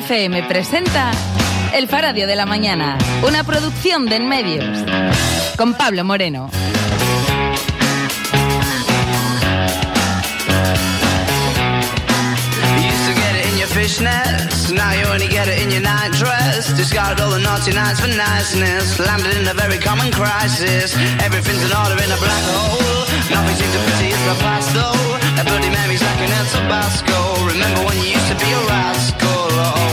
FM 0.00 0.42
presenta 0.44 1.10
El 1.74 1.86
Faradio 1.86 2.26
de 2.26 2.34
la 2.34 2.46
Mañana, 2.46 2.96
una 3.22 3.44
producción 3.44 4.06
de 4.06 4.16
En 4.16 4.28
Medios, 4.28 4.64
con 5.58 5.74
Pablo 5.74 6.04
Moreno. 6.04 6.50
fishnets. 13.70 14.72
Now 14.72 14.92
you 14.92 15.06
only 15.06 15.28
get 15.28 15.46
it 15.46 15.62
in 15.62 15.70
your 15.70 15.80
night 15.82 16.12
dress. 16.18 16.72
Discarded 16.76 17.20
all 17.22 17.30
the 17.30 17.38
naughty 17.38 17.72
nights 17.72 18.00
for 18.00 18.08
niceness. 18.08 18.98
Landed 18.98 19.36
in 19.36 19.46
a 19.46 19.54
very 19.54 19.78
common 19.78 20.10
crisis. 20.10 20.96
Everything's 21.22 21.62
in 21.62 21.72
order 21.72 21.94
in 22.02 22.10
a 22.10 22.18
black 22.18 22.44
hole. 22.56 23.06
Nothing 23.30 23.56
seems 23.60 23.72
to 23.76 23.80
pity 23.88 24.08
is 24.10 24.22
the 24.26 24.36
past 24.42 24.74
though. 24.74 25.20
A 25.40 25.44
bloody 25.44 25.70
memory's 25.70 26.02
like 26.02 26.20
an 26.26 26.32
El 26.32 26.46
Tabasco. 26.50 27.18
Remember 27.46 27.80
when 27.86 27.96
you 28.02 28.10
used 28.18 28.28
to 28.32 28.36
be 28.36 28.50
a 28.50 28.62
rascal? 28.66 29.40
Oh, 29.62 29.89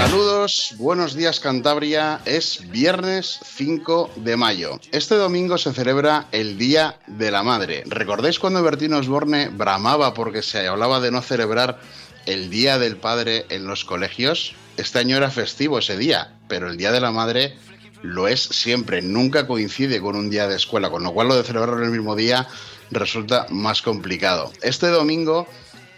Saludos, 0.00 0.74
buenos 0.78 1.14
días 1.14 1.40
Cantabria. 1.40 2.22
Es 2.24 2.70
viernes 2.70 3.38
5 3.44 4.12
de 4.16 4.34
mayo. 4.34 4.80
Este 4.92 5.14
domingo 5.14 5.58
se 5.58 5.74
celebra 5.74 6.26
el 6.32 6.56
Día 6.56 6.98
de 7.06 7.30
la 7.30 7.42
Madre. 7.42 7.84
¿Recordáis 7.84 8.38
cuando 8.38 8.62
Bertino 8.62 8.96
Osborne 8.96 9.50
bramaba 9.50 10.14
porque 10.14 10.40
se 10.40 10.66
hablaba 10.66 11.00
de 11.00 11.10
no 11.10 11.20
celebrar 11.20 11.80
el 12.24 12.48
Día 12.48 12.78
del 12.78 12.96
Padre 12.96 13.44
en 13.50 13.66
los 13.66 13.84
colegios. 13.84 14.54
Este 14.78 15.00
año 15.00 15.18
era 15.18 15.30
festivo 15.30 15.78
ese 15.78 15.98
día, 15.98 16.32
pero 16.48 16.70
el 16.70 16.78
Día 16.78 16.92
de 16.92 17.00
la 17.00 17.10
Madre 17.10 17.58
lo 18.00 18.26
es 18.26 18.40
siempre, 18.40 19.02
nunca 19.02 19.46
coincide 19.46 20.00
con 20.00 20.16
un 20.16 20.30
día 20.30 20.48
de 20.48 20.56
escuela, 20.56 20.88
con 20.88 21.02
lo 21.02 21.12
cual 21.12 21.28
lo 21.28 21.36
de 21.36 21.44
celebrarlo 21.44 21.84
el 21.84 21.90
mismo 21.90 22.16
día 22.16 22.48
resulta 22.90 23.46
más 23.50 23.82
complicado. 23.82 24.50
Este 24.62 24.86
domingo 24.88 25.46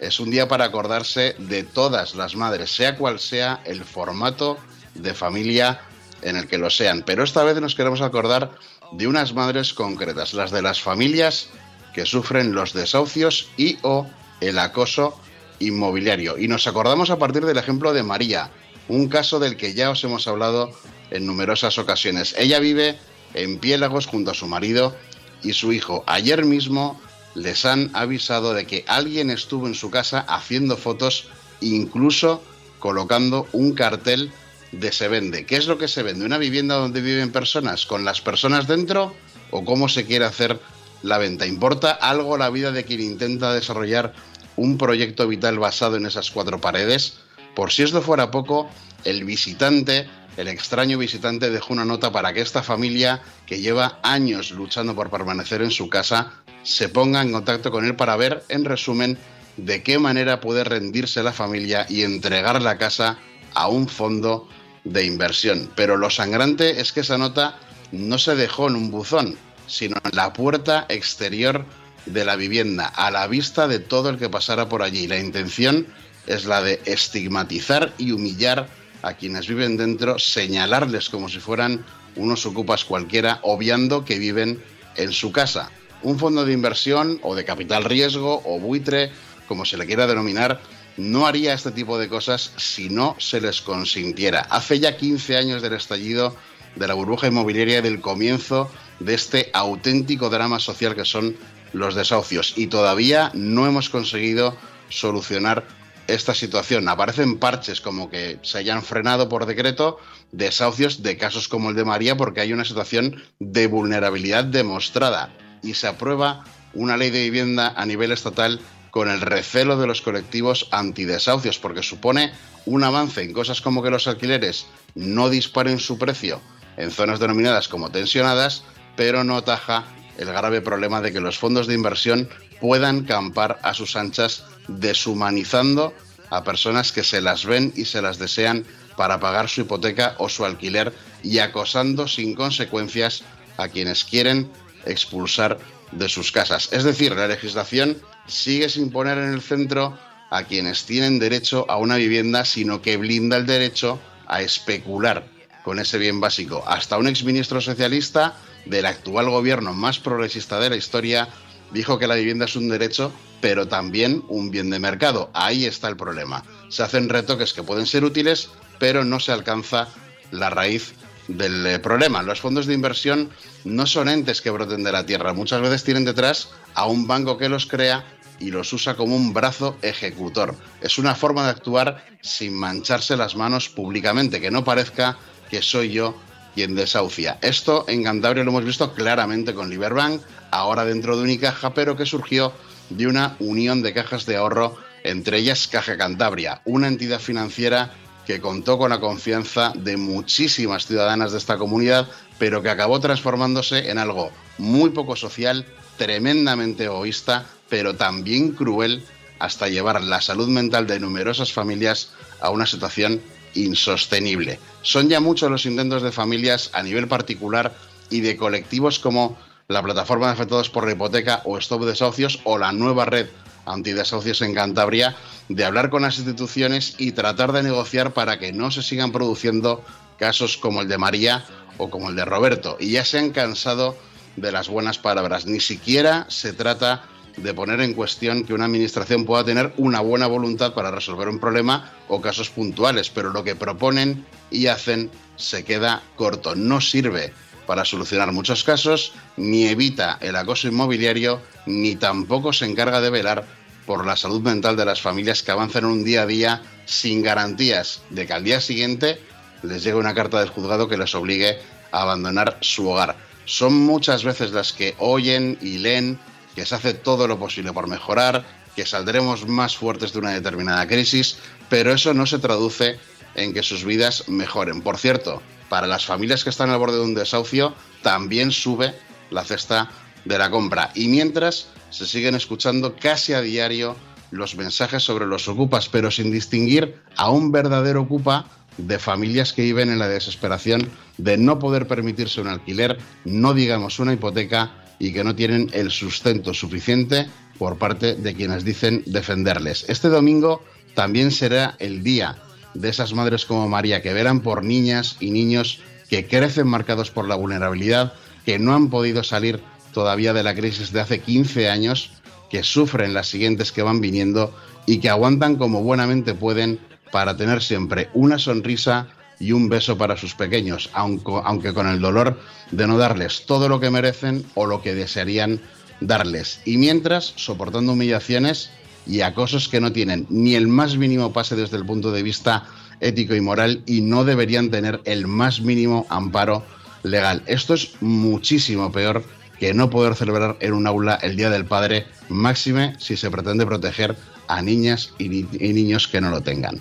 es 0.02 0.19
un 0.19 0.30
día 0.30 0.48
para 0.48 0.65
acordarse 0.65 1.37
de 1.38 1.62
todas 1.62 2.16
las 2.16 2.34
madres, 2.34 2.74
sea 2.74 2.97
cual 2.97 3.20
sea 3.20 3.61
el 3.64 3.84
formato 3.84 4.59
de 4.94 5.14
familia 5.14 5.81
en 6.22 6.36
el 6.36 6.48
que 6.48 6.59
lo 6.59 6.70
sean, 6.70 7.05
pero 7.06 7.22
esta 7.22 7.44
vez 7.44 7.61
nos 7.61 7.75
queremos 7.75 8.00
acordar 8.00 8.50
de 8.92 9.06
unas 9.06 9.33
madres 9.33 9.72
concretas, 9.72 10.34
las 10.34 10.50
de 10.50 10.61
las 10.61 10.81
familias 10.81 11.48
que 11.94 12.05
sufren 12.05 12.53
los 12.53 12.72
desahucios 12.72 13.48
y 13.56 13.78
o 13.83 14.06
el 14.41 14.59
acoso 14.59 15.19
inmobiliario. 15.61 16.37
Y 16.37 16.48
nos 16.48 16.66
acordamos 16.66 17.11
a 17.11 17.19
partir 17.19 17.44
del 17.47 17.59
ejemplo 17.59 17.92
de 17.92 18.03
María, 18.03 18.50
un 18.89 19.09
caso 19.09 19.39
del 19.39 19.56
que 19.56 19.75
ya 19.75 19.91
os 19.91 20.03
hemos 20.03 20.27
hablado 20.27 20.72
en 21.11 21.27
numerosas 21.27 21.78
ocasiones. 21.78 22.34
Ella 22.37 22.59
vive 22.59 22.98
en 23.34 23.59
Piélagos 23.59 24.06
junto 24.06 24.33
a 24.33 24.34
su 24.34 24.48
marido 24.48 24.97
y 25.42 25.53
su 25.53 25.72
hijo. 25.72 26.03
Ayer 26.06 26.44
mismo 26.44 27.00
les 27.34 27.64
han 27.64 27.91
avisado 27.94 28.55
de 28.55 28.66
que 28.66 28.84
alguien 28.86 29.30
estuvo 29.30 29.66
en 29.66 29.75
su 29.75 29.91
casa 29.91 30.20
haciendo 30.20 30.77
fotos, 30.77 31.28
incluso 31.61 32.42
colocando 32.78 33.47
un 33.52 33.72
cartel 33.72 34.33
de 34.72 34.92
se 34.92 35.08
vende. 35.08 35.47
¿Qué 35.47 35.56
es 35.56 35.66
lo 35.66 35.78
que 35.78 35.88
se 35.88 36.03
vende? 36.03 36.25
¿Una 36.25 36.38
vivienda 36.38 36.77
donde 36.77 37.00
viven 37.00 37.33
personas 37.33 37.86
con 37.86 38.05
las 38.05 38.20
personas 38.20 38.66
dentro 38.66 39.14
o 39.50 39.64
cómo 39.64 39.88
se 39.88 40.05
quiere 40.05 40.25
hacer 40.25 40.58
la 41.03 41.19
venta? 41.19 41.47
¿Importa 41.47 41.91
algo 41.92 42.36
la 42.36 42.50
vida 42.50 42.72
de 42.72 42.84
quien 42.84 43.00
intenta 43.00 43.53
desarrollar 43.53 44.14
un 44.56 44.78
proyecto 44.78 45.27
vital 45.27 45.58
basado 45.58 45.97
en 45.97 46.06
esas 46.06 46.30
cuatro 46.30 46.60
paredes. 46.60 47.14
Por 47.55 47.72
si 47.72 47.83
esto 47.83 48.03
fuera 48.03 48.30
poco, 48.30 48.69
el 49.05 49.25
visitante, 49.25 50.08
el 50.36 50.48
extraño 50.48 50.98
visitante 50.98 51.50
dejó 51.50 51.72
una 51.72 51.84
nota 51.84 52.12
para 52.12 52.33
que 52.33 52.41
esta 52.41 52.62
familia, 52.62 53.22
que 53.47 53.60
lleva 53.60 53.98
años 54.03 54.50
luchando 54.53 54.94
por 54.94 55.10
permanecer 55.10 55.62
en 55.62 55.70
su 55.70 55.88
casa, 55.88 56.33
se 56.63 56.89
ponga 56.89 57.23
en 57.23 57.33
contacto 57.33 57.71
con 57.71 57.85
él 57.85 57.97
para 57.97 58.17
ver, 58.17 58.45
en 58.49 58.65
resumen, 58.65 59.19
de 59.57 59.83
qué 59.83 59.99
manera 59.99 60.41
puede 60.41 60.65
rendirse 60.65 61.23
la 61.23 61.33
familia 61.33 61.87
y 61.89 62.03
entregar 62.03 62.61
la 62.63 62.79
casa 62.79 63.19
a 63.55 63.69
un 63.69 63.89
fondo 63.89 64.49
de 64.85 65.05
inversión. 65.05 65.71
Pero 65.77 65.97
lo 65.97 66.11
sangrante 66.11 66.81
es 66.81 66.93
que 66.93 67.01
esa 67.01 67.19
nota 67.19 67.59
no 67.93 68.19
se 68.19 68.34
dejó 68.34 68.69
en 68.69 68.77
un 68.77 68.91
buzón, 68.91 69.37
sino 69.67 69.97
en 70.05 70.17
la 70.17 70.33
puerta 70.33 70.87
exterior 70.89 71.67
de 72.06 72.25
la 72.25 72.37
vivienda 72.37 72.87
a 72.87 73.11
la 73.11 73.27
vista 73.27 73.69
de 73.69 73.78
todo 73.78 74.09
el 74.09 74.19
que 74.19 74.28
pasara 74.28 74.69
por 74.69 74.83
allí. 74.83 75.06
La 75.06 75.19
intención 75.19 75.87
es 76.27 76.47
la 76.47 76.62
de 76.62 76.81
estigmatizar 76.84 77.93
y 77.99 78.12
humillar 78.12 78.69
a 79.03 79.15
quienes 79.15 79.49
viven 79.49 79.77
dentro, 79.77 80.19
señalarles 80.19 81.11
como 81.11 81.28
si 81.28 81.39
fueran 81.39 81.84
unos 82.17 82.47
ocupas 82.47 82.84
cualquiera, 82.84 83.41
obviando 83.43 84.05
que 84.05 84.19
viven 84.19 84.62
en 84.97 85.12
su 85.12 85.33
casa. 85.33 85.71
Un 86.03 86.19
fondo 86.19 86.45
de 86.45 86.53
inversión 86.53 87.21
o 87.23 87.35
de 87.35 87.45
capital 87.45 87.85
riesgo 87.85 88.43
o 88.45 88.59
buitre, 88.59 89.11
como 89.47 89.65
se 89.65 89.77
le 89.77 89.87
quiera 89.87 90.07
denominar, 90.07 90.61
no 90.97 91.27
haría 91.27 91.55
este 91.55 91.71
tipo 91.71 91.99
de 91.99 92.09
cosas 92.09 92.53
si 92.57 92.89
no 92.89 93.17
se 93.19 93.41
les 93.41 93.63
consintiera. 93.63 94.41
Hace 94.51 94.81
ya 94.81 94.97
15 94.97 95.37
años 95.37 95.63
del 95.63 95.75
estallido 95.75 96.37
de 96.77 96.87
la 96.87 96.95
burbuja 96.95 97.29
inmobiliaria 97.29 97.79
y 97.79 97.83
del 97.83 98.01
comienzo 98.01 98.71
de 98.99 99.15
este 99.15 99.51
auténtico 99.53 100.31
drama 100.31 100.59
social 100.59 100.95
que 100.95 101.05
son 101.05 101.37
los 101.73 101.95
desahucios 101.95 102.55
y 102.57 102.67
todavía 102.67 103.31
no 103.34 103.67
hemos 103.67 103.89
conseguido 103.89 104.57
solucionar 104.89 105.65
esta 106.07 106.34
situación. 106.34 106.89
Aparecen 106.89 107.39
parches 107.39 107.81
como 107.81 108.11
que 108.11 108.39
se 108.43 108.59
hayan 108.59 108.83
frenado 108.83 109.29
por 109.29 109.47
decreto 109.47 109.99
desahucios 110.33 111.03
de 111.03 111.17
casos 111.17 111.49
como 111.49 111.71
el 111.71 111.77
de 111.77 111.84
María 111.84 112.17
porque 112.17 112.41
hay 112.41 112.53
una 112.53 112.65
situación 112.65 113.23
de 113.39 113.67
vulnerabilidad 113.67 114.45
demostrada 114.45 115.33
y 115.62 115.75
se 115.75 115.87
aprueba 115.87 116.45
una 116.75 116.97
ley 116.97 117.11
de 117.11 117.23
vivienda 117.23 117.73
a 117.77 117.87
nivel 117.87 118.12
estatal 118.12 118.61
con 118.91 119.09
el 119.09 119.21
recelo 119.21 119.78
de 119.78 119.87
los 119.87 120.03
colectivos 120.03 120.69
antidesahucios 120.71 121.59
porque 121.59 121.83
supone 121.83 122.33
un 122.67 122.84
avance 122.84 123.23
en 123.23 123.33
cosas 123.33 123.61
como 123.61 123.83
que 123.83 123.91
los 123.91 124.06
alquileres 124.06 124.67
no 124.95 125.31
disparen 125.31 125.78
su 125.78 125.99
precio 125.99 126.41
en 126.77 126.91
zonas 126.91 127.19
denominadas 127.19 127.69
como 127.69 127.91
tensionadas, 127.91 128.65
pero 128.97 129.25
no 129.25 129.37
ataja 129.37 129.84
el 130.19 130.27
grave 130.28 130.61
problema 130.61 131.01
de 131.01 131.12
que 131.12 131.21
los 131.21 131.39
fondos 131.39 131.67
de 131.67 131.75
inversión 131.75 132.28
puedan 132.61 133.05
campar 133.05 133.59
a 133.62 133.75
sus 133.75 133.97
anchas 133.97 134.45
deshumanizando 134.69 135.95
a 136.31 136.45
personas 136.45 136.93
que 136.93 137.03
se 137.03 137.21
las 137.21 137.45
ven 137.45 137.72
y 137.77 137.84
se 137.87 138.03
las 138.03 138.19
desean 138.19 138.65
para 138.97 139.21
pagar 139.21 139.49
su 139.49 139.62
hipoteca 139.62 140.15
o 140.19 140.28
su 140.28 140.45
alquiler 140.45 140.93
y 141.22 141.39
acosando 141.39 142.09
sin 142.09 142.34
consecuencias 142.34 143.22
a 143.56 143.69
quienes 143.69 144.05
quieren 144.05 144.51
expulsar 144.87 145.59
de 145.93 146.09
sus 146.09 146.32
casas. 146.32 146.69
Es 146.72 146.84
decir, 146.84 147.15
la 147.15 147.28
legislación 147.28 147.98
sigue 148.26 148.69
sin 148.69 148.91
poner 148.91 149.19
en 149.19 149.32
el 149.32 149.43
centro 149.43 149.97
a 150.31 150.44
quienes 150.44 150.84
tienen 150.84 151.19
derecho 151.19 151.66
a 151.69 151.76
una 151.76 151.97
vivienda, 151.97 152.44
sino 152.44 152.81
que 152.81 152.97
blinda 152.97 153.37
el 153.37 153.47
derecho 153.47 154.00
a 154.26 154.41
especular 154.41 155.26
con 155.62 155.78
ese 155.78 155.98
bien 155.98 156.21
básico. 156.21 156.65
Hasta 156.66 156.98
un 156.98 157.06
exministro 157.06 157.60
socialista 157.60 158.34
del 158.65 158.87
actual 158.87 159.28
gobierno 159.28 159.75
más 159.75 159.98
progresista 159.98 160.59
de 160.59 160.71
la 160.71 160.76
historia 160.76 161.28
dijo 161.72 161.98
que 161.98 162.06
la 162.06 162.15
vivienda 162.15 162.47
es 162.47 162.56
un 162.56 162.69
derecho, 162.69 163.12
pero 163.41 163.69
también 163.69 164.22
un 164.28 164.50
bien 164.50 164.71
de 164.71 164.78
mercado. 164.78 165.31
Ahí 165.34 165.66
está 165.66 165.88
el 165.88 165.97
problema. 165.97 166.44
Se 166.69 166.82
hacen 166.82 167.09
retoques 167.09 167.53
que 167.53 167.62
pueden 167.62 167.87
ser 167.87 168.04
útiles, 168.04 168.48
pero 168.78 169.04
no 169.04 169.21
se 169.21 169.32
alcanza 169.32 169.88
la 170.31 170.50
raíz 170.50 170.94
del 171.28 171.66
eh, 171.66 171.78
problema. 171.78 172.22
Los 172.22 172.41
fondos 172.41 172.66
de 172.66 172.75
inversión 172.75 173.31
no 173.65 173.87
son 173.87 174.09
entes 174.09 174.41
que 174.41 174.50
broten 174.50 174.83
de 174.83 174.93
la 174.93 175.06
tierra. 175.06 175.33
Muchas 175.33 175.60
veces 175.60 175.84
tienen 175.84 176.05
detrás 176.05 176.50
a 176.75 176.87
un 176.87 177.06
banco 177.06 177.38
que 177.38 177.49
los 177.49 177.66
crea 177.66 178.05
y 178.38 178.50
los 178.50 178.72
usa 178.72 178.97
como 178.97 179.15
un 179.15 179.33
brazo 179.33 179.77
ejecutor. 179.83 180.56
Es 180.81 180.99
una 180.99 181.15
forma 181.15 181.44
de 181.44 181.50
actuar 181.50 182.05
sin 182.22 182.55
mancharse 182.55 183.16
las 183.16 183.37
manos 183.37 183.69
públicamente, 183.69 184.41
que 184.41 184.50
no 184.50 184.65
parezca 184.65 185.16
que 185.49 185.62
soy 185.62 185.91
yo 185.91 186.16
quien 186.55 186.75
desahucia. 186.75 187.39
Esto 187.41 187.84
en 187.89 188.03
Cantabria 188.03 188.44
lo 188.44 188.50
hemos 188.50 188.65
visto 188.65 188.94
claramente 188.94 189.54
con 189.54 189.71
Liberbank, 189.71 190.21
ahora 190.50 190.84
dentro 190.84 191.16
de 191.16 191.22
Unicaja, 191.22 191.72
pero 191.72 191.97
que 191.97 192.04
surgió 192.04 192.53
de 192.91 193.06
una 193.06 193.37
unión 193.39 193.83
de 193.83 193.94
cajas 193.94 194.27
de 194.27 194.37
ahorro, 194.37 194.77
entre 195.04 195.39
ellas 195.39 195.69
Caja 195.69 195.97
Cantabria, 195.97 196.60
una 196.65 196.89
entidad 196.89 197.21
financiera 197.21 197.95
que 198.27 198.41
contó 198.41 198.78
con 198.78 198.91
la 198.91 199.01
confianza 199.01 199.72
de 199.74 199.97
muchísimas 199.97 200.86
ciudadanas 200.86 201.33
de 201.33 201.39
esta 201.39 201.59
comunidad, 201.59 202.09
pero 202.39 202.63
que 202.63 202.71
acabó 202.71 203.01
transformándose 203.01 203.91
en 203.91 203.98
algo 203.98 204.30
muy 204.59 204.91
poco 204.91 205.16
social, 205.16 205.66
tremendamente 205.97 206.84
egoísta, 206.84 207.47
pero 207.69 207.95
también 207.95 208.53
cruel 208.53 209.04
hasta 209.39 209.69
llevar 209.69 210.03
la 210.03 210.21
salud 210.21 210.48
mental 210.48 210.86
de 210.86 211.01
numerosas 211.01 211.53
familias 211.53 212.10
a 212.41 212.51
una 212.51 212.66
situación 212.66 213.21
insostenible. 213.54 214.59
Son 214.83 215.09
ya 215.09 215.21
muchos 215.21 215.51
los 215.51 215.66
intentos 215.66 216.03
de 216.03 216.13
familias 216.13 216.71
a 216.72 216.83
nivel 216.83 217.09
particular 217.09 217.74
y 218.09 218.21
de 218.21 218.36
colectivos 218.36 218.98
como 218.98 219.36
la 219.69 219.83
plataforma 219.83 220.27
de 220.27 220.33
afectados 220.33 220.71
por 220.71 220.86
la 220.86 220.92
hipoteca 220.92 221.42
o 221.45 221.59
Stop 221.59 221.84
Desahucios 221.84 222.41
o 222.45 222.59
la 222.59 222.72
nueva 222.72 223.04
red 223.04 223.27
antidesahucios 223.66 224.42
en 224.42 224.54
Cantabria 224.54 225.16
de 225.48 225.64
hablar 225.64 225.91
con 225.91 226.03
las 226.03 226.18
instituciones 226.18 226.94
y 226.98 227.12
tratar 227.12 227.53
de 227.53 227.62
negociar 227.62 228.12
para 228.12 228.38
que 228.38 228.53
no 228.53 228.70
se 228.70 228.82
sigan 228.82 229.12
produciendo 229.12 229.84
casos 230.18 230.56
como 230.56 230.82
el 230.82 230.88
de 230.88 230.98
María 230.98 231.44
o 231.78 231.91
como 231.91 232.10
el 232.10 232.16
de 232.16 232.24
Roberto. 232.24 232.76
Y 232.80 232.91
ya 232.91 233.04
se 233.04 233.18
han 233.18 233.30
cansado 233.30 233.97
de 234.36 234.53
las 234.53 234.68
buenas 234.68 234.98
palabras. 234.98 235.47
Ni 235.47 235.60
siquiera 235.60 236.26
se 236.28 236.53
trata 236.53 237.04
de 237.36 237.54
poner 237.54 237.80
en 237.80 237.94
cuestión 237.94 238.44
que 238.44 238.54
una 238.54 238.66
administración 238.66 239.24
pueda 239.24 239.44
tener 239.44 239.72
una 239.78 240.00
buena 240.00 240.26
voluntad 240.26 240.74
para 240.74 240.91
resolver 240.91 241.28
un 241.28 241.38
problema 241.38 241.92
o 242.09 242.20
casos 242.20 242.50
puntuales, 242.50 243.10
pero 243.10 243.30
lo 243.30 243.42
que 243.42 243.56
proponen 243.56 244.26
y 244.50 244.66
hacen 244.66 245.10
se 245.36 245.64
queda 245.64 246.03
corto, 246.16 246.54
no 246.54 246.80
sirve 246.80 247.32
para 247.66 247.84
solucionar 247.84 248.32
muchos 248.32 248.64
casos, 248.64 249.12
ni 249.36 249.66
evita 249.66 250.18
el 250.20 250.36
acoso 250.36 250.68
inmobiliario, 250.68 251.41
ni 251.66 251.97
tampoco 251.97 252.53
se 252.53 252.66
encarga 252.66 253.00
de 253.00 253.10
velar 253.10 253.44
por 253.86 254.06
la 254.06 254.16
salud 254.16 254.41
mental 254.41 254.76
de 254.76 254.84
las 254.84 255.00
familias 255.00 255.42
que 255.42 255.50
avanzan 255.50 255.84
un 255.84 256.04
día 256.04 256.23
a 256.23 256.26
día 256.26 256.62
sin 256.85 257.23
garantías 257.23 258.02
de 258.11 258.26
que 258.26 258.32
al 258.32 258.44
día 258.44 258.61
siguiente 258.61 259.20
les 259.62 259.82
llegue 259.82 259.97
una 259.97 260.14
carta 260.14 260.40
del 260.40 260.50
juzgado 260.50 260.88
que 260.88 260.97
les 260.97 261.14
obligue 261.14 261.59
a 261.90 262.02
abandonar 262.02 262.59
su 262.61 262.88
hogar. 262.88 263.16
Son 263.44 263.75
muchas 263.75 264.25
veces 264.25 264.52
las 264.52 264.73
que 264.73 264.94
oyen 264.99 265.59
y 265.61 265.78
leen 265.78 266.18
que 266.54 266.66
se 266.66 266.75
hace 266.75 266.94
todo 266.94 267.26
lo 267.26 267.38
posible 267.38 267.73
por 267.73 267.88
mejorar, 267.88 268.44
que 268.76 268.87
saldremos 268.87 269.47
más 269.47 269.76
fuertes 269.76 270.12
de 270.12 270.18
una 270.18 270.30
determinada 270.30 270.87
crisis, 270.87 271.38
pero 271.68 271.92
eso 271.92 272.14
no 272.14 272.26
se 272.26 272.38
traduce 272.38 272.99
en 273.35 273.52
que 273.52 273.62
sus 273.62 273.85
vidas 273.85 274.29
mejoren. 274.29 274.83
Por 274.83 274.99
cierto, 274.99 275.43
para 275.69 275.87
las 275.87 276.05
familias 276.05 276.45
que 276.45 276.50
están 276.50 276.71
al 276.71 276.79
borde 276.79 276.97
de 276.97 277.05
un 277.05 277.14
desahucio, 277.14 277.75
también 278.02 278.50
sube 278.50 278.95
la 279.31 279.45
cesta 279.45 279.90
de 280.25 280.38
la 280.38 280.50
compra. 280.50 280.90
Y 280.95 281.09
mientras 281.09 281.69
se 281.90 282.07
siguen 282.07 282.35
escuchando 282.35 282.97
casi 282.97 283.33
a 283.33 283.40
diario 283.40 283.97
los 284.31 284.57
mensajes 284.57 285.02
sobre 285.02 285.26
los 285.26 285.49
ocupas, 285.49 285.88
pero 285.88 286.11
sin 286.11 286.31
distinguir 286.31 286.97
a 287.17 287.31
un 287.31 287.52
verdadero 287.52 288.02
ocupa 288.02 288.47
de 288.79 288.99
familias 288.99 289.52
que 289.52 289.62
viven 289.62 289.90
en 289.90 289.99
la 289.99 290.09
desesperación 290.09 290.88
de 291.19 291.37
no 291.37 291.59
poder 291.59 291.87
permitirse 291.87 292.40
un 292.40 292.49
alquiler, 292.49 292.99
no 293.25 293.52
digamos 293.52 293.99
una 293.99 294.14
hipoteca, 294.14 294.73
y 294.99 295.12
que 295.12 295.25
no 295.25 295.35
tienen 295.35 295.69
el 295.73 295.90
sustento 295.90 296.55
suficiente 296.55 297.26
por 297.59 297.76
parte 297.76 298.14
de 298.14 298.35
quienes 298.35 298.64
dicen 298.64 299.02
defenderles. 299.07 299.85
Este 299.88 300.09
domingo 300.09 300.62
también 300.95 301.33
será 301.33 301.75
el 301.81 302.05
día 302.05 302.40
de 302.75 302.88
esas 302.88 303.12
madres 303.12 303.45
como 303.45 303.69
María 303.69 304.02
que 304.02 304.12
velan 304.12 304.40
por 304.40 304.64
niñas 304.64 305.16
y 305.21 305.30
niños 305.30 305.80
que 306.09 306.26
crecen 306.26 306.66
marcados 306.66 307.11
por 307.11 307.26
la 307.26 307.37
vulnerabilidad, 307.37 308.12
que 308.45 308.59
no 308.59 308.75
han 308.75 308.90
podido 308.90 309.23
salir 309.23 309.61
todavía 309.92 310.33
de 310.33 310.42
la 310.42 310.54
crisis 310.54 310.92
de 310.92 311.00
hace 311.00 311.21
15 311.21 311.71
años, 311.71 312.11
que 312.50 312.62
sufren 312.62 313.14
las 313.14 313.28
siguientes 313.28 313.73
que 313.73 313.83
van 313.83 314.00
viniendo 314.00 314.54
y 314.87 314.99
que 314.99 315.09
aguantan 315.09 315.57
como 315.57 315.83
buenamente 315.83 316.35
pueden 316.35 316.78
para 317.11 317.37
tener 317.37 317.62
siempre 317.62 318.09
una 318.14 318.38
sonrisa 318.38 319.09
y 319.38 319.52
un 319.52 319.69
beso 319.69 319.99
para 319.99 320.16
sus 320.16 320.35
pequeños, 320.35 320.90
aunque, 320.92 321.73
con 321.73 321.88
el 321.88 322.00
dolor 322.00 322.38
de 322.71 322.87
no 322.87 322.97
darles 322.97 323.45
todo 323.47 323.69
lo 323.69 323.80
que 323.80 323.90
merecen 323.90 324.45
o 324.54 324.66
lo 324.66 324.83
que 324.83 324.95
desearían 324.95 325.61
darles. 326.00 326.61
Y 326.64 326.76
mientras, 326.76 327.33
soportando 327.37 327.92
humillaciones 327.92 328.71
y 329.07 329.21
acosos 329.21 329.69
que 329.69 329.81
no 329.81 329.93
tienen 329.93 330.26
ni 330.31 330.54
el 330.54 330.69
más 330.69 330.97
mínimo 330.97 331.33
pase 331.33 331.57
desde 331.57 331.76
el 331.76 331.85
punto 331.85 332.12
de 332.12 332.23
vista 332.23 332.64
ético 333.00 333.35
y 333.35 333.40
moral 333.40 333.83
y 333.87 334.00
no 334.00 334.25
deberían 334.25 334.71
tener 334.71 335.00
el 335.04 335.26
más 335.26 335.61
mínimo 335.61 336.07
amparo 336.09 336.64
legal. 337.02 337.43
Esto 337.47 337.75
es 337.75 337.93
muchísimo 338.00 338.93
peor 338.93 339.25
que 339.59 339.75
no 339.75 339.90
poder 339.90 340.14
celebrar 340.14 340.57
en 340.61 340.73
un 340.73 340.87
aula 340.87 341.19
el 341.23 341.37
Día 341.37 341.50
del 341.50 341.64
Padre, 341.64 342.07
máxime 342.28 342.97
si 342.99 343.16
se 343.16 343.31
pretende 343.31 343.66
proteger 343.66 344.16
a 344.49 344.61
niñas 344.62 345.12
y 345.19 345.28
niños 345.28 346.09
que 346.09 346.21
no 346.21 346.31
lo 346.31 346.40
tengan. 346.40 346.81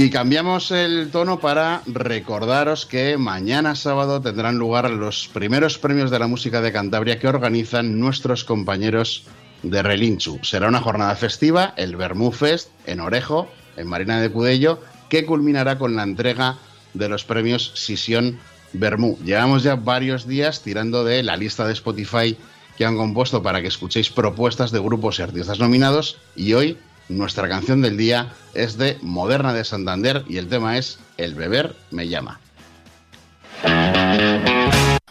Y 0.00 0.10
cambiamos 0.10 0.70
el 0.70 1.10
tono 1.10 1.40
para 1.40 1.82
recordaros 1.86 2.86
que 2.86 3.18
mañana 3.18 3.74
sábado 3.74 4.20
tendrán 4.20 4.56
lugar 4.56 4.88
los 4.90 5.26
primeros 5.26 5.76
premios 5.76 6.12
de 6.12 6.20
la 6.20 6.28
música 6.28 6.60
de 6.60 6.70
Cantabria 6.70 7.18
que 7.18 7.26
organizan 7.26 7.98
nuestros 7.98 8.44
compañeros 8.44 9.24
de 9.64 9.82
Relinchu. 9.82 10.38
Será 10.44 10.68
una 10.68 10.80
jornada 10.80 11.16
festiva, 11.16 11.74
el 11.76 11.96
Bermú 11.96 12.30
Fest, 12.30 12.68
en 12.86 13.00
Orejo, 13.00 13.50
en 13.76 13.88
Marina 13.88 14.20
de 14.20 14.30
Cudello, 14.30 14.80
que 15.08 15.26
culminará 15.26 15.78
con 15.78 15.96
la 15.96 16.04
entrega 16.04 16.58
de 16.94 17.08
los 17.08 17.24
premios 17.24 17.72
Sisión 17.74 18.38
Bermú. 18.72 19.18
Llevamos 19.24 19.64
ya 19.64 19.74
varios 19.74 20.28
días 20.28 20.62
tirando 20.62 21.02
de 21.02 21.24
la 21.24 21.36
lista 21.36 21.66
de 21.66 21.72
Spotify 21.72 22.36
que 22.76 22.84
han 22.84 22.96
compuesto 22.96 23.42
para 23.42 23.60
que 23.62 23.66
escuchéis 23.66 24.10
propuestas 24.10 24.70
de 24.70 24.78
grupos 24.78 25.18
y 25.18 25.22
artistas 25.22 25.58
nominados 25.58 26.18
y 26.36 26.52
hoy 26.52 26.78
nuestra 27.08 27.48
canción 27.48 27.82
del 27.82 27.96
día 27.96 28.32
es 28.54 28.76
de 28.78 28.98
Moderna 29.02 29.52
de 29.52 29.64
Santander 29.64 30.24
y 30.28 30.38
el 30.38 30.48
tema 30.48 30.78
es 30.78 30.98
El 31.16 31.34
beber 31.34 31.76
me 31.90 32.08
llama. 32.08 32.40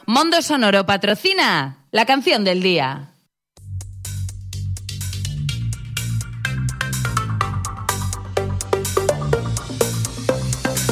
Mondo 0.06 0.42
Sonoro 0.42 0.86
patrocina 0.86 1.78
la 1.92 2.06
canción 2.06 2.44
del 2.44 2.62
día. 2.62 3.10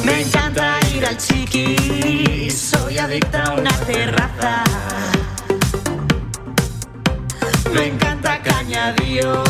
Me 0.04 0.20
encanta 0.20 0.78
ir 0.94 1.06
al 1.06 1.16
chiqui, 1.16 2.50
soy 2.50 2.98
adicta 2.98 3.44
a 3.44 3.54
una 3.54 3.72
terraza 3.80 4.64
me 7.76 7.88
encanta 7.88 8.40
Cañadío, 8.42 9.42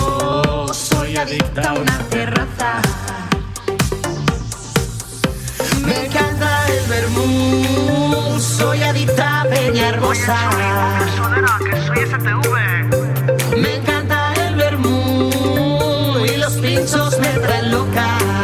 soy 1.07 1.17
adicta 1.17 1.71
a 1.71 1.75
una 1.75 1.99
terraza. 2.11 2.83
Me 5.87 6.07
encanta 6.07 6.67
el 6.67 6.87
vermú, 6.89 8.41
soy 8.41 8.83
adicta 8.83 9.43
a 9.43 9.45
Peña 9.45 9.91
Hermosa. 9.91 10.37
Me 13.57 13.77
encanta 13.77 14.35
el 14.49 14.57
vermú 14.57 15.31
y 16.25 16.37
los 16.39 16.55
pinchos 16.55 17.19
me 17.21 17.29
traen 17.29 17.71
loca. 17.71 18.36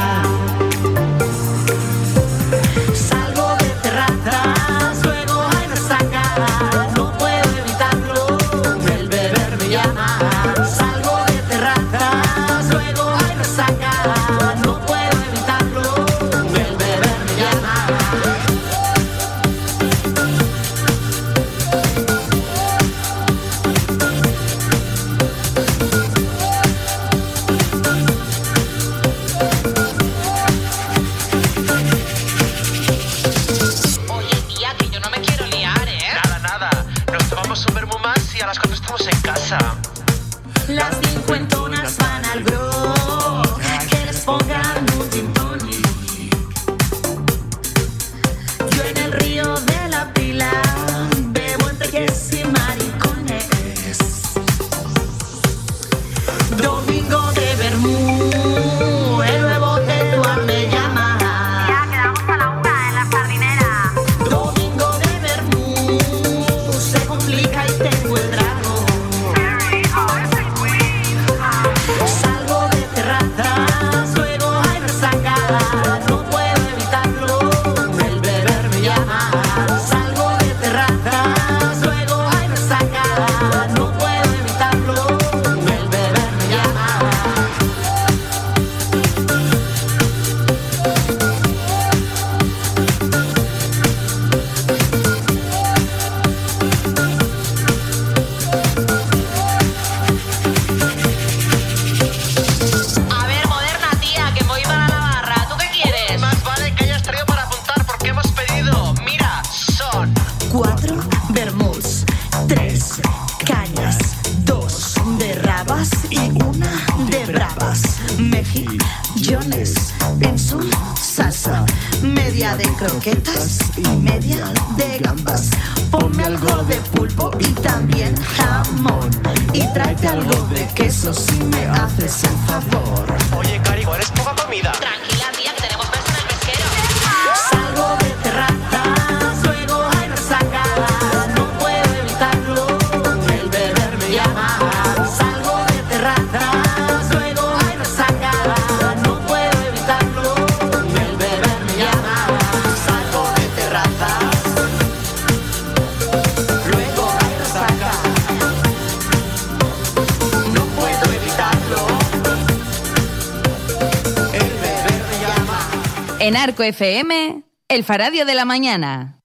En 166.25 166.37
Arco 166.37 166.63
FM, 166.63 167.43
El 167.67 167.83
Faradio 167.83 168.25
de 168.25 168.37
la 168.37 168.45
Mañana. 168.45 169.19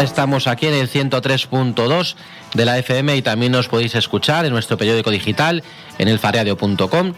Estamos 0.00 0.48
aquí 0.48 0.66
en 0.66 0.74
el 0.74 0.90
103.2 0.90 2.16
de 2.54 2.64
la 2.64 2.78
FM 2.78 3.16
y 3.16 3.22
también 3.22 3.52
nos 3.52 3.68
podéis 3.68 3.94
escuchar 3.94 4.44
en 4.44 4.52
nuestro 4.52 4.76
periódico 4.76 5.10
digital 5.10 5.62
en 5.98 6.08
elfaradio.com 6.08 7.14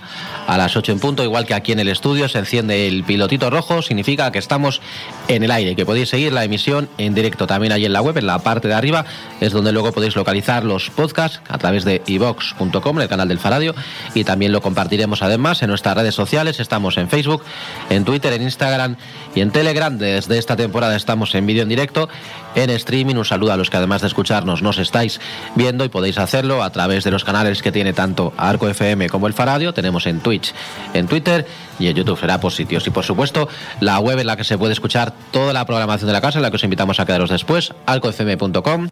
a 0.46 0.58
las 0.58 0.76
8 0.76 0.92
en 0.92 1.00
punto, 1.00 1.24
igual 1.24 1.46
que 1.46 1.54
aquí 1.54 1.72
en 1.72 1.80
el 1.80 1.88
estudio 1.88 2.28
se 2.28 2.38
enciende 2.38 2.86
el 2.86 3.04
pilotito 3.04 3.50
rojo, 3.50 3.82
significa 3.82 4.30
que 4.30 4.38
estamos 4.38 4.80
en 5.28 5.42
el 5.42 5.50
aire, 5.50 5.74
que 5.74 5.86
podéis 5.86 6.10
seguir 6.10 6.32
la 6.32 6.44
emisión 6.44 6.88
en 6.98 7.14
directo. 7.14 7.46
También 7.46 7.72
ahí 7.72 7.84
en 7.84 7.92
la 7.92 8.02
web, 8.02 8.18
en 8.18 8.26
la 8.26 8.38
parte 8.40 8.68
de 8.68 8.74
arriba 8.74 9.04
es 9.40 9.52
donde 9.52 9.72
luego 9.72 9.92
podéis 9.92 10.16
localizar 10.16 10.64
los 10.64 10.90
podcasts 10.90 11.40
a 11.48 11.58
través 11.58 11.84
de 11.84 12.02
ivox.com, 12.06 13.00
el 13.00 13.08
canal 13.08 13.28
del 13.28 13.38
Faradio, 13.38 13.74
y 14.14 14.24
también 14.24 14.52
lo 14.52 14.60
compartiremos 14.60 15.22
además 15.22 15.62
en 15.62 15.70
nuestras 15.70 15.96
redes 15.96 16.14
sociales, 16.14 16.60
estamos 16.60 16.98
en 16.98 17.08
Facebook, 17.08 17.42
en 17.90 18.04
Twitter, 18.04 18.32
en 18.32 18.42
Instagram 18.42 18.96
y 19.34 19.40
en 19.40 19.50
Telegram, 19.50 19.96
desde 19.96 20.38
esta 20.38 20.56
temporada 20.56 20.96
estamos 20.96 21.34
en 21.34 21.46
vídeo 21.46 21.62
en 21.62 21.68
directo, 21.68 22.08
en 22.54 22.70
streaming, 22.70 23.16
un 23.16 23.24
saludo 23.24 23.52
a 23.52 23.56
los 23.56 23.70
que 23.70 23.76
además 23.76 24.02
de 24.02 24.08
escucharnos 24.08 24.62
nos 24.62 24.78
estáis 24.78 25.20
viendo 25.54 25.84
y 25.84 25.88
podéis 25.88 26.18
hacerlo 26.18 26.62
a 26.62 26.70
través 26.70 27.04
de 27.04 27.10
los 27.10 27.24
canales 27.24 27.62
que 27.62 27.72
tiene 27.72 27.92
tanto 27.92 28.32
Arco 28.36 28.68
FM 28.68 29.08
como 29.08 29.26
el 29.26 29.32
Faradio, 29.32 29.74
tenemos 29.74 30.06
en 30.06 30.20
Twitch, 30.20 30.54
en 30.92 31.06
Twitter 31.06 31.46
y 31.78 31.88
en 31.88 31.96
YouTube 31.96 32.18
será 32.18 32.40
por 32.40 32.52
sitios. 32.52 32.86
Y 32.86 32.90
por 32.90 33.04
supuesto, 33.04 33.48
la 33.80 33.98
web 33.98 34.18
en 34.18 34.26
la 34.26 34.36
que 34.36 34.44
se 34.44 34.58
puede 34.58 34.72
escuchar 34.72 35.12
toda 35.30 35.52
la 35.52 35.64
programación 35.64 36.06
de 36.06 36.12
la 36.12 36.20
casa, 36.20 36.38
en 36.38 36.42
la 36.42 36.50
que 36.50 36.56
os 36.56 36.64
invitamos 36.64 37.00
a 37.00 37.06
quedaros 37.06 37.30
después, 37.30 37.72
alcofm.com. 37.86 38.88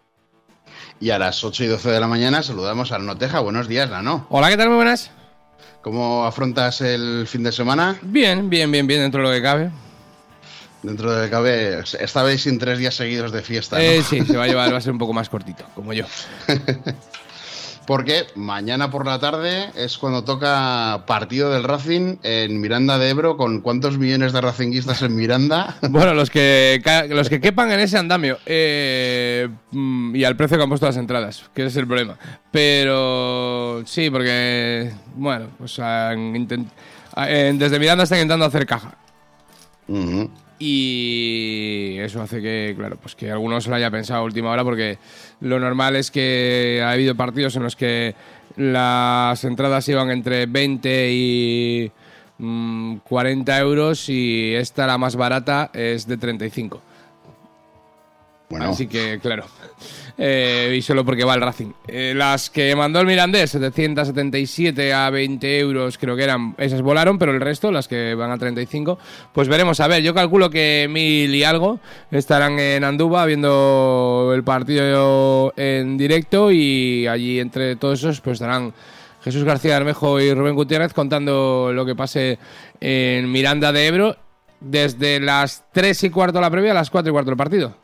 Y 0.99 1.09
a 1.09 1.19
las 1.19 1.43
8 1.43 1.63
y 1.63 1.67
12 1.67 1.89
de 1.89 1.99
la 1.99 2.07
mañana 2.07 2.43
saludamos 2.43 2.91
al 2.91 3.05
Noteja. 3.05 3.39
Buenos 3.39 3.67
días, 3.67 3.89
Nano. 3.89 4.27
Hola, 4.29 4.49
¿qué 4.49 4.57
tal? 4.57 4.69
Muy 4.69 4.77
buenas. 4.77 5.11
¿Cómo 5.81 6.23
afrontas 6.25 6.79
el 6.79 7.27
fin 7.27 7.43
de 7.43 7.51
semana? 7.51 7.97
Bien, 8.01 8.49
bien, 8.49 8.71
bien, 8.71 8.87
bien, 8.87 9.01
dentro 9.01 9.21
de 9.21 9.27
lo 9.27 9.33
que 9.33 9.41
cabe. 9.41 9.69
Dentro 10.83 11.13
de 11.13 11.29
cabe, 11.29 11.79
estabais 11.99 12.41
sin 12.41 12.59
tres 12.59 12.77
días 12.77 12.93
seguidos 12.93 13.31
de 13.31 13.41
fiesta, 13.41 13.77
¿no? 13.77 13.81
Eh, 13.81 14.03
sí, 14.03 14.21
se 14.25 14.35
va 14.35 14.43
a 14.43 14.47
llevar, 14.47 14.73
va 14.73 14.77
a 14.77 14.81
ser 14.81 14.91
un 14.91 14.99
poco 14.99 15.13
más 15.13 15.29
cortito, 15.29 15.63
como 15.73 15.93
yo. 15.93 16.05
Porque 17.85 18.27
mañana 18.35 18.89
por 18.89 19.05
la 19.05 19.19
tarde 19.19 19.69
es 19.75 19.97
cuando 19.97 20.23
toca 20.23 21.03
partido 21.05 21.51
del 21.51 21.63
Racing 21.63 22.17
en 22.23 22.61
Miranda 22.61 22.97
de 22.97 23.09
Ebro. 23.09 23.35
¿Con 23.35 23.59
cuántos 23.61 23.97
millones 23.97 24.31
de 24.31 24.41
racinguistas 24.41 25.01
en 25.01 25.15
Miranda? 25.15 25.75
Bueno, 25.89 26.13
los 26.13 26.29
que, 26.29 26.81
los 27.09 27.29
que 27.29 27.41
quepan 27.41 27.71
en 27.71 27.79
ese 27.79 27.97
andamio. 27.97 28.37
eh, 28.45 29.49
mm, 29.71 30.15
y 30.15 30.23
al 30.23 30.35
precio 30.35 30.57
que 30.57 30.63
han 30.63 30.69
puesto 30.69 30.85
las 30.85 30.97
entradas, 30.97 31.43
que 31.53 31.63
ese 31.63 31.69
es 31.69 31.77
el 31.77 31.87
problema. 31.87 32.17
Pero 32.51 33.83
sí, 33.85 34.09
porque, 34.09 34.93
bueno, 35.15 35.47
pues 35.57 35.77
han 35.79 36.47
eh, 37.17 37.53
desde 37.55 37.79
Miranda 37.79 38.05
están 38.05 38.19
intentando 38.19 38.45
hacer 38.45 38.65
caja. 38.65 38.95
Ujú. 39.87 40.29
Y 40.65 41.97
eso 41.99 42.21
hace 42.21 42.41
que, 42.41 42.73
claro, 42.77 42.95
pues 42.95 43.15
que 43.15 43.29
algunos 43.29 43.67
lo 43.67 43.75
haya 43.75 43.91
pensado 43.91 44.21
a 44.21 44.23
última 44.23 44.49
hora 44.49 44.63
porque 44.63 44.97
lo 45.41 45.59
normal 45.59 45.97
es 45.97 46.09
que 46.09 46.81
ha 46.81 46.91
habido 46.91 47.15
partidos 47.15 47.57
en 47.57 47.63
los 47.63 47.75
que 47.75 48.15
las 48.55 49.43
entradas 49.43 49.89
iban 49.89 50.09
entre 50.09 50.45
20 50.45 51.11
y 51.11 51.91
mm, 52.37 52.95
40 53.03 53.59
euros 53.59 54.07
y 54.07 54.55
esta, 54.55 54.87
la 54.87 54.97
más 54.97 55.17
barata, 55.17 55.69
es 55.73 56.07
de 56.07 56.15
35. 56.15 56.81
Así 58.61 58.87
que, 58.87 59.19
claro. 59.21 59.45
Eh, 60.17 60.75
y 60.77 60.81
solo 60.81 61.03
porque 61.03 61.23
va 61.23 61.33
el 61.33 61.41
Racing. 61.41 61.71
Eh, 61.87 62.13
las 62.15 62.49
que 62.49 62.75
mandó 62.75 62.99
el 62.99 63.07
Mirandés, 63.07 63.51
777 63.51 64.93
a 64.93 65.09
20 65.09 65.59
euros, 65.59 65.97
creo 65.97 66.15
que 66.15 66.23
eran, 66.23 66.53
esas 66.59 66.81
volaron, 66.81 67.17
pero 67.17 67.31
el 67.31 67.41
resto, 67.41 67.71
las 67.71 67.87
que 67.87 68.13
van 68.13 68.31
a 68.31 68.37
35, 68.37 68.99
pues 69.33 69.47
veremos. 69.47 69.79
A 69.79 69.87
ver, 69.87 70.03
yo 70.03 70.13
calculo 70.13 70.49
que 70.49 70.87
mil 70.89 71.33
y 71.33 71.43
algo 71.43 71.79
estarán 72.11 72.59
en 72.59 72.83
Andúba 72.83 73.25
viendo 73.25 74.31
el 74.35 74.43
partido 74.43 75.51
en 75.57 75.97
directo 75.97 76.51
y 76.51 77.07
allí 77.07 77.39
entre 77.39 77.75
todos 77.75 77.99
esos, 77.99 78.21
pues 78.21 78.35
estarán 78.35 78.73
Jesús 79.23 79.43
García 79.43 79.77
Armejo 79.77 80.19
y 80.19 80.33
Rubén 80.33 80.55
Gutiérrez 80.55 80.93
contando 80.93 81.71
lo 81.73 81.85
que 81.85 81.95
pase 81.95 82.37
en 82.79 83.31
Miranda 83.31 83.71
de 83.71 83.87
Ebro 83.87 84.17
desde 84.59 85.19
las 85.19 85.63
3 85.71 86.03
y 86.03 86.09
cuarto 86.09 86.39
la 86.39 86.51
previa 86.51 86.71
a 86.71 86.75
las 86.75 86.89
4 86.89 87.09
y 87.09 87.13
cuarto 87.13 87.31
el 87.31 87.37
partido. 87.37 87.82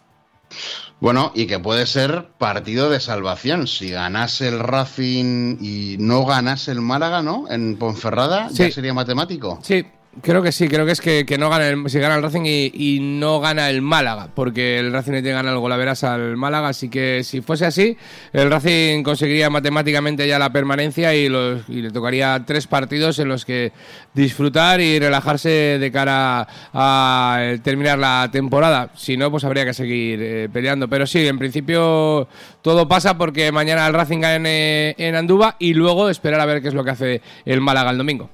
Bueno, 1.00 1.32
y 1.34 1.48
que 1.48 1.60
puede 1.60 1.86
ser 1.86 2.27
partido 2.38 2.89
de 2.89 3.00
salvación. 3.00 3.68
Si 3.68 3.89
ganase 3.89 4.50
el 4.50 4.60
Racing 4.60 5.58
y 5.62 5.96
no 6.00 6.25
ganase 6.25 6.72
el 6.72 6.82
Málaga, 6.82 7.22
¿no? 7.22 7.46
En 7.50 7.77
Ponferrada, 7.77 8.50
ya 8.51 8.70
sería 8.72 8.94
matemático. 8.94 9.60
Sí, 9.63 9.86
creo 10.22 10.42
que 10.42 10.51
sí, 10.51 10.68
creo 10.68 10.86
que 10.86 10.92
es 10.92 11.01
que, 11.01 11.25
que 11.25 11.38
no 11.38 11.50
gana 11.50 11.68
el, 11.68 11.89
si 11.89 12.00
gana 12.00 12.16
el 12.16 12.24
Racing 12.24 12.44
y, 12.46 13.00
no 13.01 13.39
gana 13.39 13.70
el 13.70 13.82
Málaga, 13.82 14.30
porque 14.34 14.80
el 14.80 14.92
Racing 14.92 15.13
le 15.13 15.22
tiene 15.22 15.36
ganar 15.36 15.54
el 15.54 15.60
golaveras 15.60 16.04
al 16.04 16.36
Málaga, 16.36 16.70
así 16.70 16.89
que 16.89 17.24
si 17.24 17.42
fuese 17.42 17.66
así, 17.66 17.98
el 18.34 18.50
Racing 18.50 19.04
conseguiría 19.04 19.50
matemáticamente 19.50 20.28
ya 20.28 20.39
la 20.39 20.51
permanencia 20.51 21.16
y, 21.16 21.30
los, 21.30 21.68
y 21.70 21.82
le 21.82 21.92
tocaría 21.92 22.44
tres 22.46 22.68
partidos 22.68 23.20
en 23.20 23.28
los 23.28 23.46
que 23.46 23.72
disfrutar 24.13 24.82
y 24.82 25.00
relajarse 25.00 25.50
de 25.80 25.92
cara 25.92 26.48
a, 26.74 27.54
terminar 27.63 28.00
la 28.00 28.30
temporada. 28.32 28.92
Si 28.96 29.18
no, 29.18 29.32
pues 29.32 29.44
habría 29.44 29.66
que 29.66 29.74
seguir 29.74 30.20
eh, 30.22 30.50
peleando. 30.51 30.88
Pero 30.89 31.06
sí, 31.06 31.28
en 31.28 31.38
principio 31.39 32.28
todo 32.62 32.88
pasa 32.88 33.18
porque 33.18 33.51
mañana 33.51 33.88
el 33.88 33.94
Racing 33.94 34.20
gane 34.20 34.96
en 34.98 35.16
Andúba 35.16 35.56
y 35.60 35.74
luego 35.74 36.10
esperar 36.10 36.39
a 36.39 36.46
ver 36.46 36.62
qué 36.62 36.70
es 36.70 36.74
lo 36.74 36.84
que 36.84 36.92
hace 36.92 37.22
el 37.46 37.62
Málaga 37.62 37.92
el 37.92 37.98
domingo. 37.98 38.30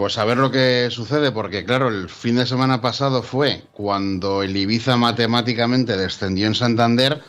Pues 0.00 0.16
a 0.16 0.24
ver 0.24 0.38
lo 0.38 0.50
que 0.50 0.88
sucede, 0.90 1.30
porque 1.30 1.66
claro, 1.66 1.88
el 1.88 2.08
fin 2.08 2.36
de 2.36 2.46
semana 2.46 2.80
pasado 2.80 3.22
fue 3.22 3.64
cuando 3.70 4.42
el 4.42 4.56
Ibiza 4.56 4.96
matemáticamente 4.96 5.94
descendió 5.94 6.46
en 6.46 6.54
Santander. 6.54 7.20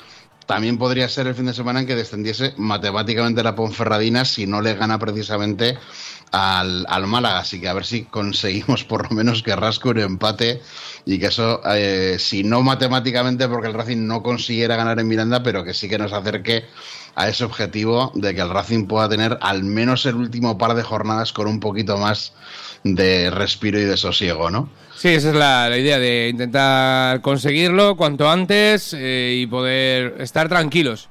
También 0.45 0.77
podría 0.77 1.09
ser 1.09 1.27
el 1.27 1.35
fin 1.35 1.47
de 1.47 1.53
semana 1.53 1.81
en 1.81 1.85
que 1.85 1.97
descendiese 1.97 2.53
matemáticamente 2.55 3.43
la 3.43 3.55
Ponferradina 3.55 4.23
si 4.23 4.47
no 4.47 4.61
le 4.61 4.75
gana 4.75 4.97
precisamente 4.99 5.77
al, 6.31 6.85
al 6.87 7.07
Málaga. 7.07 7.39
Así 7.39 7.59
que 7.59 7.67
a 7.67 7.73
ver 7.73 7.85
si 7.85 8.03
conseguimos 8.05 8.85
por 8.85 9.09
lo 9.09 9.17
menos 9.17 9.43
que 9.43 9.53
rasque 9.53 9.89
un 9.89 9.99
empate 9.99 10.61
y 11.05 11.19
que 11.19 11.25
eso, 11.25 11.59
eh, 11.75 12.15
si 12.19 12.45
no 12.45 12.61
matemáticamente, 12.61 13.49
porque 13.49 13.67
el 13.67 13.73
Racing 13.73 14.07
no 14.07 14.23
consiguiera 14.23 14.77
ganar 14.77 14.97
en 14.97 15.09
Miranda, 15.09 15.43
pero 15.43 15.65
que 15.65 15.73
sí 15.73 15.89
que 15.89 15.97
nos 15.97 16.13
acerque 16.13 16.63
a 17.15 17.27
ese 17.27 17.43
objetivo 17.43 18.11
de 18.15 18.33
que 18.33 18.41
el 18.41 18.49
Racing 18.49 18.85
pueda 18.87 19.09
tener 19.09 19.37
al 19.41 19.63
menos 19.63 20.05
el 20.05 20.15
último 20.15 20.57
par 20.57 20.73
de 20.75 20.83
jornadas 20.83 21.33
con 21.33 21.47
un 21.47 21.59
poquito 21.59 21.97
más 21.97 22.33
de 22.83 23.29
respiro 23.29 23.79
y 23.79 23.83
de 23.83 23.97
sosiego, 23.97 24.49
¿no? 24.49 24.69
Sí, 24.95 25.09
esa 25.09 25.29
es 25.29 25.35
la, 25.35 25.77
idea 25.77 25.99
de 25.99 26.29
intentar 26.29 27.21
conseguirlo 27.21 27.95
cuanto 27.95 28.29
antes 28.29 28.93
eh, 28.97 29.39
y 29.41 29.47
poder 29.47 30.15
estar 30.19 30.47
tranquilos. 30.47 31.09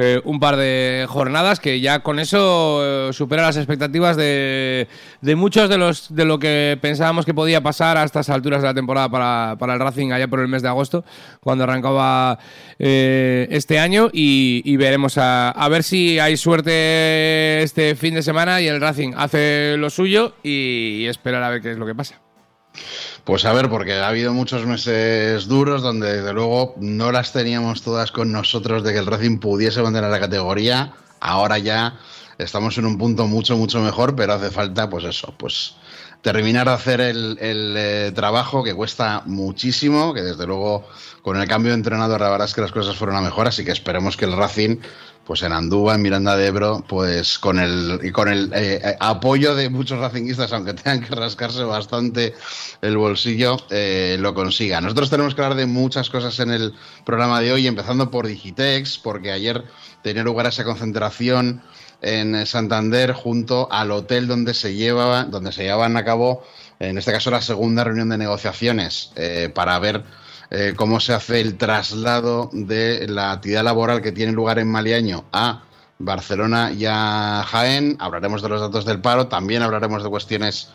Eh, 0.00 0.20
un 0.22 0.38
par 0.38 0.56
de 0.56 1.06
jornadas 1.08 1.58
que 1.58 1.80
ya 1.80 2.04
con 2.04 2.20
eso 2.20 3.08
eh, 3.08 3.12
supera 3.12 3.42
las 3.42 3.56
expectativas 3.56 4.16
de, 4.16 4.86
de 5.22 5.34
muchos 5.34 5.68
de 5.68 5.76
los 5.76 6.14
de 6.14 6.24
lo 6.24 6.38
que 6.38 6.78
pensábamos 6.80 7.26
que 7.26 7.34
podía 7.34 7.60
pasar 7.64 7.96
a 7.96 8.04
estas 8.04 8.30
alturas 8.30 8.62
de 8.62 8.68
la 8.68 8.74
temporada 8.74 9.08
para, 9.08 9.56
para 9.58 9.74
el 9.74 9.80
Racing 9.80 10.12
allá 10.12 10.28
por 10.28 10.38
el 10.38 10.46
mes 10.46 10.62
de 10.62 10.68
agosto, 10.68 11.04
cuando 11.40 11.64
arrancaba 11.64 12.38
eh, 12.78 13.48
este 13.50 13.80
año 13.80 14.08
y, 14.12 14.76
veremos 14.76 15.18
a, 15.18 15.50
a 15.50 15.68
ver 15.68 15.82
si 15.82 16.20
hay 16.20 16.36
suerte 16.36 17.64
este 17.64 17.96
fin 17.96 18.14
de 18.14 18.22
semana 18.22 18.60
y 18.60 18.68
el 18.68 18.80
Racing 18.80 19.14
hace 19.16 19.76
lo 19.78 19.90
suyo 19.90 20.36
y, 20.44 20.98
y 21.00 21.06
esperar 21.06 21.42
a 21.42 21.50
ver 21.50 21.60
qué 21.60 21.72
es 21.72 21.76
lo 21.76 21.86
que 21.86 21.96
pasa. 21.96 22.27
Pues 23.24 23.44
a 23.44 23.52
ver, 23.52 23.68
porque 23.68 23.94
ha 23.94 24.08
habido 24.08 24.32
muchos 24.32 24.64
meses 24.64 25.46
duros 25.48 25.82
donde 25.82 26.16
desde 26.16 26.32
luego 26.32 26.74
no 26.78 27.12
las 27.12 27.32
teníamos 27.32 27.82
todas 27.82 28.10
con 28.10 28.32
nosotros 28.32 28.82
de 28.82 28.92
que 28.92 28.98
el 28.98 29.06
Racing 29.06 29.38
pudiese 29.38 29.82
mantener 29.82 30.10
la 30.10 30.20
categoría. 30.20 30.94
Ahora 31.20 31.58
ya 31.58 31.98
estamos 32.38 32.78
en 32.78 32.86
un 32.86 32.96
punto 32.96 33.26
mucho, 33.26 33.56
mucho 33.56 33.80
mejor, 33.80 34.16
pero 34.16 34.34
hace 34.34 34.50
falta, 34.50 34.88
pues 34.88 35.04
eso, 35.04 35.34
pues 35.36 35.74
terminar 36.22 36.66
de 36.66 36.72
hacer 36.72 37.00
el, 37.00 37.36
eh, 37.40 38.12
trabajo 38.14 38.64
que 38.64 38.74
cuesta 38.74 39.22
muchísimo, 39.26 40.14
que 40.14 40.22
desde 40.22 40.46
luego 40.46 40.88
con 41.22 41.40
el 41.40 41.46
cambio 41.46 41.72
de 41.72 41.76
entrenador 41.76 42.20
la 42.20 42.30
verdad 42.30 42.46
es 42.46 42.54
que 42.54 42.60
las 42.60 42.72
cosas 42.72 42.96
fueron 42.96 43.16
a 43.16 43.20
mejor, 43.20 43.46
así 43.46 43.64
que 43.64 43.72
esperemos 43.72 44.16
que 44.16 44.24
el 44.24 44.36
Racing 44.36 44.78
pues 45.28 45.42
en 45.42 45.52
Andúba, 45.52 45.94
en 45.94 46.00
Miranda 46.00 46.38
de 46.38 46.46
Ebro, 46.46 46.82
pues 46.88 47.38
con 47.38 47.58
el, 47.58 48.00
y 48.02 48.12
con 48.12 48.30
el 48.30 48.50
eh, 48.54 48.96
apoyo 48.98 49.54
de 49.54 49.68
muchos 49.68 49.98
racinguistas, 49.98 50.54
aunque 50.54 50.72
tengan 50.72 51.02
que 51.02 51.14
rascarse 51.14 51.64
bastante 51.64 52.34
el 52.80 52.96
bolsillo, 52.96 53.58
eh, 53.68 54.16
lo 54.18 54.32
consiga. 54.32 54.80
Nosotros 54.80 55.10
tenemos 55.10 55.34
que 55.34 55.42
hablar 55.42 55.58
de 55.58 55.66
muchas 55.66 56.08
cosas 56.08 56.40
en 56.40 56.50
el 56.50 56.72
programa 57.04 57.42
de 57.42 57.52
hoy, 57.52 57.66
empezando 57.66 58.10
por 58.10 58.26
Digitex, 58.26 58.96
porque 58.96 59.30
ayer 59.30 59.64
tenía 60.02 60.22
lugar 60.22 60.46
esa 60.46 60.64
concentración 60.64 61.60
en 62.00 62.46
Santander 62.46 63.12
junto 63.12 63.70
al 63.70 63.90
hotel 63.90 64.28
donde 64.28 64.54
se 64.54 64.76
llevaba, 64.76 65.24
donde 65.24 65.52
se 65.52 65.64
llevaban 65.64 65.98
a 65.98 66.06
cabo, 66.06 66.42
en 66.78 66.96
este 66.96 67.12
caso, 67.12 67.30
la 67.30 67.42
segunda 67.42 67.84
reunión 67.84 68.08
de 68.08 68.16
negociaciones 68.16 69.12
eh, 69.14 69.52
para 69.54 69.78
ver 69.78 70.04
eh, 70.50 70.72
cómo 70.76 71.00
se 71.00 71.12
hace 71.12 71.40
el 71.40 71.56
traslado 71.56 72.50
de 72.52 73.06
la 73.08 73.32
actividad 73.32 73.64
laboral 73.64 74.00
que 74.00 74.12
tiene 74.12 74.32
lugar 74.32 74.58
en 74.58 74.68
Maliaño 74.68 75.24
a 75.32 75.62
Barcelona 75.98 76.72
y 76.72 76.86
a 76.86 77.44
Jaén. 77.46 77.96
Hablaremos 77.98 78.42
de 78.42 78.48
los 78.48 78.60
datos 78.60 78.84
del 78.84 79.00
paro, 79.00 79.26
también 79.28 79.62
hablaremos 79.62 80.02
de 80.02 80.08
cuestiones 80.08 80.70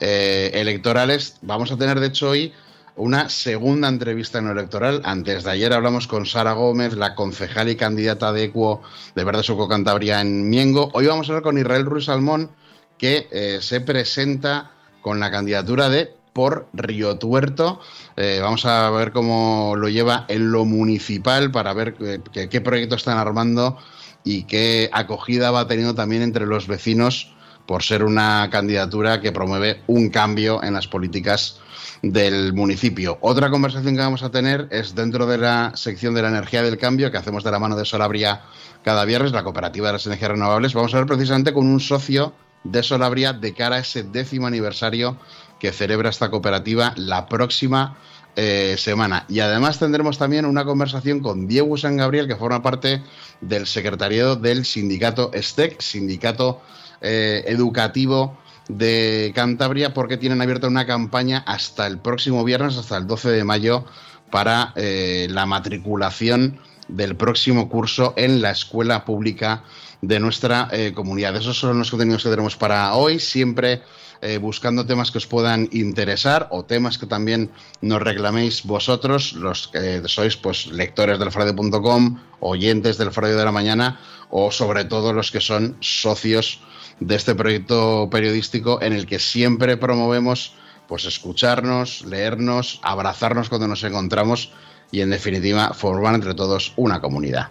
eh, 0.00 0.50
electorales. 0.54 1.36
Vamos 1.42 1.70
a 1.72 1.76
tener, 1.76 2.00
de 2.00 2.06
hecho, 2.06 2.30
hoy 2.30 2.52
una 2.96 3.28
segunda 3.28 3.88
entrevista 3.88 4.40
no 4.40 4.52
electoral. 4.52 5.02
Antes 5.04 5.44
de 5.44 5.50
ayer 5.50 5.72
hablamos 5.72 6.06
con 6.06 6.26
Sara 6.26 6.52
Gómez, 6.52 6.94
la 6.94 7.14
concejal 7.14 7.68
y 7.68 7.76
candidata 7.76 8.32
de 8.32 8.44
Equo 8.44 8.82
de 9.14 9.24
Verde 9.24 9.42
Suco 9.42 9.68
Cantabria 9.68 10.20
en 10.20 10.48
Miengo. 10.48 10.90
Hoy 10.94 11.06
vamos 11.06 11.28
a 11.28 11.32
hablar 11.32 11.42
con 11.42 11.58
Israel 11.58 11.84
Ruiz 11.84 12.06
Salmón, 12.06 12.50
que 12.98 13.28
eh, 13.30 13.58
se 13.60 13.80
presenta 13.80 14.72
con 15.00 15.20
la 15.20 15.30
candidatura 15.30 15.88
de 15.88 16.18
por 16.32 16.68
Río 16.72 17.18
Tuerto. 17.18 17.80
Eh, 18.20 18.40
vamos 18.42 18.66
a 18.66 18.90
ver 18.90 19.12
cómo 19.12 19.74
lo 19.76 19.88
lleva 19.88 20.24
en 20.26 20.50
lo 20.50 20.64
municipal 20.64 21.52
para 21.52 21.72
ver 21.72 21.94
eh, 22.00 22.48
qué, 22.50 22.60
proyectos 22.60 23.02
están 23.02 23.16
armando 23.16 23.78
y 24.24 24.42
qué 24.42 24.90
acogida 24.92 25.52
va 25.52 25.68
teniendo 25.68 25.94
también 25.94 26.22
entre 26.22 26.44
los 26.44 26.66
vecinos 26.66 27.32
por 27.64 27.84
ser 27.84 28.02
una 28.02 28.48
candidatura 28.50 29.20
que 29.20 29.30
promueve 29.30 29.82
un 29.86 30.10
cambio 30.10 30.64
en 30.64 30.74
las 30.74 30.88
políticas 30.88 31.60
del 32.02 32.54
municipio. 32.54 33.18
Otra 33.20 33.50
conversación 33.50 33.94
que 33.94 34.02
vamos 34.02 34.24
a 34.24 34.32
tener 34.32 34.66
es 34.72 34.96
dentro 34.96 35.26
de 35.26 35.38
la 35.38 35.70
sección 35.76 36.12
de 36.12 36.22
la 36.22 36.30
energía 36.30 36.64
del 36.64 36.76
cambio 36.76 37.12
que 37.12 37.18
hacemos 37.18 37.44
de 37.44 37.52
la 37.52 37.60
mano 37.60 37.76
de 37.76 37.84
Solabria 37.84 38.40
cada 38.82 39.04
viernes, 39.04 39.30
la 39.30 39.44
cooperativa 39.44 39.86
de 39.86 39.92
las 39.92 40.06
energías 40.06 40.32
renovables. 40.32 40.74
Vamos 40.74 40.92
a 40.92 40.96
ver 40.96 41.06
precisamente 41.06 41.52
con 41.52 41.68
un 41.68 41.78
socio 41.78 42.32
de 42.64 42.82
Solabria 42.82 43.32
de 43.32 43.54
cara 43.54 43.76
a 43.76 43.78
ese 43.78 44.02
décimo 44.02 44.48
aniversario 44.48 45.18
que 45.58 45.72
celebra 45.72 46.10
esta 46.10 46.30
cooperativa 46.30 46.92
la 46.96 47.26
próxima 47.28 47.96
eh, 48.36 48.76
semana. 48.78 49.24
Y 49.28 49.40
además 49.40 49.78
tendremos 49.78 50.16
también 50.18 50.46
una 50.46 50.64
conversación 50.64 51.20
con 51.20 51.48
Diego 51.48 51.76
San 51.76 51.96
Gabriel, 51.96 52.28
que 52.28 52.36
forma 52.36 52.62
parte 52.62 53.02
del 53.40 53.66
secretariado 53.66 54.36
del 54.36 54.64
sindicato 54.64 55.30
STEC, 55.34 55.80
sindicato 55.80 56.60
eh, 57.00 57.42
educativo 57.46 58.38
de 58.68 59.32
Cantabria, 59.34 59.92
porque 59.92 60.16
tienen 60.18 60.40
abierta 60.40 60.68
una 60.68 60.86
campaña 60.86 61.42
hasta 61.46 61.86
el 61.86 61.98
próximo 61.98 62.44
viernes, 62.44 62.76
hasta 62.76 62.96
el 62.96 63.06
12 63.06 63.30
de 63.30 63.44
mayo, 63.44 63.84
para 64.30 64.72
eh, 64.76 65.26
la 65.30 65.46
matriculación 65.46 66.60
del 66.88 67.16
próximo 67.16 67.68
curso 67.68 68.14
en 68.16 68.42
la 68.42 68.50
escuela 68.50 69.04
pública 69.04 69.62
de 70.00 70.20
nuestra 70.20 70.68
eh, 70.72 70.92
comunidad. 70.94 71.36
Esos 71.36 71.58
son 71.58 71.78
los 71.78 71.90
contenidos 71.90 72.22
que 72.22 72.30
tenemos 72.30 72.56
para 72.56 72.94
hoy, 72.94 73.18
siempre 73.18 73.82
eh, 74.20 74.38
buscando 74.38 74.84
temas 74.84 75.12
que 75.12 75.18
os 75.18 75.26
puedan 75.26 75.68
interesar 75.70 76.48
o 76.50 76.64
temas 76.64 76.98
que 76.98 77.06
también 77.06 77.50
nos 77.80 78.02
reclaméis 78.02 78.64
vosotros, 78.64 79.32
los 79.34 79.68
que 79.68 80.02
sois 80.06 80.36
pues 80.36 80.66
lectores 80.66 81.20
del 81.20 81.30
fraude.com, 81.30 82.18
oyentes 82.40 82.98
del 82.98 83.12
fraude 83.12 83.36
de 83.36 83.44
la 83.44 83.52
mañana 83.52 84.00
o 84.30 84.50
sobre 84.50 84.84
todo 84.84 85.12
los 85.12 85.30
que 85.30 85.40
son 85.40 85.76
socios 85.80 86.58
de 86.98 87.14
este 87.14 87.36
proyecto 87.36 88.08
periodístico 88.10 88.82
en 88.82 88.92
el 88.92 89.06
que 89.06 89.20
siempre 89.20 89.76
promovemos 89.76 90.54
pues 90.88 91.04
escucharnos, 91.04 92.04
leernos, 92.04 92.80
abrazarnos 92.82 93.48
cuando 93.48 93.68
nos 93.68 93.84
encontramos 93.84 94.50
y 94.90 95.00
en 95.00 95.10
definitiva 95.10 95.72
formar 95.74 96.14
entre 96.14 96.34
todos 96.34 96.72
una 96.76 97.00
comunidad. 97.00 97.48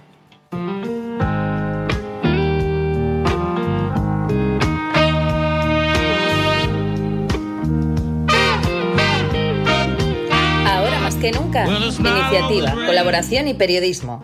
Ahora 10.65 10.99
más 10.99 11.15
que 11.15 11.31
nunca, 11.31 11.67
iniciativa, 11.67 12.71
colaboración 12.85 13.47
y 13.47 13.53
periodismo. 13.53 14.23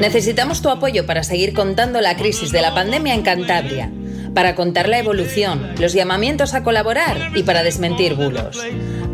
Necesitamos 0.00 0.62
tu 0.62 0.68
apoyo 0.70 1.06
para 1.06 1.22
seguir 1.24 1.54
contando 1.54 2.00
la 2.00 2.16
crisis 2.16 2.52
de 2.52 2.62
la 2.62 2.74
pandemia 2.74 3.14
en 3.14 3.22
Cantabria, 3.22 3.90
para 4.34 4.54
contar 4.54 4.88
la 4.88 4.98
evolución, 4.98 5.74
los 5.78 5.92
llamamientos 5.92 6.54
a 6.54 6.62
colaborar 6.62 7.30
y 7.34 7.44
para 7.44 7.62
desmentir 7.62 8.14
bulos. 8.14 8.58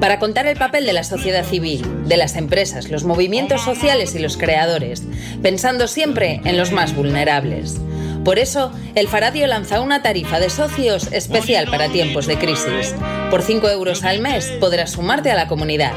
Para 0.00 0.18
contar 0.18 0.46
el 0.46 0.56
papel 0.56 0.86
de 0.86 0.94
la 0.94 1.04
sociedad 1.04 1.44
civil, 1.44 1.86
de 2.06 2.16
las 2.16 2.36
empresas, 2.36 2.90
los 2.90 3.04
movimientos 3.04 3.62
sociales 3.62 4.14
y 4.14 4.18
los 4.18 4.38
creadores, 4.38 5.02
pensando 5.42 5.86
siempre 5.88 6.40
en 6.44 6.56
los 6.56 6.72
más 6.72 6.96
vulnerables. 6.96 7.78
Por 8.24 8.38
eso, 8.38 8.70
el 8.94 9.08
Faradio 9.08 9.46
lanza 9.46 9.80
una 9.80 10.02
tarifa 10.02 10.40
de 10.40 10.50
socios 10.50 11.10
especial 11.12 11.68
para 11.70 11.88
tiempos 11.88 12.26
de 12.26 12.38
crisis. 12.38 12.94
Por 13.30 13.42
5 13.42 13.68
euros 13.70 14.04
al 14.04 14.20
mes 14.20 14.46
podrás 14.60 14.92
sumarte 14.92 15.30
a 15.30 15.34
la 15.34 15.48
comunidad. 15.48 15.92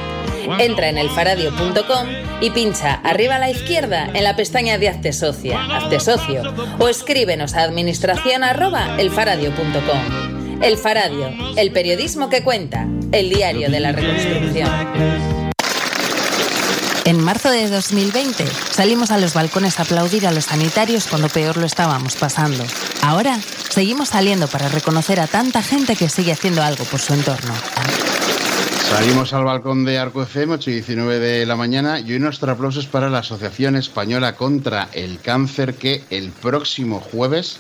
Entra 0.60 0.90
en 0.90 0.98
elfaradio.com 0.98 2.08
y 2.42 2.50
pincha 2.52 2.96
arriba 2.96 3.36
a 3.36 3.40
la 3.40 3.50
izquierda 3.50 4.10
en 4.14 4.24
la 4.24 4.36
pestaña 4.36 4.78
de 4.78 4.90
Hazte 4.90 5.14
Socia, 5.14 5.60
Hazte 5.76 6.00
Socio, 6.00 6.44
o 6.80 6.88
escríbenos 6.88 7.56
a 7.56 7.64
administración 7.64 8.44
arroba 8.44 8.96
elfaradio.com. 9.00 10.62
El 10.62 10.78
Faradio, 10.78 11.30
el 11.58 11.72
periodismo 11.72 12.30
que 12.30 12.44
cuenta, 12.44 12.88
el 13.12 13.30
diario 13.30 13.70
de 13.70 13.80
la 13.80 13.92
reconstrucción. 13.92 15.43
En 17.06 17.22
marzo 17.22 17.52
de 17.52 17.70
2020 17.70 18.46
salimos 18.72 19.12
a 19.12 19.18
los 19.18 19.34
balcones 19.34 19.78
a 19.78 19.84
aplaudir 19.84 20.26
a 20.26 20.32
los 20.32 20.46
sanitarios 20.46 21.08
cuando 21.08 21.28
peor 21.28 21.58
lo 21.58 21.66
estábamos 21.66 22.16
pasando. 22.16 22.64
Ahora 23.02 23.38
seguimos 23.70 24.10
saliendo 24.10 24.48
para 24.48 24.70
reconocer 24.70 25.20
a 25.20 25.28
tanta 25.28 25.62
gente 25.62 25.98
que 25.98 26.08
sigue 26.08 26.32
haciendo 26.32 26.64
algo 26.64 26.86
por 26.86 27.02
su 27.02 27.14
entorno. 27.14 27.54
Salimos 28.90 29.34
al 29.34 29.44
balcón 29.44 29.84
de 29.84 29.98
Arco 29.98 30.24
FM, 30.24 30.54
8 30.54 30.70
y 30.70 30.74
19 30.76 31.20
de 31.20 31.46
la 31.46 31.58
mañana, 31.58 32.00
y 32.00 32.14
hoy 32.14 32.20
nuestro 32.20 32.54
aplauso 32.54 32.80
es 32.80 32.86
para 32.86 33.10
la 33.10 33.20
Asociación 33.20 33.76
Española 33.76 34.38
contra 34.38 34.88
el 34.94 35.20
Cáncer, 35.20 35.76
que 35.76 36.04
el 36.10 36.30
próximo 36.30 37.02
jueves 37.02 37.58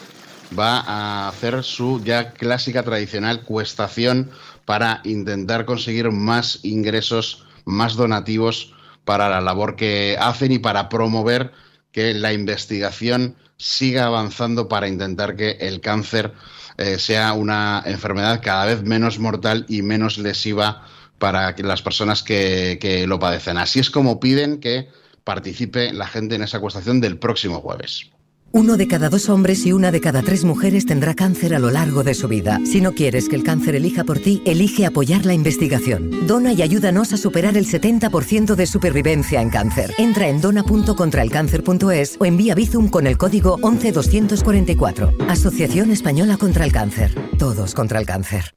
va 0.58 0.80
a 0.80 1.28
hacer 1.28 1.64
su 1.64 2.02
ya 2.02 2.32
clásica 2.32 2.84
tradicional 2.84 3.42
cuestación 3.42 4.32
para 4.64 5.02
intentar 5.04 5.66
conseguir 5.66 6.12
más 6.12 6.60
ingresos, 6.64 7.46
más 7.66 7.96
donativos 7.96 8.74
para 9.06 9.30
la 9.30 9.42
labor 9.42 9.76
que 9.76 10.18
hacen 10.20 10.52
y 10.52 10.60
para 10.60 10.90
promover 10.90 11.52
que 11.92 12.14
la 12.14 12.34
investigación 12.34 13.36
siga 13.58 14.06
avanzando 14.06 14.68
para 14.68 14.88
intentar 14.88 15.36
que 15.36 15.52
el 15.62 15.80
cáncer 15.82 16.34
eh, 16.78 16.98
sea 16.98 17.34
una 17.34 17.84
enfermedad 17.86 18.42
cada 18.44 18.66
vez 18.66 18.84
menos 18.84 19.20
mortal 19.20 19.66
y 19.70 19.82
menos 19.84 20.18
lesiva 20.18 20.88
para 21.20 21.56
las 21.58 21.82
personas 21.82 22.24
que, 22.24 22.78
que 22.82 23.08
lo 23.08 23.20
padecen. 23.20 23.58
Así 23.58 23.80
es 23.80 23.90
como 23.90 24.20
piden 24.20 24.60
que 24.60 24.90
participe 25.24 25.94
la 25.94 26.08
gente 26.08 26.36
en 26.36 26.44
esa 26.44 26.60
cuestación 26.60 27.00
del 27.00 27.18
próximo 27.18 27.62
jueves. 27.62 28.13
Uno 28.56 28.78
de 28.78 28.88
cada 28.88 29.10
dos 29.10 29.30
hombres 29.30 29.66
y 29.66 29.74
una 29.74 29.90
de 29.90 30.00
cada 30.00 30.22
tres 30.22 30.44
mujeres 30.44 30.86
tendrá 30.86 31.16
cáncer 31.16 31.56
a 31.56 31.60
lo 31.60 31.72
largo 31.72 32.04
de 32.04 32.14
su 32.14 32.28
vida. 32.28 32.60
Si 32.66 32.82
no 32.82 32.92
quieres 32.92 33.28
que 33.28 33.36
el 33.36 33.42
cáncer 33.44 33.74
elija 33.74 34.04
por 34.04 34.20
ti, 34.20 34.44
elige 34.46 34.86
apoyar 34.86 35.26
la 35.26 35.34
investigación. 35.34 36.28
Dona 36.28 36.54
y 36.54 36.62
ayúdanos 36.62 37.14
a 37.14 37.18
superar 37.18 37.58
el 37.58 37.66
70% 37.66 38.54
de 38.54 38.68
supervivencia 38.68 39.42
en 39.42 39.50
cáncer. 39.50 39.96
Entra 39.98 40.28
en 40.28 40.40
dona.contraelcáncer.es 40.40 42.18
o 42.20 42.26
envía 42.26 42.54
Bizum 42.54 42.90
con 42.90 43.08
el 43.08 43.18
código 43.18 43.58
11244. 43.58 45.14
Asociación 45.28 45.90
Española 45.90 46.38
contra 46.38 46.64
el 46.64 46.72
Cáncer. 46.72 47.16
Todos 47.40 47.74
contra 47.74 47.98
el 47.98 48.06
cáncer. 48.06 48.54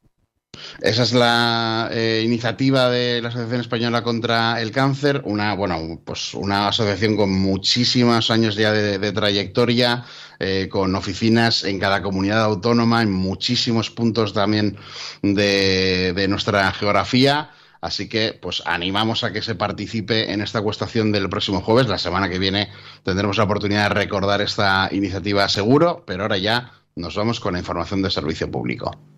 Esa 0.81 1.05
es 1.05 1.15
la 1.15 1.89
eh, 1.91 2.23
iniciativa 2.25 2.91
de 2.91 3.23
la 3.23 3.29
Asociación 3.29 3.61
Española 3.61 4.03
contra 4.03 4.61
el 4.61 4.73
Cáncer, 4.73 5.23
una, 5.25 5.55
bueno, 5.55 6.01
pues 6.05 6.35
una 6.35 6.69
asociación 6.69 7.17
con 7.17 7.33
muchísimos 7.33 8.31
años 8.31 8.57
ya 8.57 8.73
de, 8.73 9.13
trayectoria, 9.13 10.05
eh, 10.39 10.69
con 10.71 10.95
oficinas 10.95 11.65
en 11.65 11.79
cada 11.79 12.03
comunidad 12.03 12.45
autónoma, 12.45 13.03
en 13.03 13.11
muchísimos 13.11 13.91
puntos 13.91 14.35
también 14.35 14.77
de, 15.23 16.13
de 16.15 16.29
nuestra 16.29 16.71
geografía. 16.73 17.51
Así 17.81 18.09
que, 18.09 18.39
pues 18.41 18.63
animamos 18.67 19.25
a 19.25 19.33
que 19.33 19.43
se 19.43 19.55
participe 19.55 20.33
en 20.33 20.41
esta 20.43 20.61
cuestación 20.61 21.11
del 21.13 21.31
próximo 21.31 21.63
jueves. 21.63 21.89
La 21.89 21.99
semana 21.99 22.29
que 22.29 22.39
viene 22.39 22.69
tendremos 23.03 23.39
la 23.39 23.45
oportunidad 23.45 23.89
de 23.89 23.95
recordar 23.95 24.43
esta 24.43 24.89
iniciativa 24.93 25.49
seguro, 25.49 26.05
pero 26.07 26.23
ahora 26.23 26.37
ya 26.37 26.73
nos 26.97 27.17
vamos 27.17 27.41
con 27.41 27.55
la 27.55 27.61
información 27.61 28.03
de 28.03 28.11
servicio 28.11 28.51
público. 28.51 29.16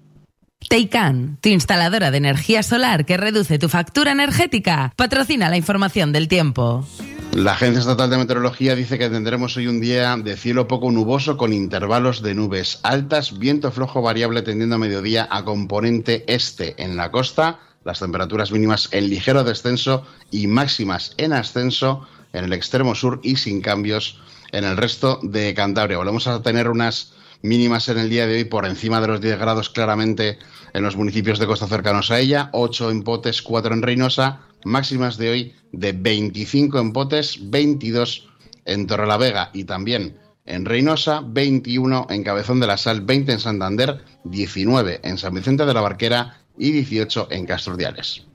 Teican, 0.68 1.38
tu 1.40 1.48
instaladora 1.48 2.10
de 2.10 2.18
energía 2.18 2.62
solar 2.62 3.06
que 3.06 3.16
reduce 3.16 3.58
tu 3.58 3.70
factura 3.70 4.12
energética, 4.12 4.92
patrocina 4.96 5.48
la 5.48 5.56
información 5.56 6.12
del 6.12 6.28
tiempo. 6.28 6.86
La 7.32 7.52
Agencia 7.52 7.80
Estatal 7.80 8.10
de 8.10 8.18
Meteorología 8.18 8.74
dice 8.74 8.98
que 8.98 9.08
tendremos 9.08 9.56
hoy 9.56 9.66
un 9.66 9.80
día 9.80 10.14
de 10.16 10.36
cielo 10.36 10.68
poco 10.68 10.90
nuboso 10.90 11.38
con 11.38 11.54
intervalos 11.54 12.22
de 12.22 12.34
nubes 12.34 12.80
altas, 12.82 13.38
viento 13.38 13.72
flojo 13.72 14.02
variable 14.02 14.42
tendiendo 14.42 14.74
a 14.74 14.78
mediodía 14.78 15.26
a 15.30 15.44
componente 15.44 16.24
este 16.26 16.82
en 16.82 16.96
la 16.96 17.10
costa, 17.10 17.60
las 17.84 18.00
temperaturas 18.00 18.52
mínimas 18.52 18.90
en 18.92 19.08
ligero 19.08 19.44
descenso 19.44 20.06
y 20.30 20.48
máximas 20.48 21.14
en 21.16 21.32
ascenso 21.32 22.06
en 22.34 22.44
el 22.44 22.52
extremo 22.52 22.94
sur 22.94 23.20
y 23.22 23.36
sin 23.36 23.62
cambios 23.62 24.20
en 24.52 24.64
el 24.64 24.76
resto 24.76 25.18
de 25.22 25.54
Cantabria. 25.54 25.96
Volvemos 25.96 26.26
a 26.26 26.42
tener 26.42 26.68
unas 26.68 27.12
mínimas 27.42 27.88
en 27.88 27.98
el 27.98 28.10
día 28.10 28.26
de 28.26 28.36
hoy 28.36 28.44
por 28.44 28.66
encima 28.66 29.00
de 29.00 29.08
los 29.08 29.20
10 29.20 29.38
grados 29.38 29.70
claramente 29.70 30.38
en 30.72 30.82
los 30.82 30.96
municipios 30.96 31.38
de 31.38 31.46
costa 31.46 31.66
cercanos 31.66 32.10
a 32.10 32.18
ella, 32.18 32.50
8 32.52 32.90
en 32.90 33.02
Potes, 33.02 33.42
4 33.42 33.74
en 33.74 33.82
Reynosa, 33.82 34.40
máximas 34.64 35.16
de 35.16 35.30
hoy 35.30 35.54
de 35.72 35.92
25 35.92 36.78
en 36.78 36.92
Potes, 36.92 37.50
22 37.50 38.28
en 38.64 38.86
Torrelavega 38.86 39.50
y 39.52 39.64
también 39.64 40.18
en 40.44 40.64
Reynosa, 40.64 41.22
21 41.24 42.06
en 42.10 42.24
Cabezón 42.24 42.60
de 42.60 42.66
la 42.66 42.78
Sal, 42.78 43.02
20 43.02 43.32
en 43.32 43.40
Santander, 43.40 44.04
19 44.24 45.00
en 45.02 45.18
San 45.18 45.34
Vicente 45.34 45.66
de 45.66 45.74
la 45.74 45.80
Barquera 45.80 46.40
y 46.58 46.70
18 46.72 47.28
en 47.30 47.46
Casturdiales. 47.46 48.26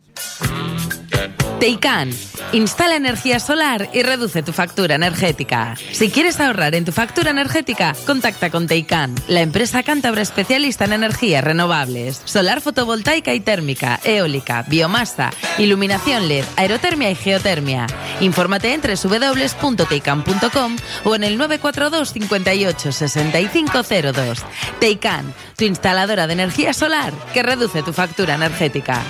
Teican, 1.64 2.10
instala 2.52 2.98
energía 2.98 3.40
solar 3.40 3.90
y 3.94 4.04
reduce 4.04 4.44
tu 4.44 4.52
factura 4.52 4.96
energética. 4.96 5.78
Si 5.94 6.12
quieres 6.12 6.42
ahorrar 6.42 6.76
en 6.76 6.84
tu 6.84 6.92
factura 6.92 7.32
energética, 7.32 7.96
contacta 8.06 8.50
con 8.50 8.68
Teican, 8.68 9.16
la 9.30 9.40
empresa 9.40 9.82
cántabra 9.82 10.24
especialista 10.24 10.84
en 10.84 10.92
energías 10.92 11.42
renovables, 11.42 12.22
solar 12.26 12.60
fotovoltaica 12.60 13.34
y 13.34 13.40
térmica, 13.40 13.98
eólica, 14.04 14.66
biomasa, 14.68 15.32
iluminación 15.58 16.28
LED, 16.28 16.44
aerotermia 16.58 17.10
y 17.12 17.16
geotermia. 17.16 17.88
Infórmate 18.20 18.74
en 18.74 18.82
www.teican.com 18.82 20.76
o 21.06 21.16
en 21.16 21.24
el 21.24 21.38
942 21.38 22.12
58 22.12 22.92
6502. 22.92 24.40
Teican, 24.82 25.34
tu 25.56 25.64
instaladora 25.64 26.28
de 26.28 26.34
energía 26.34 26.74
solar 26.74 27.14
que 27.34 27.42
reduce 27.42 27.84
tu 27.84 27.94
factura 27.94 28.36
energética. 28.36 29.02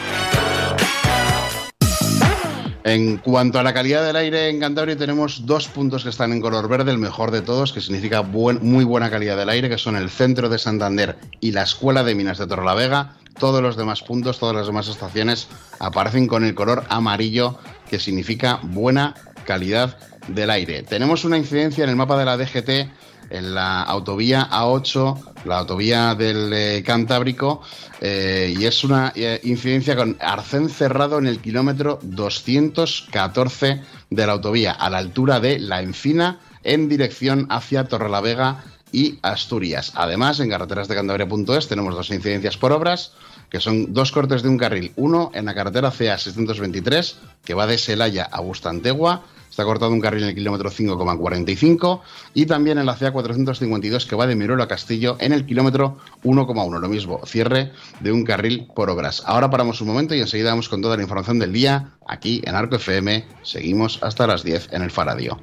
En 2.85 3.15
cuanto 3.17 3.59
a 3.59 3.63
la 3.63 3.73
calidad 3.73 4.05
del 4.05 4.17
aire 4.17 4.49
en 4.49 4.59
Cantabria, 4.59 4.97
tenemos 4.97 5.45
dos 5.45 5.69
puntos 5.69 6.03
que 6.03 6.09
están 6.09 6.33
en 6.33 6.41
color 6.41 6.67
verde, 6.67 6.91
el 6.91 6.97
mejor 6.97 7.31
de 7.31 7.41
todos, 7.41 7.71
que 7.71 7.79
significa 7.79 8.23
muy 8.23 8.83
buena 8.83 9.09
calidad 9.09 9.37
del 9.37 9.47
aire, 9.47 9.69
que 9.69 9.77
son 9.77 9.95
el 9.95 10.09
centro 10.09 10.49
de 10.49 10.59
Santander 10.59 11.17
y 11.39 11.53
la 11.53 11.63
Escuela 11.63 12.03
de 12.03 12.13
Minas 12.13 12.39
de 12.39 12.47
Torrelavega. 12.47 13.15
Todos 13.39 13.61
los 13.61 13.77
demás 13.77 14.03
puntos, 14.03 14.37
todas 14.37 14.55
las 14.55 14.67
demás 14.67 14.89
estaciones 14.89 15.47
aparecen 15.79 16.27
con 16.27 16.43
el 16.43 16.55
color 16.55 16.83
amarillo, 16.89 17.57
que 17.89 17.99
significa 17.99 18.59
buena 18.63 19.15
calidad 19.45 19.97
del 20.27 20.49
aire. 20.49 20.83
Tenemos 20.83 21.23
una 21.23 21.37
incidencia 21.37 21.85
en 21.85 21.89
el 21.89 21.95
mapa 21.95 22.17
de 22.17 22.25
la 22.25 22.35
DGT 22.35 22.91
en 23.33 23.55
la 23.55 23.81
autovía 23.81 24.47
A8, 24.49 25.45
la 25.45 25.59
autovía 25.59 26.15
del 26.15 26.53
eh, 26.53 26.83
Cantábrico, 26.85 27.61
eh, 27.99 28.53
y 28.57 28.65
es 28.65 28.83
una 28.83 29.11
eh, 29.15 29.39
incidencia 29.43 29.95
con 29.95 30.15
arcén 30.21 30.69
cerrado 30.69 31.17
en 31.17 31.25
el 31.25 31.39
kilómetro 31.39 31.99
214 32.03 33.81
de 34.09 34.27
la 34.27 34.33
autovía, 34.33 34.71
a 34.71 34.89
la 34.89 34.99
altura 34.99 35.39
de 35.39 35.59
La 35.59 35.81
Encina, 35.81 36.39
en 36.63 36.87
dirección 36.87 37.47
hacia 37.49 37.85
Torrelavega 37.85 38.63
y 38.91 39.17
Asturias. 39.23 39.93
Además, 39.95 40.39
en 40.39 40.49
carreteras 40.49 40.87
de 40.87 40.95
Cantabria.es 40.95 41.67
tenemos 41.67 41.95
dos 41.95 42.11
incidencias 42.11 42.57
por 42.57 42.71
obras, 42.71 43.13
que 43.49 43.59
son 43.59 43.93
dos 43.93 44.11
cortes 44.11 44.43
de 44.43 44.49
un 44.49 44.57
carril. 44.57 44.93
Uno 44.95 45.31
en 45.33 45.45
la 45.45 45.55
carretera 45.55 45.91
CA 45.91 46.17
623, 46.17 47.17
que 47.43 47.53
va 47.55 47.65
de 47.65 47.79
Selaya 47.79 48.29
a 48.31 48.39
Bustantegua, 48.41 49.23
está 49.53 49.65
cortado 49.65 49.91
un 49.91 50.01
carril 50.01 50.23
en 50.23 50.29
el 50.29 50.35
kilómetro 50.35 50.71
5,45 50.71 52.01
y 52.33 52.47
también 52.47 52.79
en 52.79 52.87
la 52.87 52.95
CA 52.95 53.11
452 53.11 54.07
que 54.07 54.15
va 54.15 54.25
de 54.25 54.35
Miruelo 54.35 54.63
a 54.63 54.67
Castillo 54.67 55.15
en 55.19 55.31
el 55.31 55.45
kilómetro 55.45 55.99
1,1. 56.23 56.79
Lo 56.79 56.89
mismo, 56.89 57.21
cierre 57.23 57.71
de 57.99 58.11
un 58.11 58.23
carril 58.23 58.65
por 58.75 58.89
obras. 58.89 59.21
Ahora 59.27 59.51
paramos 59.51 59.79
un 59.79 59.89
momento 59.89 60.15
y 60.15 60.21
enseguida 60.21 60.49
vamos 60.49 60.69
con 60.69 60.81
toda 60.81 60.97
la 60.97 61.03
información 61.03 61.37
del 61.37 61.53
día 61.53 61.91
aquí 62.07 62.41
en 62.45 62.55
Arco 62.55 62.77
FM. 62.77 63.25
Seguimos 63.43 63.99
hasta 64.01 64.25
las 64.25 64.43
10 64.43 64.69
en 64.71 64.81
el 64.81 64.89
Faradio. 64.89 65.39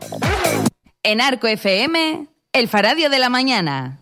En 1.04 1.20
Arco 1.20 1.46
FM, 1.46 2.26
el 2.52 2.66
Faradio 2.66 3.10
de 3.10 3.18
la 3.20 3.30
Mañana. 3.30 4.00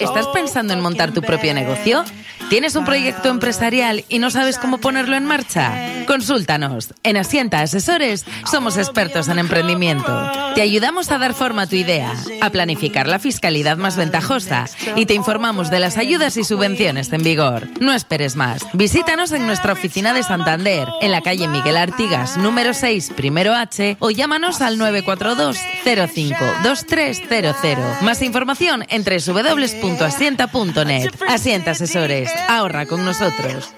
¿Estás 0.00 0.26
pensando 0.28 0.72
en 0.72 0.80
montar 0.80 1.12
tu 1.12 1.20
propio 1.20 1.52
negocio? 1.52 2.02
¿Tienes 2.50 2.74
un 2.74 2.84
proyecto 2.84 3.28
empresarial 3.28 4.04
y 4.08 4.18
no 4.18 4.32
sabes 4.32 4.58
cómo 4.58 4.78
ponerlo 4.78 5.16
en 5.16 5.24
marcha? 5.24 6.04
Consúltanos. 6.08 6.92
En 7.04 7.16
Asienta 7.16 7.60
Asesores 7.60 8.26
somos 8.50 8.76
expertos 8.76 9.28
en 9.28 9.38
emprendimiento. 9.38 10.32
Te 10.56 10.62
ayudamos 10.62 11.12
a 11.12 11.18
dar 11.18 11.32
forma 11.32 11.62
a 11.62 11.68
tu 11.68 11.76
idea, 11.76 12.12
a 12.40 12.50
planificar 12.50 13.06
la 13.06 13.20
fiscalidad 13.20 13.76
más 13.76 13.96
ventajosa 13.96 14.64
y 14.96 15.06
te 15.06 15.14
informamos 15.14 15.70
de 15.70 15.78
las 15.78 15.96
ayudas 15.96 16.36
y 16.36 16.42
subvenciones 16.42 17.12
en 17.12 17.22
vigor. 17.22 17.68
No 17.78 17.92
esperes 17.92 18.34
más. 18.34 18.66
Visítanos 18.72 19.30
en 19.30 19.46
nuestra 19.46 19.72
oficina 19.72 20.12
de 20.12 20.24
Santander, 20.24 20.88
en 21.00 21.12
la 21.12 21.22
calle 21.22 21.46
Miguel 21.46 21.76
Artigas, 21.76 22.36
número 22.36 22.74
6, 22.74 23.12
primero 23.14 23.54
H, 23.54 23.96
o 24.00 24.10
llámanos 24.10 24.60
al 24.60 24.76
942 24.76 25.56
05 25.84 26.36
2300. 26.64 28.02
Más 28.02 28.22
información 28.22 28.84
en 28.88 29.04
www.asienta.net. 29.04 31.14
Asienta 31.28 31.70
Asesores. 31.70 32.28
Ahorra 32.48 32.86
con 32.86 33.04
nosotros. 33.04 33.72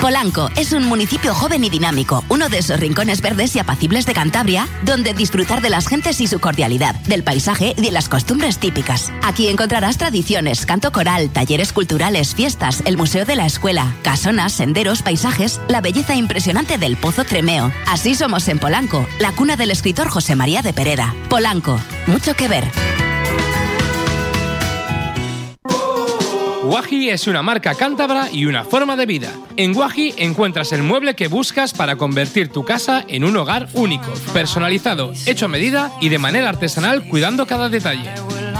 Polanco 0.00 0.48
es 0.56 0.72
un 0.72 0.86
municipio 0.86 1.34
joven 1.34 1.62
y 1.62 1.68
dinámico, 1.68 2.24
uno 2.30 2.48
de 2.48 2.58
esos 2.58 2.80
rincones 2.80 3.20
verdes 3.20 3.54
y 3.54 3.58
apacibles 3.58 4.06
de 4.06 4.14
Cantabria, 4.14 4.66
donde 4.82 5.12
disfrutar 5.12 5.60
de 5.60 5.68
las 5.68 5.88
gentes 5.88 6.22
y 6.22 6.26
su 6.26 6.40
cordialidad, 6.40 6.94
del 7.06 7.22
paisaje 7.22 7.74
y 7.76 7.82
de 7.82 7.90
las 7.90 8.08
costumbres 8.08 8.58
típicas. 8.58 9.12
Aquí 9.22 9.48
encontrarás 9.48 9.98
tradiciones, 9.98 10.64
canto 10.64 10.90
coral, 10.90 11.28
talleres 11.28 11.74
culturales, 11.74 12.34
fiestas, 12.34 12.82
el 12.86 12.96
museo 12.96 13.26
de 13.26 13.36
la 13.36 13.44
escuela, 13.44 13.94
casonas, 14.02 14.54
senderos, 14.54 15.02
paisajes, 15.02 15.60
la 15.68 15.82
belleza 15.82 16.14
impresionante 16.16 16.78
del 16.78 16.96
Pozo 16.96 17.24
Tremeo. 17.24 17.70
Así 17.86 18.14
somos 18.14 18.48
en 18.48 18.58
Polanco, 18.58 19.06
la 19.18 19.32
cuna 19.32 19.56
del 19.56 19.70
escritor 19.70 20.08
José 20.08 20.34
María 20.34 20.62
de 20.62 20.72
Pereda. 20.72 21.14
Polanco, 21.28 21.78
mucho 22.06 22.34
que 22.34 22.48
ver. 22.48 22.64
Guaji 26.70 27.10
es 27.10 27.26
una 27.26 27.42
marca 27.42 27.74
cántabra 27.74 28.28
y 28.30 28.46
una 28.46 28.62
forma 28.62 28.94
de 28.94 29.04
vida. 29.04 29.32
En 29.56 29.74
Guaji 29.74 30.14
encuentras 30.18 30.70
el 30.70 30.84
mueble 30.84 31.16
que 31.16 31.26
buscas 31.26 31.72
para 31.72 31.96
convertir 31.96 32.50
tu 32.50 32.64
casa 32.64 33.04
en 33.08 33.24
un 33.24 33.36
hogar 33.36 33.68
único, 33.74 34.12
personalizado, 34.32 35.12
hecho 35.26 35.46
a 35.46 35.48
medida 35.48 35.90
y 36.00 36.10
de 36.10 36.20
manera 36.20 36.48
artesanal 36.48 37.08
cuidando 37.08 37.44
cada 37.44 37.68
detalle. 37.68 38.08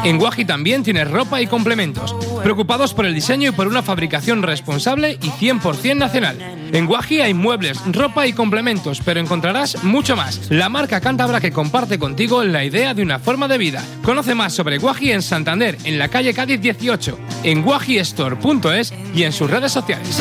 En 0.02 0.18
Guaji 0.18 0.46
también 0.46 0.82
tienes 0.82 1.10
ropa 1.10 1.42
y 1.42 1.46
complementos, 1.46 2.16
preocupados 2.42 2.94
por 2.94 3.04
el 3.04 3.14
diseño 3.14 3.50
y 3.50 3.52
por 3.52 3.68
una 3.68 3.82
fabricación 3.82 4.42
responsable 4.42 5.18
y 5.20 5.28
100% 5.28 5.96
nacional. 5.96 6.38
En 6.72 6.86
Guaji 6.86 7.20
hay 7.20 7.34
muebles, 7.34 7.78
ropa 7.92 8.26
y 8.26 8.32
complementos, 8.32 9.02
pero 9.04 9.20
encontrarás 9.20 9.84
mucho 9.84 10.16
más. 10.16 10.50
La 10.50 10.70
marca 10.70 11.00
cántabra 11.00 11.40
que 11.40 11.52
comparte 11.52 11.98
contigo 11.98 12.42
la 12.44 12.64
idea 12.64 12.94
de 12.94 13.02
una 13.02 13.18
forma 13.18 13.46
de 13.46 13.58
vida. 13.58 13.84
Conoce 14.02 14.34
más 14.34 14.54
sobre 14.54 14.78
Guaji 14.78 15.12
en 15.12 15.22
Santander, 15.22 15.76
en 15.84 15.98
la 15.98 16.08
calle 16.08 16.32
Cádiz 16.32 16.60
18, 16.60 17.18
en 17.42 17.62
guajistore.es 17.62 18.94
y 19.14 19.24
en 19.24 19.32
sus 19.32 19.50
redes 19.50 19.72
sociales. 19.72 20.18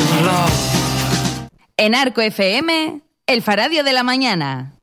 En 1.78 1.94
Arco 1.94 2.20
FM, 2.20 3.00
el 3.26 3.42
Faradio 3.42 3.82
de 3.82 3.92
la 3.94 4.02
Mañana. 4.02 4.79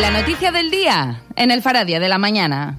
La 0.00 0.12
noticia 0.12 0.52
del 0.52 0.70
día 0.70 1.22
en 1.34 1.50
el 1.50 1.60
Faradia 1.60 1.98
de 1.98 2.08
la 2.08 2.18
mañana. 2.18 2.78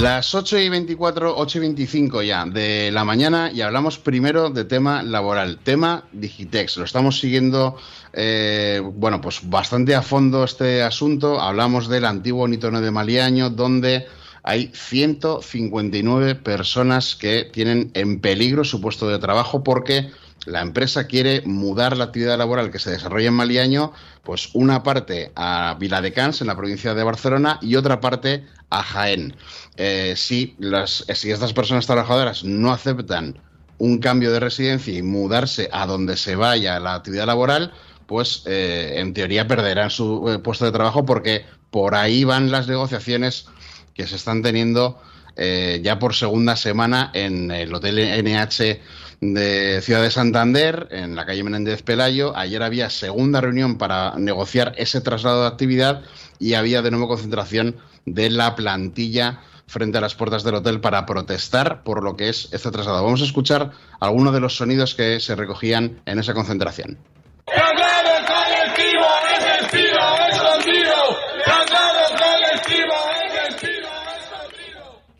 Las 0.00 0.34
8 0.34 0.58
y 0.58 0.68
24, 0.68 1.36
8 1.36 1.58
y 1.58 1.60
25 1.60 2.22
ya 2.22 2.44
de 2.46 2.90
la 2.90 3.04
mañana 3.04 3.52
y 3.52 3.60
hablamos 3.60 3.98
primero 3.98 4.50
de 4.50 4.64
tema 4.64 5.04
laboral, 5.04 5.60
tema 5.62 6.02
Digitex. 6.10 6.78
Lo 6.78 6.84
estamos 6.84 7.20
siguiendo, 7.20 7.76
eh, 8.12 8.82
bueno, 8.84 9.20
pues 9.20 9.48
bastante 9.48 9.94
a 9.94 10.02
fondo 10.02 10.42
este 10.42 10.82
asunto. 10.82 11.40
Hablamos 11.40 11.88
del 11.88 12.04
antiguo 12.04 12.48
Nitono 12.48 12.80
de 12.80 12.90
Maliaño, 12.90 13.50
donde 13.50 14.08
hay 14.42 14.70
159 14.74 16.34
personas 16.36 17.14
que 17.14 17.48
tienen 17.52 17.90
en 17.94 18.20
peligro 18.20 18.64
su 18.64 18.80
puesto 18.80 19.08
de 19.08 19.18
trabajo 19.18 19.62
porque 19.62 20.10
la 20.44 20.60
empresa 20.60 21.06
quiere 21.06 21.42
mudar 21.42 21.96
la 21.96 22.04
actividad 22.04 22.36
laboral 22.36 22.72
que 22.72 22.80
se 22.80 22.90
desarrolla 22.90 23.28
en 23.28 23.34
Maliaño, 23.34 23.92
pues 24.24 24.50
una 24.54 24.82
parte 24.82 25.30
a 25.36 25.76
Viladecans, 25.78 26.40
en 26.40 26.48
la 26.48 26.56
provincia 26.56 26.94
de 26.94 27.04
Barcelona, 27.04 27.58
y 27.62 27.76
otra 27.76 28.00
parte 28.00 28.44
a 28.68 28.82
Jaén. 28.82 29.36
Eh, 29.76 30.14
si, 30.16 30.56
las, 30.58 31.04
si 31.14 31.30
estas 31.30 31.52
personas 31.52 31.86
trabajadoras 31.86 32.42
no 32.42 32.72
aceptan 32.72 33.38
un 33.78 33.98
cambio 33.98 34.32
de 34.32 34.40
residencia 34.40 34.94
y 34.94 35.02
mudarse 35.02 35.68
a 35.72 35.86
donde 35.86 36.16
se 36.16 36.34
vaya 36.34 36.80
la 36.80 36.94
actividad 36.94 37.26
laboral, 37.26 37.72
pues 38.06 38.42
eh, 38.46 38.94
en 38.96 39.14
teoría 39.14 39.46
perderán 39.46 39.90
su 39.90 40.28
eh, 40.28 40.38
puesto 40.38 40.64
de 40.64 40.72
trabajo 40.72 41.06
porque 41.06 41.44
por 41.70 41.94
ahí 41.94 42.24
van 42.24 42.50
las 42.50 42.68
negociaciones 42.68 43.46
que 43.94 44.06
se 44.06 44.16
están 44.16 44.42
teniendo 44.42 45.00
eh, 45.36 45.80
ya 45.82 45.98
por 45.98 46.14
segunda 46.14 46.56
semana 46.56 47.10
en 47.14 47.50
el 47.50 47.74
Hotel 47.74 48.22
NH 48.22 48.80
de 49.20 49.80
Ciudad 49.82 50.02
de 50.02 50.10
Santander, 50.10 50.88
en 50.90 51.14
la 51.14 51.24
calle 51.24 51.44
Menéndez 51.44 51.82
Pelayo. 51.82 52.36
Ayer 52.36 52.62
había 52.62 52.90
segunda 52.90 53.40
reunión 53.40 53.78
para 53.78 54.14
negociar 54.18 54.74
ese 54.76 55.00
traslado 55.00 55.42
de 55.42 55.48
actividad 55.48 56.02
y 56.38 56.54
había 56.54 56.82
de 56.82 56.90
nuevo 56.90 57.08
concentración 57.08 57.76
de 58.04 58.30
la 58.30 58.56
plantilla 58.56 59.40
frente 59.68 59.98
a 59.98 60.00
las 60.00 60.14
puertas 60.14 60.42
del 60.42 60.56
hotel 60.56 60.80
para 60.80 61.06
protestar 61.06 61.82
por 61.82 62.02
lo 62.02 62.16
que 62.16 62.28
es 62.28 62.48
este 62.52 62.70
traslado. 62.70 63.04
Vamos 63.04 63.22
a 63.22 63.24
escuchar 63.24 63.70
algunos 64.00 64.34
de 64.34 64.40
los 64.40 64.56
sonidos 64.56 64.94
que 64.94 65.20
se 65.20 65.34
recogían 65.34 66.02
en 66.04 66.18
esa 66.18 66.34
concentración. 66.34 66.98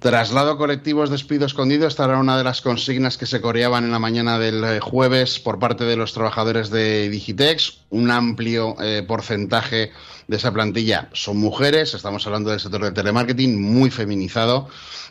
Traslado 0.03 0.59
colectivo 0.59 1.05
es 1.05 1.11
despido 1.11 1.47
escondido. 1.47 1.87
Esta 1.87 2.07
era 2.07 2.19
una 2.19 2.37
de 2.37 2.43
las 2.43 2.61
consignas 2.61 3.17
que 3.17 3.25
se 3.25 3.41
coreaban 3.41 3.85
en 3.85 3.93
la 3.93 4.01
mañana 4.01 4.37
del 4.37 4.65
eh, 4.65 4.81
jueves 4.81 5.39
por 5.39 5.61
parte 5.61 5.85
de 5.85 5.95
los 5.95 6.13
trabajadores 6.13 6.71
de 6.71 7.09
Digitex. 7.09 7.85
Un 7.91 8.11
amplio 8.11 8.75
eh, 8.83 9.05
porcentaje 9.07 9.93
de 10.27 10.37
esa 10.37 10.53
plantilla 10.53 11.09
son 11.13 11.37
mujeres. 11.37 11.95
Estamos 11.95 12.27
hablando 12.27 12.51
del 12.51 12.59
sector 12.59 12.83
del 12.83 12.95
telemarketing 12.95 13.63
muy 13.63 13.91
feminizado. 13.91 14.69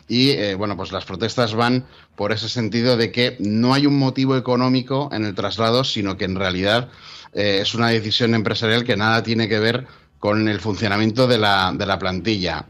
Y 0.08 0.32
eh, 0.32 0.56
bueno, 0.56 0.76
pues 0.76 0.92
las 0.92 1.06
protestas 1.06 1.54
van 1.54 1.86
por 2.14 2.30
ese 2.30 2.50
sentido 2.50 2.98
de 2.98 3.10
que 3.12 3.38
no 3.40 3.72
hay 3.72 3.86
un 3.86 3.98
motivo 3.98 4.36
económico 4.36 5.08
en 5.10 5.24
el 5.24 5.34
traslado, 5.34 5.84
sino 5.84 6.18
que 6.18 6.26
en 6.26 6.36
realidad 6.36 6.90
es 7.32 7.74
una 7.74 7.88
decisión 7.88 8.34
empresarial 8.34 8.84
que 8.84 8.94
nada 8.94 9.22
tiene 9.22 9.48
que 9.48 9.58
ver 9.58 9.86
con 10.18 10.48
el 10.48 10.60
funcionamiento 10.60 11.26
de 11.26 11.38
la, 11.38 11.96
plantilla. 11.98 12.66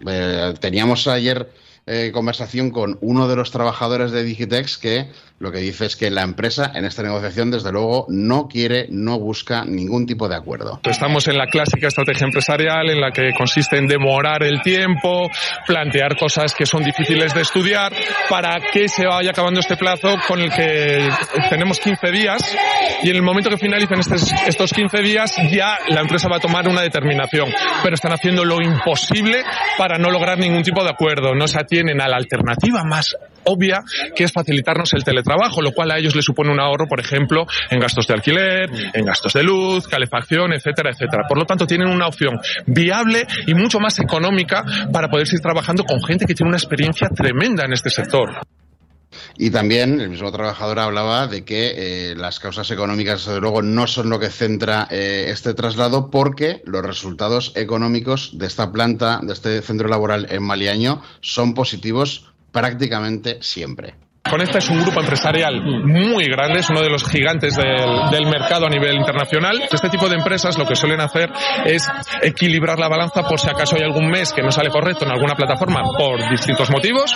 Teníamos 0.60 1.08
ayer 1.08 1.50
eh, 1.86 2.10
conversación 2.12 2.70
con 2.70 2.98
uno 3.00 3.26
de 3.26 3.36
los 3.36 3.50
trabajadores 3.50 4.12
de 4.12 4.22
Digitex 4.22 4.78
que 4.78 5.08
lo 5.42 5.50
que 5.50 5.58
dice 5.58 5.86
es 5.86 5.96
que 5.96 6.08
la 6.08 6.22
empresa 6.22 6.70
en 6.72 6.84
esta 6.84 7.02
negociación, 7.02 7.50
desde 7.50 7.72
luego, 7.72 8.06
no 8.08 8.46
quiere, 8.46 8.86
no 8.90 9.18
busca 9.18 9.64
ningún 9.64 10.06
tipo 10.06 10.28
de 10.28 10.36
acuerdo. 10.36 10.78
Estamos 10.84 11.26
en 11.26 11.36
la 11.36 11.48
clásica 11.48 11.88
estrategia 11.88 12.26
empresarial 12.26 12.88
en 12.90 13.00
la 13.00 13.10
que 13.10 13.32
consiste 13.36 13.76
en 13.76 13.88
demorar 13.88 14.44
el 14.44 14.62
tiempo, 14.62 15.28
plantear 15.66 16.16
cosas 16.16 16.54
que 16.54 16.64
son 16.64 16.84
difíciles 16.84 17.34
de 17.34 17.40
estudiar 17.40 17.92
para 18.30 18.60
que 18.72 18.88
se 18.88 19.04
vaya 19.04 19.30
acabando 19.30 19.58
este 19.58 19.76
plazo 19.76 20.14
con 20.28 20.40
el 20.40 20.50
que 20.52 21.10
tenemos 21.50 21.80
15 21.80 22.12
días 22.12 22.56
y 23.02 23.10
en 23.10 23.16
el 23.16 23.22
momento 23.22 23.50
que 23.50 23.58
finalicen 23.58 23.98
estos, 23.98 24.30
estos 24.46 24.72
15 24.72 25.02
días 25.02 25.34
ya 25.50 25.76
la 25.88 26.02
empresa 26.02 26.28
va 26.28 26.36
a 26.36 26.40
tomar 26.40 26.68
una 26.68 26.82
determinación, 26.82 27.48
pero 27.82 27.96
están 27.96 28.12
haciendo 28.12 28.44
lo 28.44 28.62
imposible 28.62 29.42
para 29.76 29.98
no 29.98 30.08
lograr 30.08 30.38
ningún 30.38 30.62
tipo 30.62 30.84
de 30.84 30.90
acuerdo. 30.90 31.34
No 31.34 31.48
se 31.48 31.58
atienen 31.72 32.02
a 32.02 32.08
la 32.08 32.16
alternativa 32.16 32.84
más 32.84 33.16
obvia 33.44 33.80
que 34.14 34.24
es 34.24 34.32
facilitarnos 34.32 34.92
el 34.92 35.04
teletrabajo, 35.04 35.62
lo 35.62 35.72
cual 35.72 35.90
a 35.90 35.98
ellos 35.98 36.14
les 36.14 36.24
supone 36.24 36.52
un 36.52 36.60
ahorro, 36.60 36.86
por 36.86 37.00
ejemplo, 37.00 37.46
en 37.70 37.80
gastos 37.80 38.06
de 38.06 38.14
alquiler, 38.14 38.70
en 38.92 39.04
gastos 39.06 39.32
de 39.32 39.42
luz, 39.42 39.88
calefacción, 39.88 40.52
etcétera, 40.52 40.90
etcétera. 40.90 41.24
Por 41.26 41.38
lo 41.38 41.46
tanto, 41.46 41.66
tienen 41.66 41.88
una 41.88 42.06
opción 42.06 42.38
viable 42.66 43.26
y 43.46 43.54
mucho 43.54 43.80
más 43.80 43.98
económica 44.00 44.62
para 44.92 45.08
poder 45.08 45.26
seguir 45.26 45.40
trabajando 45.40 45.84
con 45.84 46.02
gente 46.04 46.26
que 46.26 46.34
tiene 46.34 46.50
una 46.50 46.58
experiencia 46.58 47.08
tremenda 47.08 47.64
en 47.64 47.72
este 47.72 47.88
sector. 47.88 48.30
Y 49.36 49.50
también 49.50 50.00
el 50.00 50.10
mismo 50.10 50.30
trabajador 50.32 50.78
hablaba 50.78 51.26
de 51.26 51.44
que 51.44 51.72
eh, 51.76 52.14
las 52.16 52.40
causas 52.40 52.70
económicas, 52.70 53.26
desde 53.26 53.40
luego, 53.40 53.62
no 53.62 53.86
son 53.86 54.10
lo 54.10 54.18
que 54.18 54.30
centra 54.30 54.88
eh, 54.90 55.26
este 55.28 55.54
traslado, 55.54 56.10
porque 56.10 56.62
los 56.64 56.84
resultados 56.84 57.52
económicos 57.54 58.30
de 58.34 58.46
esta 58.46 58.72
planta, 58.72 59.20
de 59.22 59.32
este 59.32 59.62
centro 59.62 59.88
laboral 59.88 60.26
en 60.30 60.42
Maliaño, 60.42 61.02
son 61.20 61.54
positivos 61.54 62.32
prácticamente 62.52 63.38
siempre. 63.40 63.94
Conecta 64.28 64.58
es 64.58 64.68
un 64.70 64.80
grupo 64.80 65.00
empresarial 65.00 65.60
muy 65.62 66.24
grande, 66.26 66.60
es 66.60 66.70
uno 66.70 66.80
de 66.80 66.88
los 66.88 67.04
gigantes 67.04 67.56
del, 67.56 68.26
mercado 68.26 68.66
a 68.66 68.70
nivel 68.70 68.96
internacional. 68.96 69.62
Este 69.70 69.90
tipo 69.90 70.08
de 70.08 70.14
empresas 70.14 70.56
lo 70.56 70.64
que 70.64 70.76
suelen 70.76 71.00
hacer 71.00 71.30
es 71.66 71.86
equilibrar 72.22 72.78
la 72.78 72.88
balanza 72.88 73.22
por 73.24 73.40
si 73.40 73.50
acaso 73.50 73.76
hay 73.76 73.82
algún 73.82 74.08
mes 74.08 74.32
que 74.32 74.42
no 74.42 74.52
sale 74.52 74.70
correcto 74.70 75.04
en 75.04 75.10
alguna 75.10 75.34
plataforma 75.34 75.82
por 75.98 76.30
distintos 76.30 76.70
motivos 76.70 77.14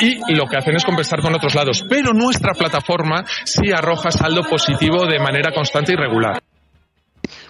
y 0.00 0.34
lo 0.34 0.46
que 0.46 0.58
hacen 0.58 0.76
es 0.76 0.84
compensar 0.84 1.20
con 1.20 1.34
otros 1.34 1.54
lados. 1.54 1.84
Pero 1.88 2.12
nuestra 2.12 2.52
plataforma 2.52 3.24
sí 3.44 3.72
arroja 3.72 4.10
saldo 4.10 4.42
positivo 4.42 5.06
de 5.06 5.18
manera 5.18 5.52
constante 5.52 5.92
y 5.92 5.96
regular. 5.96 6.40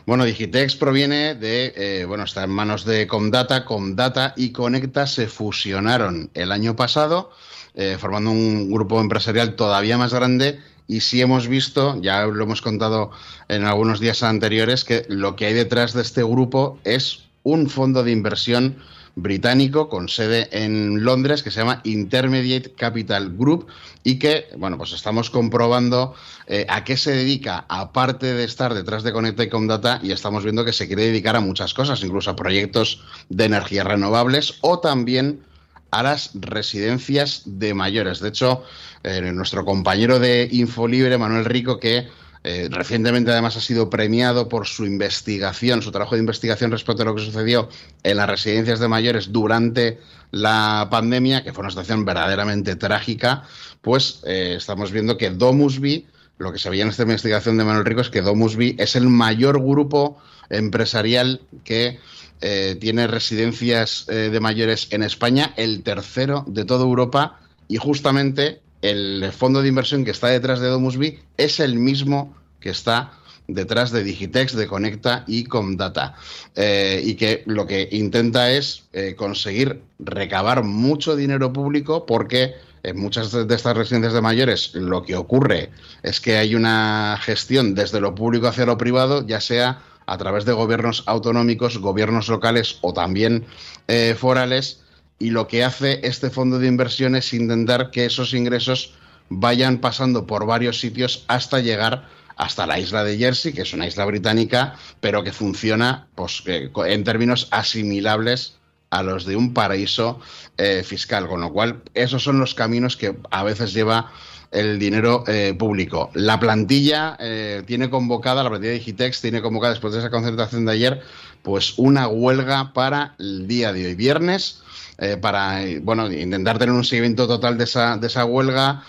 Bueno, 0.06 0.24
Digitex 0.24 0.76
proviene 0.76 1.34
de, 1.34 1.72
eh, 1.76 2.04
bueno, 2.04 2.24
está 2.24 2.44
en 2.44 2.50
manos 2.50 2.84
de 2.84 3.08
Comdata. 3.08 3.64
Comdata 3.64 4.34
y 4.36 4.52
Conecta 4.52 5.06
se 5.06 5.26
fusionaron 5.26 6.30
el 6.34 6.52
año 6.52 6.76
pasado, 6.76 7.32
eh, 7.76 7.96
formando 8.00 8.30
un 8.30 8.70
grupo 8.70 9.00
empresarial 9.00 9.54
todavía 9.54 9.98
más 9.98 10.12
grande. 10.12 10.58
Y 10.88 11.00
sí 11.00 11.20
hemos 11.20 11.48
visto, 11.48 12.00
ya 12.00 12.26
lo 12.26 12.42
hemos 12.42 12.62
contado 12.62 13.10
en 13.48 13.64
algunos 13.64 14.00
días 14.00 14.22
anteriores, 14.22 14.84
que 14.84 15.04
lo 15.08 15.36
que 15.36 15.46
hay 15.46 15.54
detrás 15.54 15.92
de 15.92 16.02
este 16.02 16.22
grupo 16.22 16.78
es 16.84 17.24
un 17.42 17.68
fondo 17.68 18.02
de 18.02 18.12
inversión 18.12 18.76
británico 19.16 19.88
con 19.88 20.08
sede 20.08 20.48
en 20.52 21.02
Londres 21.02 21.42
que 21.42 21.50
se 21.50 21.60
llama 21.60 21.80
Intermediate 21.84 22.72
Capital 22.72 23.34
Group 23.34 23.66
y 24.04 24.18
que, 24.18 24.46
bueno, 24.58 24.76
pues 24.76 24.92
estamos 24.92 25.30
comprobando 25.30 26.14
eh, 26.46 26.66
a 26.68 26.84
qué 26.84 26.96
se 26.96 27.12
dedica, 27.12 27.64
aparte 27.68 28.34
de 28.34 28.44
estar 28.44 28.74
detrás 28.74 29.02
de 29.02 29.12
Conecta 29.12 29.42
y 29.42 29.48
Comdata, 29.48 30.00
y 30.02 30.12
estamos 30.12 30.44
viendo 30.44 30.64
que 30.64 30.74
se 30.74 30.86
quiere 30.86 31.06
dedicar 31.06 31.34
a 31.34 31.40
muchas 31.40 31.72
cosas, 31.72 32.04
incluso 32.04 32.30
a 32.30 32.36
proyectos 32.36 33.02
de 33.30 33.46
energías 33.46 33.86
renovables 33.86 34.58
o 34.60 34.78
también 34.80 35.40
a 35.90 36.02
las 36.02 36.30
residencias 36.34 37.42
de 37.44 37.74
mayores. 37.74 38.20
De 38.20 38.28
hecho, 38.28 38.64
eh, 39.02 39.20
nuestro 39.32 39.64
compañero 39.64 40.18
de 40.18 40.48
Infolibre, 40.50 41.18
Manuel 41.18 41.44
Rico, 41.44 41.78
que 41.78 42.08
eh, 42.48 42.68
recientemente 42.70 43.32
además 43.32 43.56
ha 43.56 43.60
sido 43.60 43.90
premiado 43.90 44.48
por 44.48 44.68
su 44.68 44.86
investigación, 44.86 45.82
su 45.82 45.90
trabajo 45.90 46.14
de 46.14 46.20
investigación 46.20 46.70
respecto 46.70 47.02
a 47.02 47.06
lo 47.06 47.14
que 47.16 47.24
sucedió 47.24 47.68
en 48.04 48.16
las 48.18 48.28
residencias 48.28 48.78
de 48.78 48.86
mayores 48.86 49.32
durante 49.32 49.98
la 50.30 50.86
pandemia, 50.88 51.42
que 51.42 51.52
fue 51.52 51.62
una 51.62 51.70
situación 51.70 52.04
verdaderamente 52.04 52.76
trágica, 52.76 53.42
pues 53.82 54.20
eh, 54.26 54.54
estamos 54.56 54.92
viendo 54.92 55.16
que 55.16 55.30
Domusby, 55.30 56.06
lo 56.38 56.52
que 56.52 56.60
se 56.60 56.70
veía 56.70 56.84
en 56.84 56.90
esta 56.90 57.02
investigación 57.02 57.58
de 57.58 57.64
Manuel 57.64 57.84
Rico 57.84 58.00
es 58.00 58.10
que 58.10 58.22
Domusby 58.22 58.76
es 58.78 58.94
el 58.94 59.08
mayor 59.08 59.60
grupo 59.60 60.18
empresarial 60.48 61.40
que 61.64 61.98
eh, 62.40 62.76
tiene 62.80 63.06
residencias 63.06 64.06
eh, 64.08 64.30
de 64.30 64.40
mayores 64.40 64.88
en 64.90 65.02
España, 65.02 65.54
el 65.56 65.82
tercero 65.82 66.44
de 66.46 66.64
toda 66.64 66.84
Europa, 66.84 67.40
y 67.68 67.76
justamente 67.78 68.60
el 68.82 69.32
fondo 69.32 69.62
de 69.62 69.68
inversión 69.68 70.04
que 70.04 70.10
está 70.10 70.28
detrás 70.28 70.60
de 70.60 70.68
Domusby 70.68 71.18
es 71.36 71.60
el 71.60 71.76
mismo 71.76 72.36
que 72.60 72.70
está 72.70 73.12
detrás 73.48 73.90
de 73.90 74.04
Digitex, 74.04 74.54
de 74.54 74.66
Conecta 74.66 75.24
y 75.26 75.44
Comdata. 75.44 76.14
Eh, 76.54 77.00
y 77.04 77.14
que 77.14 77.42
lo 77.46 77.66
que 77.66 77.88
intenta 77.92 78.50
es 78.50 78.84
conseguir 79.16 79.82
recabar 79.98 80.62
mucho 80.62 81.16
dinero 81.16 81.52
público 81.52 82.06
porque 82.06 82.54
en 82.82 82.98
muchas 82.98 83.32
de 83.32 83.54
estas 83.54 83.76
residencias 83.76 84.12
de 84.12 84.20
mayores 84.20 84.74
lo 84.74 85.02
que 85.02 85.16
ocurre 85.16 85.70
es 86.02 86.20
que 86.20 86.36
hay 86.36 86.54
una 86.54 87.18
gestión 87.20 87.74
desde 87.74 88.00
lo 88.00 88.14
público 88.14 88.46
hacia 88.46 88.66
lo 88.66 88.78
privado, 88.78 89.26
ya 89.26 89.40
sea 89.40 89.80
a 90.06 90.18
través 90.18 90.44
de 90.44 90.52
gobiernos 90.52 91.02
autonómicos, 91.06 91.78
gobiernos 91.78 92.28
locales 92.28 92.78
o 92.80 92.92
también 92.92 93.44
eh, 93.88 94.16
forales 94.18 94.82
y 95.18 95.30
lo 95.30 95.48
que 95.48 95.64
hace 95.64 96.00
este 96.02 96.30
fondo 96.30 96.58
de 96.58 96.68
inversión 96.68 97.16
es 97.16 97.32
intentar 97.32 97.90
que 97.90 98.04
esos 98.04 98.34
ingresos 98.34 98.94
vayan 99.28 99.78
pasando 99.78 100.26
por 100.26 100.46
varios 100.46 100.78
sitios 100.78 101.24
hasta 101.28 101.60
llegar 101.60 102.08
hasta 102.36 102.66
la 102.66 102.78
isla 102.78 103.02
de 103.02 103.16
Jersey, 103.16 103.52
que 103.52 103.62
es 103.62 103.72
una 103.72 103.86
isla 103.86 104.04
británica, 104.04 104.76
pero 105.00 105.24
que 105.24 105.32
funciona 105.32 106.06
pues, 106.14 106.42
en 106.46 107.02
términos 107.02 107.48
asimilables 107.50 108.56
a 108.90 109.02
los 109.02 109.24
de 109.24 109.36
un 109.36 109.54
paraíso 109.54 110.20
eh, 110.58 110.82
fiscal, 110.84 111.26
con 111.26 111.40
lo 111.40 111.52
cual 111.52 111.82
esos 111.94 112.22
son 112.22 112.38
los 112.38 112.54
caminos 112.54 112.96
que 112.96 113.16
a 113.30 113.42
veces 113.42 113.72
lleva 113.72 114.12
el 114.50 114.78
dinero 114.78 115.24
eh, 115.26 115.54
público. 115.58 116.10
La 116.14 116.38
plantilla 116.40 117.16
eh, 117.20 117.62
tiene 117.66 117.90
convocada, 117.90 118.42
la 118.42 118.50
plantilla 118.50 118.72
de 118.72 118.78
Digitex 118.78 119.20
tiene 119.20 119.42
convocada 119.42 119.72
después 119.72 119.92
de 119.92 120.00
esa 120.00 120.10
concentración 120.10 120.64
de 120.64 120.72
ayer, 120.72 121.02
pues 121.42 121.74
una 121.78 122.08
huelga 122.08 122.72
para 122.72 123.14
el 123.18 123.46
día 123.46 123.72
de 123.72 123.86
hoy, 123.86 123.94
viernes, 123.94 124.62
eh, 124.98 125.16
para 125.16 125.60
bueno, 125.82 126.10
intentar 126.10 126.58
tener 126.58 126.74
un 126.74 126.84
seguimiento 126.84 127.26
total 127.26 127.58
de 127.58 127.64
esa, 127.64 127.96
de 127.96 128.06
esa 128.06 128.24
huelga, 128.24 128.82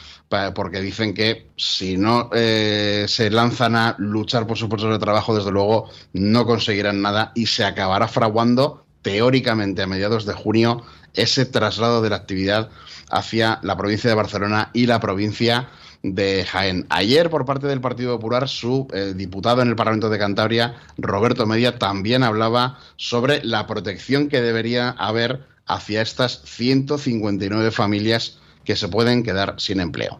porque 0.56 0.82
dicen 0.82 1.14
que 1.14 1.48
si 1.56 1.96
no 1.96 2.30
se 2.34 3.30
lanzan 3.32 3.78
a 3.78 3.96
luchar 3.98 4.46
por 4.46 4.58
sus 4.58 4.68
puestos 4.68 4.92
de 4.92 5.00
trabajo, 5.00 5.34
desde 5.34 5.52
luego 5.52 5.90
no 6.12 6.46
conseguirán 6.46 7.02
nada 7.02 7.32
y 7.34 7.46
se 7.46 7.64
acabará 7.64 8.10
fraguando 8.10 8.86
teóricamente 9.04 9.84
a 9.84 9.88
mediados 9.88 10.26
de 10.26 10.34
junio 10.34 10.84
ese 11.14 11.46
traslado 11.46 12.02
de 12.02 12.10
la 12.10 12.18
actividad 12.18 12.70
hacia 13.10 13.60
la 13.64 13.78
provincia 13.78 14.10
de 14.10 14.16
Barcelona 14.16 14.70
y 14.74 14.86
la 14.86 15.00
provincia 15.00 15.70
de 16.04 16.46
Jaén. 16.46 16.86
Ayer, 16.90 17.30
por 17.30 17.46
parte 17.46 17.68
del 17.68 17.82
Partido 17.82 18.16
Popular, 18.16 18.48
su 18.48 18.88
eh, 18.94 19.14
diputado 19.16 19.62
en 19.62 19.70
el 19.70 19.76
Parlamento 19.76 20.10
de 20.10 20.20
Cantabria, 20.20 20.76
Roberto 20.98 21.46
Media, 21.46 21.80
también 21.80 22.24
hablaba 22.24 22.80
sobre 22.96 23.44
la 23.44 23.68
protección 23.68 24.30
que 24.30 24.42
debería 24.42 24.90
haber 24.90 25.46
hacia 25.66 26.02
estas 26.02 26.42
159 26.46 27.72
familias 27.72 28.38
que 28.64 28.76
se 28.76 28.88
pueden 28.88 29.24
quedar 29.24 29.56
sin 29.58 29.80
empleo. 29.80 30.20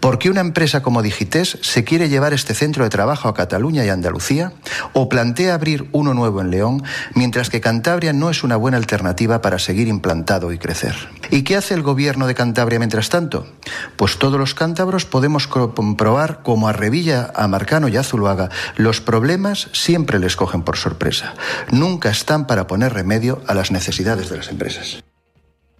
¿Por 0.00 0.18
qué 0.20 0.30
una 0.30 0.40
empresa 0.40 0.82
como 0.82 1.02
Digites 1.02 1.58
se 1.62 1.82
quiere 1.82 2.08
llevar 2.08 2.32
este 2.32 2.54
centro 2.54 2.84
de 2.84 2.90
trabajo 2.90 3.28
a 3.28 3.34
Cataluña 3.34 3.84
y 3.84 3.88
Andalucía 3.88 4.52
o 4.92 5.08
plantea 5.08 5.54
abrir 5.54 5.88
uno 5.90 6.14
nuevo 6.14 6.40
en 6.40 6.50
León, 6.52 6.84
mientras 7.14 7.50
que 7.50 7.60
Cantabria 7.60 8.12
no 8.12 8.30
es 8.30 8.44
una 8.44 8.56
buena 8.56 8.76
alternativa 8.76 9.42
para 9.42 9.58
seguir 9.58 9.88
implantado 9.88 10.52
y 10.52 10.58
crecer? 10.58 10.94
¿Y 11.30 11.42
qué 11.42 11.56
hace 11.56 11.74
el 11.74 11.82
gobierno 11.82 12.28
de 12.28 12.34
Cantabria 12.34 12.78
mientras 12.78 13.08
tanto? 13.08 13.48
Pues 13.96 14.16
todos 14.18 14.38
los 14.38 14.54
cántabros 14.54 15.06
podemos 15.06 15.48
comprobar 15.48 16.42
como 16.42 16.68
a 16.68 16.72
Revilla, 16.72 17.32
a 17.34 17.48
Marcano 17.48 17.88
y 17.88 17.96
a 17.96 18.04
Zuluaga 18.04 18.50
los 18.76 19.00
problemas 19.00 19.70
siempre 19.72 20.18
les 20.18 20.36
cogen 20.36 20.62
por 20.62 20.76
sorpresa. 20.76 21.34
Nunca 21.72 22.10
están 22.10 22.46
para 22.46 22.66
poner 22.66 22.92
remedio 22.92 23.42
a 23.48 23.54
las 23.54 23.72
necesidades 23.72 24.28
de 24.28 24.36
las 24.36 24.48
empresas. 24.48 25.02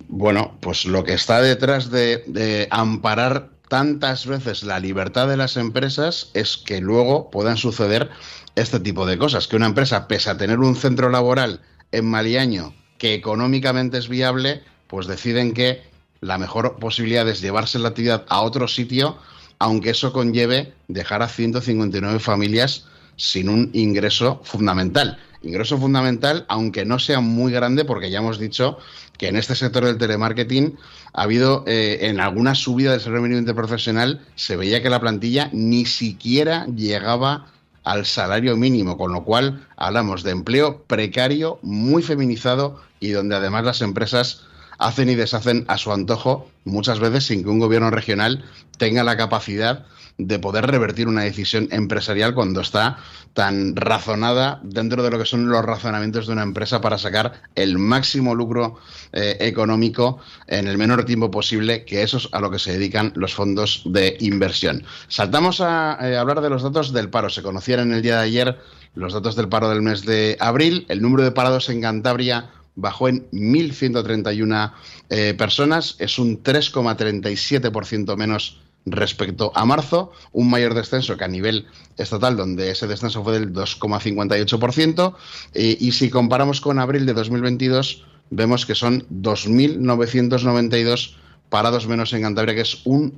Bueno, 0.09 0.57
pues 0.61 0.85
lo 0.85 1.05
que 1.05 1.15
está 1.15 1.41
detrás 1.41 1.91
de, 1.91 2.23
de 2.27 2.69
amparar 2.71 3.56
tantas 3.69 4.27
veces 4.27 4.63
la 4.63 4.81
libertad 4.81 5.29
de 5.29 5.37
las 5.37 5.57
empresas 5.57 6.31
es 6.35 6.57
que 6.57 6.81
luego 6.81 7.31
puedan 7.31 7.57
suceder 7.57 8.11
este 8.55 8.81
tipo 8.81 9.07
de 9.07 9.19
cosas. 9.19 9.49
Que 9.49 9.57
una 9.57 9.67
empresa, 9.67 10.09
pese 10.09 10.31
a 10.31 10.37
tener 10.37 10.59
un 10.59 10.77
centro 10.77 11.11
laboral 11.11 11.61
en 11.93 12.07
Maliaño 12.07 12.75
que 12.99 13.15
económicamente 13.15 13.99
es 13.99 14.09
viable, 14.09 14.63
pues 14.87 15.07
deciden 15.07 15.53
que 15.53 15.83
la 16.21 16.39
mejor 16.39 16.77
posibilidad 16.79 17.29
es 17.29 17.41
llevarse 17.41 17.79
la 17.79 17.89
actividad 17.89 18.25
a 18.29 18.41
otro 18.41 18.69
sitio, 18.69 19.19
aunque 19.59 19.91
eso 19.91 20.13
conlleve 20.13 20.73
dejar 20.89 21.23
a 21.23 21.29
159 21.29 22.19
familias 22.19 22.87
sin 23.17 23.49
un 23.49 23.71
ingreso 23.75 24.41
fundamental. 24.45 25.19
Ingreso 25.43 25.79
fundamental, 25.79 26.45
aunque 26.49 26.85
no 26.85 26.99
sea 26.99 27.21
muy 27.21 27.53
grande, 27.53 27.85
porque 27.85 28.11
ya 28.11 28.19
hemos 28.19 28.39
dicho 28.39 28.79
que 29.19 29.29
en 29.29 29.37
este 29.37 29.55
sector 29.55 29.85
del 29.85 29.99
telemarketing 29.99 30.77
ha 31.13 31.23
habido 31.23 31.65
eh, 31.67 31.99
en 32.03 32.21
alguna 32.21 32.55
subida 32.55 32.93
del 32.93 33.01
salario 33.01 33.23
mínimo 33.23 33.41
interprofesional, 33.41 34.21
se 34.35 34.57
veía 34.57 34.83
que 34.83 34.91
la 34.91 35.01
plantilla 35.01 35.51
ni 35.53 35.87
siquiera 35.87 36.67
llegaba 36.67 37.47
al 37.85 38.05
salario 38.05 38.57
mínimo, 38.57 38.99
con 38.99 39.13
lo 39.13 39.25
cual 39.25 39.67
hablamos 39.77 40.23
de 40.23 40.33
empleo 40.33 40.83
precario, 40.87 41.61
muy 41.63 42.03
feminizado 42.03 42.81
y 42.99 43.11
donde 43.11 43.37
además 43.37 43.65
las 43.65 43.81
empresas 43.81 44.43
hacen 44.79 45.09
y 45.09 45.15
deshacen 45.15 45.65
a 45.69 45.79
su 45.79 45.93
antojo, 45.93 46.51
muchas 46.65 46.99
veces 46.99 47.25
sin 47.25 47.43
que 47.43 47.49
un 47.49 47.61
gobierno 47.61 47.91
regional 47.91 48.45
tenga 48.77 49.05
la 49.05 49.17
capacidad 49.17 49.87
de 50.19 50.39
poder 50.39 50.67
revertir 50.67 51.09
una 51.09 51.23
decisión 51.23 51.69
empresarial 51.71 52.35
cuando 52.35 52.61
está 52.61 52.99
tan 53.35 53.77
razonada 53.77 54.61
dentro 54.63 55.03
de 55.03 55.11
lo 55.11 55.19
que 55.19 55.27
son 55.27 55.49
los 55.49 55.63
razonamientos 55.63 56.27
de 56.27 56.33
una 56.33 56.43
empresa 56.43 56.81
para 56.81 56.97
sacar 56.97 57.43
el 57.55 57.79
máximo 57.79 58.35
lucro 58.35 58.79
eh, 59.13 59.37
económico 59.41 60.19
en 60.47 60.69
el 60.69 60.79
menor 60.79 61.05
tiempo 61.05 61.31
posible, 61.31 61.85
que 61.85 62.03
eso 62.03 62.17
es 62.17 62.29
a 62.33 62.41
lo 62.41 62.51
que 62.51 62.59
se 62.59 62.73
dedican 62.73 63.13
los 63.15 63.35
fondos 63.35 63.83
de 63.85 64.17
inversión. 64.21 64.85
Saltamos 65.09 65.61
a 65.61 65.99
eh, 66.01 66.17
hablar 66.17 66.41
de 66.41 66.49
los 66.49 66.63
datos 66.63 66.93
del 66.95 67.11
paro. 67.11 67.29
Se 67.29 67.43
conocieron 67.43 67.93
el 67.93 68.01
día 68.01 68.17
de 68.17 68.25
ayer 68.25 68.59
los 68.95 69.13
datos 69.13 69.37
del 69.37 69.49
paro 69.49 69.69
del 69.69 69.83
mes 69.83 70.07
de 70.07 70.39
abril. 70.41 70.87
El 70.89 71.03
número 71.03 71.25
de 71.25 71.33
parados 71.33 71.69
en 71.69 71.83
Cantabria 71.83 72.51
bajó 72.75 73.09
en 73.09 73.29
1.131 73.31 74.73
eh, 75.11 75.35
personas, 75.37 75.97
es 75.99 76.19
un 76.19 76.43
3,37% 76.43 78.17
menos 78.17 78.61
respecto 78.87 79.53
a 79.55 79.65
marzo, 79.65 80.13
un 80.33 80.49
mayor 80.49 80.75
descenso 80.75 81.17
que 81.17 81.25
a 81.25 81.29
nivel 81.29 81.67
estatal, 81.99 82.37
donde 82.37 82.71
ese 82.71 82.87
descenso 82.87 83.23
fue 83.23 83.35
del 83.35 83.53
2,58%, 83.53 85.15
eh, 85.55 85.77
y 85.79 85.93
si 85.93 86.09
comparamos 86.09 86.61
con 86.61 86.79
abril 86.79 87.05
de 87.05 87.13
2022, 87.13 88.05
vemos 88.31 88.65
que 88.65 88.75
son 88.75 89.07
2.992 89.09 91.17
parados 91.49 91.87
menos 91.87 92.13
en 92.13 92.23
Cantabria, 92.23 92.55
que 92.55 92.63
es 92.63 92.81
un 92.85 93.15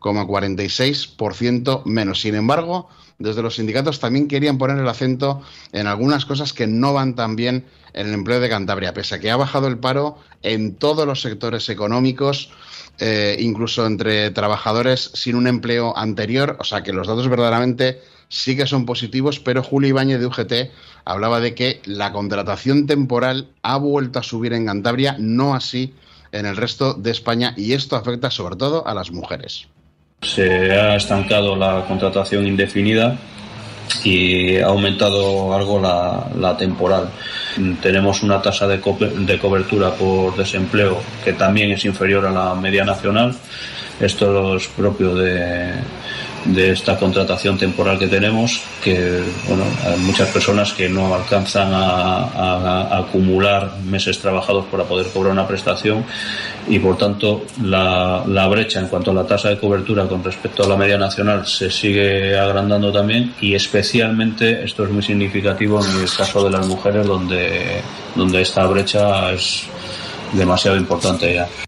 8,46% 0.00 1.84
menos. 1.84 2.20
Sin 2.20 2.34
embargo, 2.34 2.88
desde 3.18 3.42
los 3.42 3.56
sindicatos 3.56 3.98
también 3.98 4.28
querían 4.28 4.58
poner 4.58 4.78
el 4.78 4.88
acento 4.88 5.42
en 5.72 5.86
algunas 5.86 6.24
cosas 6.24 6.52
que 6.52 6.66
no 6.66 6.92
van 6.92 7.14
tan 7.14 7.36
bien 7.36 7.64
en 7.92 8.06
el 8.06 8.14
empleo 8.14 8.38
de 8.38 8.48
Cantabria, 8.48 8.94
pese 8.94 9.16
a 9.16 9.18
que 9.18 9.30
ha 9.30 9.36
bajado 9.36 9.66
el 9.66 9.78
paro 9.78 10.18
en 10.42 10.76
todos 10.76 11.06
los 11.06 11.20
sectores 11.20 11.68
económicos, 11.68 12.50
eh, 13.00 13.36
incluso 13.40 13.86
entre 13.86 14.30
trabajadores 14.30 15.10
sin 15.14 15.34
un 15.34 15.48
empleo 15.48 15.96
anterior, 15.96 16.56
o 16.60 16.64
sea 16.64 16.82
que 16.82 16.92
los 16.92 17.08
datos 17.08 17.28
verdaderamente 17.28 18.00
sí 18.28 18.56
que 18.56 18.66
son 18.66 18.86
positivos, 18.86 19.40
pero 19.40 19.62
Julio 19.62 19.88
Ibáñez 19.88 20.20
de 20.20 20.26
UGT 20.26 20.52
hablaba 21.04 21.40
de 21.40 21.54
que 21.54 21.80
la 21.86 22.12
contratación 22.12 22.86
temporal 22.86 23.48
ha 23.62 23.78
vuelto 23.78 24.18
a 24.18 24.22
subir 24.22 24.52
en 24.52 24.66
Cantabria, 24.66 25.16
no 25.18 25.54
así 25.54 25.94
en 26.30 26.46
el 26.46 26.56
resto 26.56 26.94
de 26.94 27.10
España, 27.10 27.54
y 27.56 27.72
esto 27.72 27.96
afecta 27.96 28.30
sobre 28.30 28.56
todo 28.56 28.86
a 28.86 28.94
las 28.94 29.10
mujeres. 29.10 29.68
Se 30.22 30.72
ha 30.72 30.96
estancado 30.96 31.56
la 31.56 31.84
contratación 31.86 32.46
indefinida 32.46 33.16
y 34.04 34.56
ha 34.56 34.66
aumentado 34.66 35.54
algo 35.54 35.80
la, 35.80 36.56
temporal. 36.56 37.10
Tenemos 37.80 38.22
una 38.22 38.42
tasa 38.42 38.66
de, 38.66 38.78
de 38.78 39.38
cobertura 39.38 39.90
por 39.92 40.36
desempleo 40.36 40.98
que 41.24 41.32
también 41.32 41.70
es 41.70 41.84
inferior 41.84 42.26
a 42.26 42.30
la 42.30 42.54
media 42.54 42.84
nacional. 42.84 43.34
Esto 44.00 44.56
es 44.56 44.66
propio 44.68 45.14
de, 45.14 45.72
de 46.48 46.72
esta 46.72 46.96
contratación 46.96 47.58
temporal 47.58 47.98
que 47.98 48.06
tenemos, 48.06 48.60
que 48.82 49.22
bueno, 49.46 49.64
hay 49.84 49.98
muchas 49.98 50.28
personas 50.30 50.72
que 50.72 50.88
no 50.88 51.14
alcanzan 51.14 51.70
a, 51.72 52.98
acumular 52.98 53.78
meses 53.84 54.18
trabajados 54.18 54.66
para 54.66 54.84
poder 54.84 55.06
cobrar 55.08 55.32
una 55.32 55.46
prestación 55.46 56.04
y 56.66 56.78
por 56.78 56.96
tanto 56.96 57.44
la, 57.62 58.24
la, 58.26 58.46
brecha 58.48 58.80
en 58.80 58.88
cuanto 58.88 59.10
a 59.10 59.14
la 59.14 59.26
tasa 59.26 59.50
de 59.50 59.58
cobertura 59.58 60.06
con 60.06 60.22
respecto 60.24 60.64
a 60.64 60.68
la 60.68 60.76
media 60.76 60.98
nacional 60.98 61.46
se 61.46 61.70
sigue 61.70 62.38
agrandando 62.38 62.92
también 62.92 63.34
y 63.40 63.54
especialmente 63.54 64.64
esto 64.64 64.84
es 64.84 64.90
muy 64.90 65.02
significativo 65.02 65.84
en 65.84 66.00
el 66.00 66.10
caso 66.10 66.44
de 66.44 66.50
las 66.50 66.66
mujeres 66.66 67.06
donde, 67.06 67.82
donde 68.14 68.42
esta 68.42 68.66
brecha 68.66 69.32
es 69.32 69.64
demasiado 70.32 70.76
importante 70.76 71.34
ya. 71.34 71.67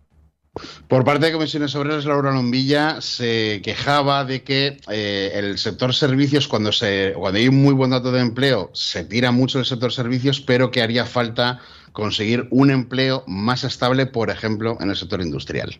Por 0.91 1.05
parte 1.05 1.27
de 1.27 1.33
Comisiones 1.33 1.77
Obreras, 1.77 2.05
Laura 2.05 2.33
Lombilla 2.33 3.01
se 3.01 3.61
quejaba 3.63 4.25
de 4.25 4.43
que 4.43 4.79
eh, 4.91 5.31
el 5.35 5.57
sector 5.57 5.95
servicios, 5.95 6.49
cuando, 6.49 6.73
se, 6.73 7.13
cuando 7.17 7.39
hay 7.39 7.47
un 7.47 7.63
muy 7.63 7.75
buen 7.75 7.93
dato 7.93 8.11
de 8.11 8.21
empleo, 8.21 8.71
se 8.75 9.05
tira 9.05 9.31
mucho 9.31 9.59
del 9.59 9.67
sector 9.67 9.93
servicios, 9.93 10.41
pero 10.41 10.73
que 10.73 10.83
haría 10.83 11.07
falta 11.07 11.61
conseguir 11.93 12.49
un 12.51 12.73
empleo 12.73 13.23
más 13.29 13.63
estable, 13.63 14.07
por 14.07 14.31
ejemplo, 14.31 14.79
en 14.81 14.91
el 14.91 14.97
sector 14.97 15.23
industrial. 15.23 15.79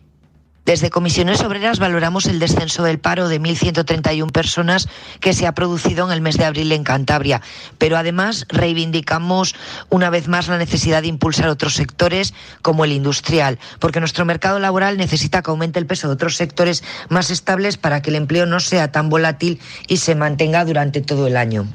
Desde 0.65 0.91
Comisiones 0.91 1.41
Obreras 1.41 1.79
valoramos 1.79 2.27
el 2.27 2.37
descenso 2.37 2.83
del 2.83 2.99
paro 2.99 3.27
de 3.27 3.41
1.131 3.41 4.31
personas 4.31 4.87
que 5.19 5.33
se 5.33 5.47
ha 5.47 5.55
producido 5.55 6.05
en 6.05 6.11
el 6.11 6.21
mes 6.21 6.37
de 6.37 6.45
abril 6.45 6.71
en 6.71 6.83
Cantabria, 6.83 7.41
pero 7.79 7.97
además 7.97 8.45
reivindicamos 8.47 9.55
una 9.89 10.11
vez 10.11 10.27
más 10.27 10.47
la 10.47 10.59
necesidad 10.59 11.01
de 11.01 11.07
impulsar 11.07 11.49
otros 11.49 11.73
sectores 11.73 12.35
como 12.61 12.85
el 12.85 12.91
industrial, 12.91 13.57
porque 13.79 13.99
nuestro 13.99 14.23
mercado 14.23 14.59
laboral 14.59 14.97
necesita 14.97 15.41
que 15.41 15.49
aumente 15.49 15.79
el 15.79 15.87
peso 15.87 16.07
de 16.07 16.13
otros 16.13 16.37
sectores 16.37 16.83
más 17.09 17.31
estables 17.31 17.77
para 17.77 18.03
que 18.03 18.11
el 18.11 18.15
empleo 18.15 18.45
no 18.45 18.59
sea 18.59 18.91
tan 18.91 19.09
volátil 19.09 19.59
y 19.87 19.97
se 19.97 20.13
mantenga 20.13 20.63
durante 20.63 21.01
todo 21.01 21.25
el 21.25 21.37
año. 21.37 21.67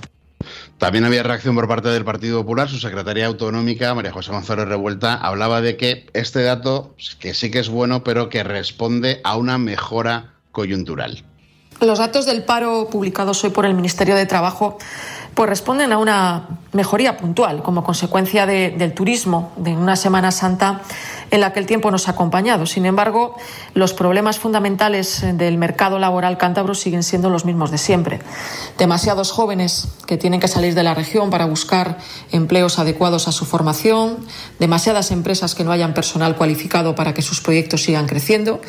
También 0.79 1.05
había 1.07 1.23
reacción 1.23 1.55
por 1.55 1.67
parte 1.69 1.89
del 1.89 2.05
Partido 2.05 2.41
Popular. 2.41 2.69
Su 2.69 2.79
secretaria 2.79 3.27
autonómica, 3.27 3.95
María 3.95 4.13
José 4.13 4.31
González 4.31 4.69
Revuelta, 4.69 5.15
hablaba 5.15 5.63
de 5.63 5.77
que 5.79 6.07
este 6.13 6.43
dato, 6.43 6.95
que 7.19 7.33
sí 7.33 7.51
que 7.51 7.61
es 7.61 7.71
bueno, 7.71 8.05
pero 8.05 8.29
que 8.29 8.43
responde 8.43 9.21
a 9.25 9.37
una 9.37 9.57
mejora 9.57 10.35
coyuntural. 10.53 11.25
Los 11.81 11.99
datos 11.99 12.27
del 12.27 12.43
paro 12.45 12.89
publicados 12.91 13.43
hoy 13.45 13.51
por 13.51 13.65
el 13.67 13.75
Ministerio 13.75 14.15
de 14.17 14.27
Trabajo 14.27 14.79
pues 15.35 15.51
responden 15.51 15.93
a 15.93 15.99
una 15.99 16.47
mejoría 16.73 17.19
puntual 17.19 17.63
como 17.63 17.85
consecuencia 17.85 18.47
de- 18.47 18.71
del 18.71 18.95
turismo 18.95 19.53
de 19.59 19.73
una 19.77 19.95
Semana 19.97 20.31
Santa 20.31 20.81
en 21.31 21.41
la 21.41 21.53
que 21.53 21.61
el 21.61 21.67
tiempo 21.67 21.91
nos 21.91 22.09
ha 22.09 22.13
acompañado. 22.13 22.67
Sin 22.67 22.87
embargo, 22.87 23.37
los 23.75 23.93
problemas 23.93 24.39
fundamentales 24.39 25.25
del 25.35 25.59
mercado 25.59 25.99
laboral 25.99 26.39
cántabro 26.39 26.75
siguen 26.75 27.03
siendo 27.03 27.31
los 27.31 27.45
mismos 27.45 27.71
de 27.71 27.79
siempre. 27.79 28.21
Demasiados 28.79 29.31
jóvenes 29.31 29.89
que 30.07 30.17
tienen 30.17 30.41
que 30.41 30.49
salir 30.49 30.75
de 30.75 30.83
la 30.83 30.95
región 30.95 31.31
para 31.31 31.47
buscar 31.47 31.99
empleos 32.33 32.79
adecuados 32.79 33.29
a 33.29 33.33
su 33.33 33.45
formación, 33.45 34.19
demasiadas 34.59 35.11
empresas 35.11 35.55
que 35.55 35.65
no 35.65 35.73
hayan 35.73 35.95
personal 35.95 36.37
cualificado 36.37 36.95
para 36.95 37.15
que 37.15 37.23
sus 37.23 37.41
proyectos 37.41 37.83
sigan 37.83 38.07
creciendo 38.07 38.61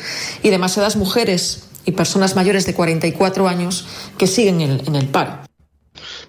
y 0.42 0.50
demasiadas 0.50 0.96
mujeres 0.96 1.64
y 1.84 1.92
personas 1.92 2.36
mayores 2.36 2.66
de 2.66 2.74
44 2.74 3.48
años 3.48 3.86
que 4.18 4.26
siguen 4.26 4.60
en 4.60 4.94
el 4.94 5.08
paro. 5.08 5.47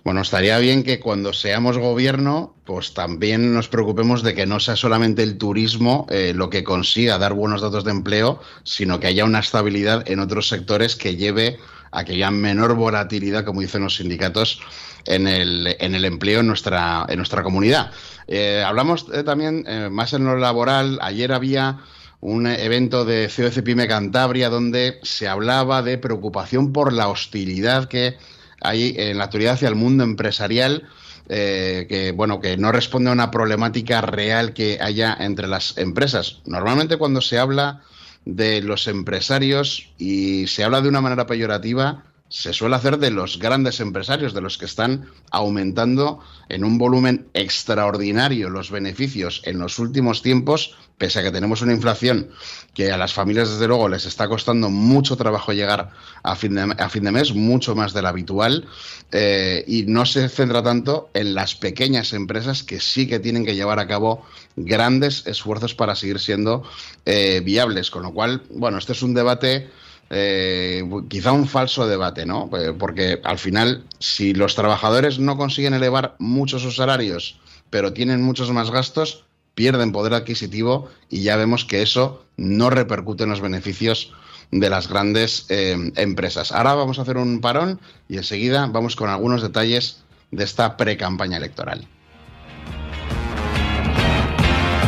Bueno, 0.03 0.21
estaría 0.21 0.57
bien 0.59 0.83
que 0.83 0.99
cuando 0.99 1.33
seamos 1.33 1.77
gobierno, 1.77 2.55
pues 2.65 2.93
también 2.93 3.53
nos 3.53 3.67
preocupemos 3.67 4.23
de 4.23 4.33
que 4.33 4.45
no 4.45 4.59
sea 4.59 4.75
solamente 4.75 5.23
el 5.23 5.37
turismo 5.37 6.07
eh, 6.09 6.33
lo 6.35 6.49
que 6.49 6.63
consiga 6.63 7.17
dar 7.17 7.33
buenos 7.33 7.61
datos 7.61 7.83
de 7.83 7.91
empleo, 7.91 8.39
sino 8.63 8.99
que 8.99 9.07
haya 9.07 9.25
una 9.25 9.39
estabilidad 9.39 10.09
en 10.09 10.19
otros 10.19 10.47
sectores 10.47 10.95
que 10.95 11.15
lleve 11.15 11.59
a 11.91 12.03
que 12.03 12.13
haya 12.13 12.29
menor 12.29 12.75
volatilidad, 12.75 13.45
como 13.45 13.61
dicen 13.61 13.83
los 13.83 13.95
sindicatos, 13.95 14.61
en 15.05 15.27
el, 15.27 15.75
en 15.79 15.95
el 15.95 16.05
empleo 16.05 16.41
en 16.41 16.47
nuestra, 16.47 17.05
en 17.09 17.17
nuestra 17.17 17.41
comunidad. 17.41 17.91
Eh, 18.27 18.63
hablamos 18.65 19.07
eh, 19.11 19.23
también 19.23 19.65
más 19.91 20.13
en 20.13 20.25
lo 20.25 20.37
laboral. 20.37 20.99
Ayer 21.01 21.31
había 21.31 21.79
un 22.21 22.47
evento 22.47 23.05
de 23.05 23.29
COC 23.33 23.87
Cantabria 23.87 24.49
donde 24.49 24.99
se 25.03 25.27
hablaba 25.27 25.81
de 25.81 25.97
preocupación 25.97 26.73
por 26.73 26.91
la 26.91 27.07
hostilidad 27.07 27.87
que 27.87 28.17
hay 28.61 28.95
en 28.97 29.17
la 29.17 29.25
actualidad 29.25 29.53
hacia 29.53 29.69
el 29.69 29.75
mundo 29.75 30.03
empresarial 30.03 30.87
eh, 31.31 31.85
que 31.87 32.11
bueno 32.11 32.39
que 32.39 32.57
no 32.57 32.71
responde 32.71 33.11
a 33.11 33.13
una 33.13 33.29
problemática 33.29 34.01
real 34.01 34.53
que 34.53 34.79
haya 34.81 35.15
entre 35.19 35.47
las 35.47 35.77
empresas. 35.77 36.41
Normalmente 36.45 36.97
cuando 36.97 37.21
se 37.21 37.37
habla 37.37 37.83
de 38.25 38.61
los 38.61 38.87
empresarios 38.87 39.89
y 39.99 40.47
se 40.47 40.63
habla 40.63 40.81
de 40.81 40.89
una 40.89 41.01
manera 41.01 41.27
peyorativa, 41.27 42.03
se 42.29 42.53
suele 42.53 42.75
hacer 42.75 42.99
de 42.99 43.09
los 43.09 43.39
grandes 43.39 43.79
empresarios, 43.79 44.35
de 44.35 44.41
los 44.41 44.59
que 44.59 44.65
están 44.65 45.09
aumentando 45.31 46.19
en 46.47 46.63
un 46.63 46.77
volumen 46.77 47.27
extraordinario 47.33 48.49
los 48.49 48.69
beneficios 48.69 49.41
en 49.45 49.57
los 49.57 49.79
últimos 49.79 50.21
tiempos, 50.21 50.75
pese 50.99 51.19
a 51.19 51.23
que 51.23 51.31
tenemos 51.31 51.63
una 51.63 51.73
inflación 51.73 52.29
que 52.75 52.91
a 52.91 52.97
las 52.97 53.13
familias 53.13 53.49
desde 53.49 53.67
luego 53.67 53.89
les 53.89 54.05
está 54.05 54.27
costando 54.27 54.69
mucho 54.69 55.17
trabajo 55.17 55.53
llegar 55.53 55.89
a 56.21 56.35
fin 56.35 56.53
de, 56.53 56.75
a 56.77 56.89
fin 56.89 57.03
de 57.03 57.11
mes, 57.11 57.33
mucho 57.33 57.73
más 57.73 57.93
del 57.93 58.05
habitual, 58.05 58.67
eh, 59.11 59.63
y 59.65 59.83
no 59.83 60.05
se 60.05 60.29
centra 60.29 60.61
tanto 60.61 61.09
en 61.15 61.33
las 61.33 61.55
pequeñas 61.55 62.13
empresas 62.13 62.61
que 62.61 62.79
sí 62.79 63.07
que 63.07 63.19
tienen 63.19 63.43
que 63.43 63.55
llevar 63.55 63.79
a 63.79 63.87
cabo 63.87 64.23
grandes 64.55 65.25
esfuerzos 65.25 65.73
para 65.73 65.95
seguir 65.95 66.19
siendo 66.19 66.63
eh, 67.05 67.41
viables. 67.43 67.89
Con 67.89 68.03
lo 68.03 68.13
cual, 68.13 68.43
bueno, 68.51 68.77
este 68.77 68.91
es 68.91 69.01
un 69.01 69.15
debate 69.15 69.69
eh, 70.09 70.83
quizá 71.07 71.31
un 71.31 71.47
falso 71.47 71.87
debate, 71.87 72.25
¿no? 72.25 72.49
Eh, 72.57 72.73
Porque 72.77 73.21
al 73.23 73.37
final, 73.37 73.83
si 73.99 74.33
los 74.33 74.55
trabajadores 74.55 75.19
no 75.19 75.37
consiguen 75.37 75.73
elevar 75.73 76.15
mucho 76.19 76.59
sus 76.59 76.75
salarios, 76.75 77.39
pero 77.69 77.93
tienen 77.93 78.23
muchos 78.23 78.51
más 78.51 78.71
gastos, 78.71 79.25
pierden 79.53 79.91
poder 79.91 80.13
adquisitivo 80.13 80.89
y 81.09 81.21
ya 81.21 81.35
vemos 81.35 81.65
que 81.65 81.81
eso 81.81 82.25
no 82.37 82.69
repercute 82.69 83.25
en 83.25 83.29
los 83.29 83.41
beneficios 83.41 84.13
de 84.51 84.69
las 84.69 84.87
grandes 84.87 85.45
eh, 85.49 85.91
empresas. 85.95 86.51
Ahora 86.51 86.73
vamos 86.73 86.97
a 86.97 87.03
hacer 87.03 87.17
un 87.17 87.41
parón 87.41 87.79
y 88.07 88.17
enseguida 88.17 88.65
vamos 88.67 88.95
con 88.95 89.09
algunos 89.09 89.41
detalles 89.41 90.03
de 90.31 90.43
esta 90.43 90.77
pre-campaña 90.77 91.37
electoral. 91.37 91.87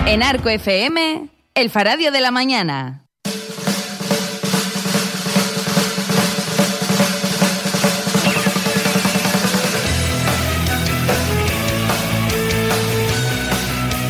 En 0.08 0.24
Arco 0.24 0.50
FM, 0.50 1.30
el 1.54 1.70
Faradio 1.70 2.12
de 2.12 2.22
la 2.22 2.32
Mañana. 2.32 3.01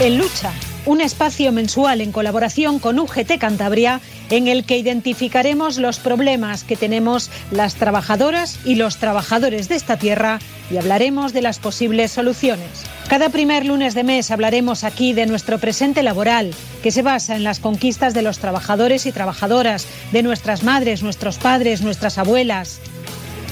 En 0.01 0.17
Lucha, 0.17 0.51
un 0.87 0.99
espacio 0.99 1.51
mensual 1.51 2.01
en 2.01 2.11
colaboración 2.11 2.79
con 2.79 2.97
UGT 2.97 3.37
Cantabria 3.37 4.01
en 4.31 4.47
el 4.47 4.63
que 4.63 4.79
identificaremos 4.79 5.77
los 5.77 5.99
problemas 5.99 6.63
que 6.63 6.75
tenemos 6.75 7.29
las 7.51 7.75
trabajadoras 7.75 8.57
y 8.65 8.73
los 8.73 8.97
trabajadores 8.97 9.69
de 9.69 9.75
esta 9.75 9.97
tierra 9.97 10.39
y 10.71 10.77
hablaremos 10.77 11.33
de 11.33 11.43
las 11.43 11.59
posibles 11.59 12.09
soluciones. 12.09 12.67
Cada 13.09 13.29
primer 13.29 13.63
lunes 13.63 13.93
de 13.93 14.03
mes 14.03 14.31
hablaremos 14.31 14.83
aquí 14.83 15.13
de 15.13 15.27
nuestro 15.27 15.59
presente 15.59 16.01
laboral, 16.01 16.51
que 16.81 16.89
se 16.89 17.03
basa 17.03 17.35
en 17.35 17.43
las 17.43 17.59
conquistas 17.59 18.15
de 18.15 18.23
los 18.23 18.39
trabajadores 18.39 19.05
y 19.05 19.11
trabajadoras, 19.11 19.85
de 20.11 20.23
nuestras 20.23 20.63
madres, 20.63 21.03
nuestros 21.03 21.37
padres, 21.37 21.83
nuestras 21.83 22.17
abuelas, 22.17 22.79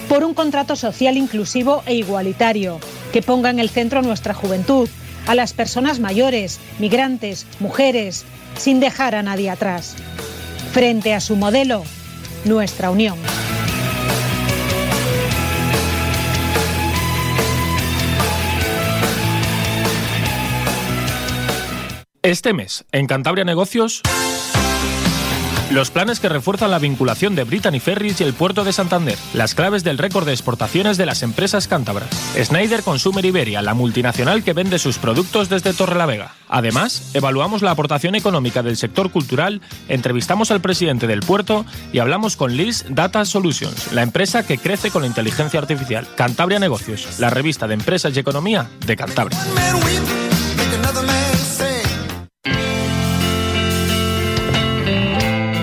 por 0.08 0.24
un 0.24 0.34
contrato 0.34 0.76
social 0.76 1.16
inclusivo 1.16 1.84
e 1.86 1.94
igualitario, 1.94 2.80
que 3.14 3.22
ponga 3.22 3.52
en 3.52 3.60
el 3.60 3.70
centro 3.70 4.02
nuestra 4.02 4.34
juventud, 4.34 4.90
a 5.30 5.36
las 5.36 5.54
personas 5.54 6.00
mayores, 6.00 6.60
migrantes, 6.80 7.46
mujeres, 7.60 8.26
sin 8.58 8.80
dejar 8.80 9.14
a 9.14 9.22
nadie 9.22 9.52
atrás. 9.52 9.96
Frente 10.72 11.14
a 11.14 11.20
su 11.20 11.36
modelo, 11.36 11.84
nuestra 12.46 12.90
unión. 12.90 13.16
Este 22.24 22.54
mes, 22.54 22.86
en 22.92 23.06
Cantabria 23.06 23.46
Negocios, 23.46 24.02
los 25.72 25.92
planes 25.92 26.20
que 26.20 26.30
refuerzan 26.30 26.72
la 26.72 26.80
vinculación 26.80 27.36
de 27.36 27.44
Brittany 27.44 27.80
Ferries 27.80 28.20
y 28.22 28.24
el 28.24 28.34
puerto 28.34 28.64
de 28.64 28.74
Santander, 28.74 29.18
las 29.34 29.54
claves 29.54 29.84
del 29.84 29.98
récord 29.98 30.26
de 30.26 30.32
exportaciones 30.32 30.98
de 30.98 31.06
las 31.06 31.22
empresas 31.22 31.68
cántabras, 31.68 32.10
Schneider 32.36 32.82
Consumer 32.82 33.24
Iberia, 33.24 33.62
la 33.62 33.74
multinacional 33.74 34.44
que 34.44 34.54
vende 34.54 34.80
sus 34.80 34.98
productos 34.98 35.50
desde 35.50 35.74
Torrelavega. 35.74 36.34
Además, 36.48 37.12
evaluamos 37.14 37.62
la 37.62 37.72
aportación 37.72 38.16
económica 38.16 38.64
del 38.64 38.78
sector 38.78 39.12
cultural, 39.12 39.62
entrevistamos 39.88 40.50
al 40.52 40.62
presidente 40.62 41.06
del 41.06 41.20
puerto 41.20 41.66
y 41.94 42.00
hablamos 42.00 42.36
con 42.36 42.58
Liz 42.58 42.86
Data 42.90 43.24
Solutions, 43.26 43.94
la 43.94 44.02
empresa 44.02 44.46
que 44.46 44.58
crece 44.58 44.90
con 44.90 45.04
la 45.04 45.08
inteligencia 45.08 45.60
artificial. 45.60 46.08
Cantabria 46.16 46.60
Negocios, 46.60 47.20
la 47.20 47.30
revista 47.30 47.68
de 47.68 47.76
empresas 47.76 48.16
y 48.16 48.20
economía 48.20 48.70
de 48.86 48.96
Cantabria. 48.96 49.38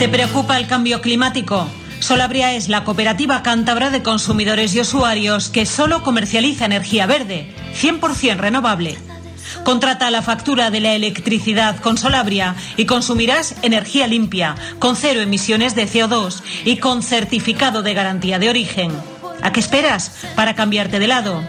¿Te 0.07 0.13
preocupa 0.13 0.57
el 0.57 0.69
cambio 0.69 1.01
climático? 1.01 1.67
Solabria 1.99 2.55
es 2.55 2.69
la 2.69 2.85
cooperativa 2.85 3.43
cántabra 3.43 3.91
de 3.91 4.05
consumidores 4.05 4.73
y 4.77 4.81
usuarios 4.81 5.49
que 5.49 5.67
solo 5.67 6.05
comercializa 6.05 6.65
energía 6.65 7.07
verde, 7.07 7.53
100% 7.75 8.37
renovable. 8.37 8.97
Contrata 9.65 10.13
la 10.13 10.23
factura 10.23 10.71
de 10.71 10.79
la 10.79 10.93
electricidad 10.93 11.81
con 11.81 11.99
Solabria 11.99 12.55
y 12.77 12.87
consumirás 12.87 13.57
energía 13.63 14.07
limpia, 14.07 14.55
con 14.79 14.95
cero 14.95 15.23
emisiones 15.23 15.75
de 15.75 15.89
CO2 15.89 16.41
y 16.65 16.77
con 16.77 17.03
certificado 17.03 17.83
de 17.83 17.95
garantía 17.95 18.39
de 18.39 18.49
origen. 18.49 18.93
¿A 19.43 19.51
qué 19.51 19.59
esperas 19.59 20.13
para 20.37 20.55
cambiarte 20.55 21.01
de 21.01 21.09
lado? 21.09 21.43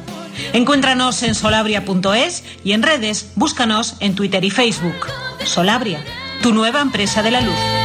Encuéntranos 0.53 1.21
en 1.21 1.35
solabria.es 1.35 2.43
y 2.63 2.71
en 2.71 2.81
redes 2.81 3.29
búscanos 3.35 3.97
en 3.99 4.15
Twitter 4.15 4.43
y 4.43 4.49
Facebook. 4.49 5.05
Solabria, 5.45 6.03
tu 6.41 6.55
nueva 6.55 6.81
empresa 6.81 7.21
de 7.21 7.29
la 7.29 7.41
luz. 7.41 7.76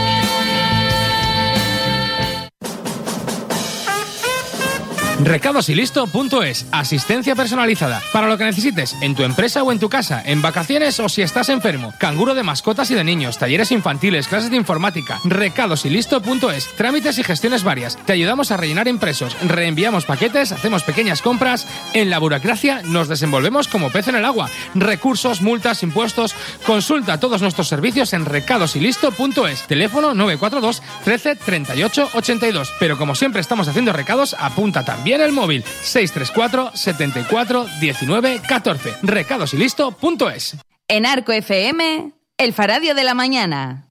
Recadosilisto.es, 5.24 6.66
asistencia 6.72 7.36
personalizada. 7.36 8.02
Para 8.12 8.26
lo 8.26 8.36
que 8.36 8.44
necesites, 8.44 8.96
en 9.00 9.14
tu 9.14 9.22
empresa 9.22 9.62
o 9.62 9.70
en 9.70 9.78
tu 9.78 9.88
casa, 9.88 10.20
en 10.24 10.42
vacaciones 10.42 10.98
o 10.98 11.08
si 11.08 11.22
estás 11.22 11.48
enfermo. 11.48 11.94
Canguro 11.98 12.34
de 12.34 12.42
mascotas 12.42 12.90
y 12.90 12.94
de 12.94 13.04
niños, 13.04 13.38
talleres 13.38 13.70
infantiles, 13.70 14.26
clases 14.26 14.50
de 14.50 14.56
informática. 14.56 15.20
Recadosilisto.es, 15.24 16.74
trámites 16.76 17.18
y 17.18 17.24
gestiones 17.24 17.62
varias. 17.62 17.96
Te 18.04 18.14
ayudamos 18.14 18.50
a 18.50 18.56
rellenar 18.56 18.88
impresos, 18.88 19.36
reenviamos 19.46 20.06
paquetes, 20.06 20.50
hacemos 20.50 20.82
pequeñas 20.82 21.22
compras. 21.22 21.68
En 21.94 22.10
la 22.10 22.18
burocracia 22.18 22.82
nos 22.82 23.06
desenvolvemos 23.06 23.68
como 23.68 23.90
pez 23.90 24.08
en 24.08 24.16
el 24.16 24.24
agua. 24.24 24.50
Recursos, 24.74 25.40
multas, 25.40 25.84
impuestos. 25.84 26.34
Consulta 26.66 27.20
todos 27.20 27.42
nuestros 27.42 27.68
servicios 27.68 28.12
en 28.12 28.24
recadosilisto.es. 28.24 29.66
Teléfono 29.68 30.14
942 30.14 30.82
13 31.04 31.36
38 31.36 32.10
82. 32.14 32.72
Pero 32.80 32.98
como 32.98 33.14
siempre 33.14 33.40
estamos 33.40 33.68
haciendo 33.68 33.92
recados, 33.92 34.34
apunta 34.38 34.84
también 34.84 35.11
en 35.12 35.20
el 35.20 35.32
móvil 35.32 35.62
634 35.64 36.72
74 36.74 37.66
19 37.80 38.40
14. 38.46 38.94
Recados 39.02 39.54
y 39.54 39.56
listo.es. 39.56 40.56
En 40.88 41.06
Arco 41.06 41.32
FM, 41.32 42.12
El 42.36 42.52
Faradio 42.52 42.94
de 42.94 43.04
la 43.04 43.14
Mañana. 43.14 43.88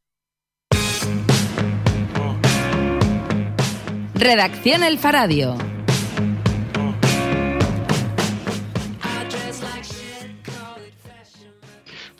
Redacción 4.14 4.84
El 4.84 5.00
Faradio. 5.00 5.58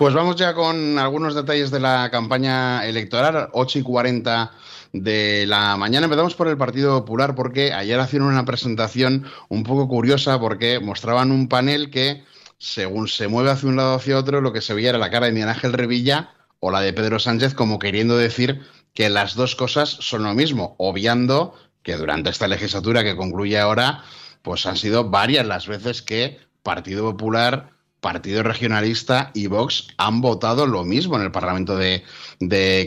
Pues 0.02 0.16
vamos 0.16 0.36
ya 0.36 0.56
con 0.56 0.98
algunos 0.98 1.36
detalles 1.36 1.70
de 1.70 1.80
la 1.80 2.10
campaña 2.10 2.84
electoral, 2.88 3.50
8 3.54 3.78
y 3.78 3.84
40 3.84 4.52
de 4.94 5.46
la 5.48 5.78
mañana. 5.78 6.06
Empezamos 6.06 6.36
por 6.36 6.48
el 6.48 6.58
Partido 6.58 7.00
Popular 7.00 7.36
porque 7.36 7.74
ayer 7.74 8.00
hacían 8.00 8.24
una 8.24 8.46
presentación 8.46 9.26
un 9.50 9.64
poco 9.64 9.88
curiosa 9.88 10.40
porque 10.40 10.80
mostraban 10.80 11.32
un 11.32 11.48
panel 11.48 11.90
que, 11.90 12.24
según 12.58 13.08
se 13.08 13.28
mueve 13.28 13.52
hacia 13.52 13.70
un 13.70 13.76
lado 13.76 13.96
hacia 13.96 14.18
otro, 14.18 14.42
lo 14.42 14.54
que 14.54 14.62
se 14.62 14.74
veía 14.74 14.90
era 14.90 14.98
la 14.98 15.10
cara 15.10 15.28
de 15.28 15.32
Miguel 15.32 15.50
Ángel 15.50 15.74
Revilla 15.74 16.32
o 16.60 16.72
la 16.72 16.82
de 16.82 16.94
Pedro 16.94 17.20
Sánchez 17.20 17.54
como 17.54 17.80
queriendo 17.80 18.18
decir 18.18 18.62
que 18.94 19.10
las 19.10 19.36
dos 19.36 19.56
cosas 19.56 19.90
son 19.90 20.24
lo 20.24 20.34
mismo, 20.34 20.76
obviando 20.78 21.56
que 21.84 21.96
durante 21.96 22.30
esta 22.30 22.48
legislatura 22.48 23.04
que 23.04 23.16
concluye 23.16 23.60
ahora, 23.60 24.04
pues 24.42 24.66
han 24.66 24.78
sido 24.78 25.10
varias 25.10 25.46
las 25.46 25.68
veces 25.68 26.02
que 26.02 26.40
Partido 26.64 27.10
Popular 27.12 27.71
Partido 28.02 28.42
Regionalista 28.42 29.30
y 29.36 29.46
Vox 29.46 29.90
han 29.98 30.22
votado 30.22 30.66
lo 30.66 30.84
mismo 30.84 31.18
en 31.18 31.22
el 31.22 31.32
Parlamento 31.32 31.78
de, 31.78 32.04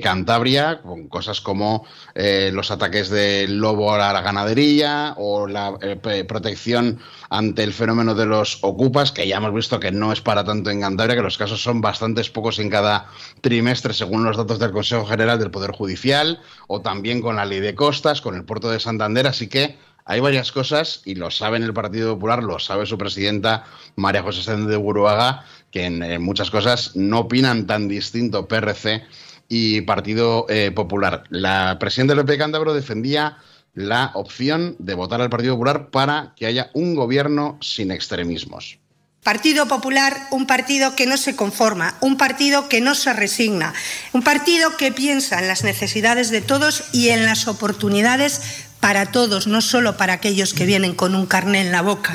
Cantabria, 0.03 0.83
con 0.83 1.07
cosas 1.09 1.41
como 1.41 1.87
eh, 2.17 2.51
los 2.53 2.73
ataques 2.73 3.09
del 3.11 3.59
lobo 3.59 3.95
a 3.95 4.13
la 4.13 4.21
ganadería 4.21 5.15
o 5.17 5.47
la 5.47 5.79
eh, 5.81 6.25
protección 6.25 6.99
ante 7.31 7.63
el 7.63 7.73
fenómeno 7.73 8.17
de 8.17 8.27
los 8.27 8.59
ocupas, 8.63 9.13
que 9.13 9.29
ya 9.29 9.37
hemos 9.37 9.55
visto 9.55 9.79
que 9.79 9.93
no 9.93 10.13
es 10.13 10.21
para 10.21 10.43
tanto 10.43 10.71
en 10.71 10.81
Cantabria, 10.81 11.15
que 11.15 11.23
los 11.23 11.39
casos 11.39 11.63
son 11.63 11.81
bastantes 11.81 12.29
pocos 12.29 12.59
en 12.59 12.69
cada 12.69 13.07
trimestre, 13.41 13.95
según 13.95 14.25
los 14.25 14.37
datos 14.37 14.59
del 14.59 14.73
Consejo 14.73 15.07
General 15.07 15.39
del 15.39 15.53
Poder 15.53 15.71
Judicial, 15.71 16.41
o 16.67 16.81
también 16.81 17.21
con 17.21 17.37
la 17.37 17.45
ley 17.45 17.61
de 17.61 17.77
costas, 17.77 18.21
con 18.21 18.35
el 18.35 18.45
puerto 18.45 18.69
de 18.69 18.81
Santander, 18.81 19.29
así 19.29 19.49
que 19.49 19.79
hay 20.05 20.21
varias 20.21 20.53
cosas, 20.53 21.03
y 21.05 21.15
lo 21.15 21.31
sabe 21.31 21.57
en 21.57 21.63
el 21.63 21.73
Partido 21.73 22.15
Popular, 22.15 22.43
lo 22.43 22.59
sabe 22.59 22.87
su 22.87 22.99
presidenta 22.99 23.65
María 23.97 24.23
José 24.23 24.43
Sánchez 24.43 24.69
de 24.69 24.77
Buruaga, 24.77 25.45
que 25.71 25.85
en, 25.87 26.23
muchas 26.23 26.51
cosas 26.51 26.95
no 26.95 27.21
opinan 27.21 27.67
tan 27.67 27.89
distinto 27.89 28.47
PRC 28.47 29.03
y 29.49 29.81
Partido 29.83 30.47
eh, 30.49 30.71
Popular. 30.73 31.25
La 31.31 31.79
presidenta 31.81 32.15
PP 32.17 32.39
Cántabro 32.39 32.75
defendía 32.75 33.39
la 33.73 34.13
opción 34.15 34.77
de 34.79 34.95
votar 34.95 35.21
al 35.21 35.31
Partido 35.31 35.55
Popular 35.55 35.89
para 35.91 36.35
que 36.37 36.47
haya 36.47 36.71
un 36.75 36.95
gobierno 36.95 37.59
sin 37.61 37.91
extremismos. 37.91 38.79
Partido 39.25 39.67
Popular, 39.67 40.29
un 40.33 40.47
partido 40.47 40.95
que 40.95 41.07
no 41.07 41.17
se 41.17 41.35
conforma, 41.35 41.97
un 42.03 42.19
partido 42.19 42.69
que 42.69 42.83
no 42.83 42.95
se 42.95 43.11
resigna, 43.15 43.73
un 44.13 44.23
partido 44.23 44.77
que 44.77 44.93
piensa 44.93 45.39
en 45.39 45.49
las 45.49 45.65
necesidades 45.65 46.29
de 46.29 46.43
todos 46.43 46.85
y 46.93 47.09
en 47.09 47.25
las 47.25 47.49
oportunidades 47.49 48.67
para 48.85 49.07
todos, 49.07 49.47
no 49.47 49.63
solo 49.63 49.97
para 49.97 50.13
aquellos 50.13 50.53
que 50.53 50.67
vienen 50.67 50.95
con 50.95 51.15
un 51.15 51.25
carné 51.25 51.63
en 51.63 51.73
la 51.73 51.81
boca. 51.81 52.13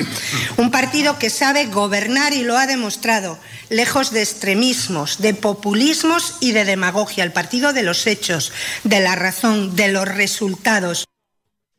Un 0.56 0.70
partido 0.70 1.18
que 1.18 1.28
sabe 1.28 1.66
gobernar 1.66 2.32
y 2.32 2.44
lo 2.44 2.56
ha 2.56 2.68
demostrado, 2.68 3.40
lejos 3.70 4.12
de 4.12 4.20
extremismos, 4.22 5.18
de 5.18 5.34
populismos 5.34 6.36
y 6.38 6.52
de 6.52 6.64
demagogia. 6.64 7.24
El 7.24 7.32
partido 7.32 7.72
de 7.72 7.82
los 7.82 8.06
hechos, 8.06 8.52
de 8.84 9.00
la 9.00 9.16
razón, 9.16 9.74
de 9.74 9.88
los 9.88 10.06
resultados. 10.06 11.09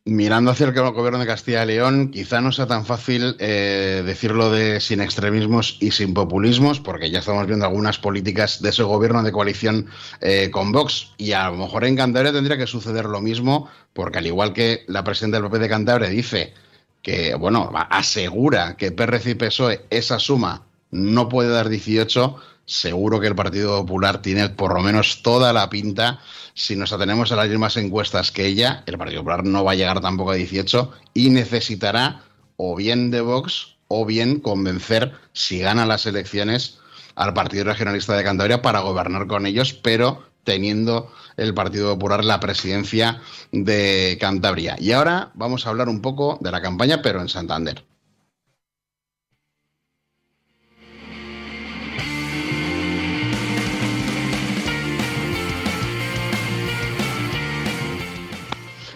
Mirando 0.04 0.50
hacia 0.50 0.66
el 0.66 0.74
gobierno 0.74 1.20
de 1.20 1.28
Castilla 1.28 1.64
y 1.64 1.68
León, 1.68 2.10
quizá 2.10 2.42
no 2.42 2.52
sea 2.52 2.66
tan 2.66 2.88
fácil 2.88 3.36
eh, 3.38 4.02
decirlo 4.04 4.50
de 4.50 4.80
sin 4.80 5.00
extremismos 5.00 5.78
y 5.80 5.92
sin 5.92 6.16
populismos, 6.16 6.80
porque 6.80 7.12
ya 7.12 7.20
estamos 7.20 7.46
viendo 7.46 7.68
algunas 7.68 8.00
políticas 8.00 8.64
de 8.64 8.70
ese 8.70 8.82
gobierno 8.82 9.22
de 9.22 9.32
coalición 9.32 9.86
eh, 10.20 10.50
con 10.52 10.72
Vox. 10.72 11.12
Y 11.18 11.34
a 11.34 11.52
lo 11.52 11.58
mejor 11.58 11.86
en 11.86 11.96
Cantabria 11.96 12.34
tendría 12.34 12.58
que 12.58 12.66
suceder 12.66 13.06
lo 13.06 13.22
mismo, 13.22 13.70
porque 13.94 14.18
al 14.18 14.26
igual 14.26 14.54
que 14.54 14.86
la 14.88 15.04
presidenta 15.04 15.40
del 15.40 15.52
PP 15.52 15.60
de 15.60 15.70
Cantabria 15.70 16.10
dice 16.10 16.56
que, 17.04 17.36
bueno, 17.36 17.72
asegura 17.92 18.78
que 18.78 18.92
PRC 18.92 19.30
y 19.30 19.36
PSOE 19.36 19.86
esa 19.92 20.18
suma 20.18 20.64
no 20.90 21.30
puede 21.30 21.50
dar 21.50 21.70
18, 21.70 22.36
seguro 22.72 23.20
que 23.20 23.28
el 23.28 23.36
Partido 23.36 23.82
Popular 23.82 24.22
tiene 24.22 24.48
por 24.50 24.74
lo 24.74 24.82
menos 24.82 25.22
toda 25.22 25.52
la 25.52 25.70
pinta 25.70 26.20
si 26.54 26.76
nos 26.76 26.94
atenemos 26.94 27.32
a 27.32 27.36
las 27.36 27.50
mismas 27.50 27.76
encuestas 27.78 28.32
que 28.32 28.46
ella, 28.46 28.84
el 28.86 28.98
Partido 28.98 29.22
Popular 29.22 29.44
no 29.44 29.64
va 29.64 29.74
a 29.74 29.76
llegar 29.76 30.00
tampoco 30.00 30.32
a 30.32 30.36
18 30.36 30.92
y 31.14 31.30
necesitará 31.30 32.24
o 32.56 32.76
bien 32.76 33.12
de 33.12 33.22
Vox 33.22 33.76
o 33.88 34.06
bien 34.06 34.40
convencer, 34.40 35.14
si 35.34 35.60
gana 35.60 35.86
las 35.86 36.06
elecciones, 36.06 36.80
al 37.16 37.34
Partido 37.34 37.66
Regionalista 37.66 38.16
de 38.16 38.24
Cantabria 38.24 38.62
para 38.62 38.80
gobernar 38.80 39.28
con 39.28 39.46
ellos, 39.46 39.74
pero 39.74 40.24
teniendo 40.46 41.12
el 41.36 41.54
Partido 41.54 41.94
Popular 41.94 42.24
la 42.24 42.40
presidencia 42.40 43.22
de 43.52 44.18
Cantabria. 44.20 44.78
Y 44.80 44.94
ahora 44.94 45.32
vamos 45.34 45.66
a 45.66 45.72
hablar 45.72 45.90
un 45.90 46.02
poco 46.02 46.38
de 46.40 46.52
la 46.52 46.62
campaña, 46.62 47.02
pero 47.02 47.22
en 47.22 47.28
Santander. 47.28 47.84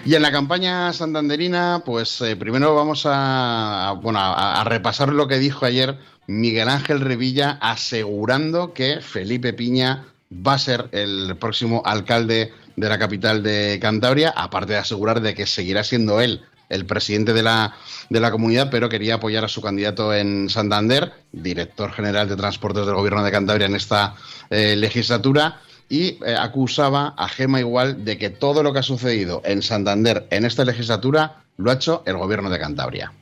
Y 0.05 0.13
en 0.13 0.21
la 0.21 0.31
campaña 0.31 0.93
santanderina, 0.93 1.81
pues 1.83 2.21
eh, 2.21 2.35
primero 2.35 2.75
vamos 2.75 3.07
a, 3.09 3.95
bueno, 4.03 4.19
a, 4.19 4.61
a, 4.61 4.63
repasar 4.63 5.11
lo 5.11 5.27
que 5.27 5.39
dijo 5.39 5.65
ayer 5.65 5.97
Miguel 6.27 6.69
Ángel 6.69 7.01
Revilla, 7.01 7.57
asegurando 7.59 8.71
que 8.71 9.01
Felipe 9.01 9.51
Piña 9.51 10.05
va 10.31 10.53
a 10.53 10.59
ser 10.59 10.89
el 10.91 11.35
próximo 11.39 11.81
alcalde 11.85 12.53
de 12.75 12.89
la 12.89 12.99
capital 12.99 13.41
de 13.41 13.79
Cantabria, 13.81 14.29
aparte 14.29 14.73
de 14.73 14.79
asegurar 14.79 15.21
de 15.21 15.33
que 15.33 15.47
seguirá 15.47 15.83
siendo 15.83 16.21
él 16.21 16.43
el 16.69 16.85
presidente 16.85 17.33
de 17.33 17.41
la, 17.41 17.75
de 18.09 18.19
la 18.19 18.29
comunidad, 18.29 18.69
pero 18.69 18.89
quería 18.89 19.15
apoyar 19.15 19.43
a 19.43 19.47
su 19.47 19.61
candidato 19.61 20.13
en 20.13 20.49
Santander, 20.49 21.13
director 21.31 21.91
general 21.91 22.29
de 22.29 22.35
transportes 22.35 22.85
del 22.85 22.95
gobierno 22.95 23.23
de 23.23 23.31
Cantabria 23.31 23.65
en 23.65 23.75
esta 23.75 24.15
eh, 24.51 24.75
legislatura 24.75 25.61
y 25.89 26.17
eh, 26.23 26.35
acusaba 26.37 27.13
a 27.17 27.27
Gema 27.29 27.59
Igual 27.59 28.05
de 28.05 28.17
que 28.17 28.29
todo 28.29 28.63
lo 28.63 28.73
que 28.73 28.79
ha 28.79 28.83
sucedido 28.83 29.41
en 29.45 29.61
Santander 29.61 30.27
en 30.31 30.45
esta 30.45 30.65
legislatura 30.65 31.43
lo 31.57 31.71
ha 31.71 31.75
hecho 31.75 32.03
el 32.05 32.17
gobierno 32.17 32.49
de 32.49 32.59
Cantabria. 32.59 33.13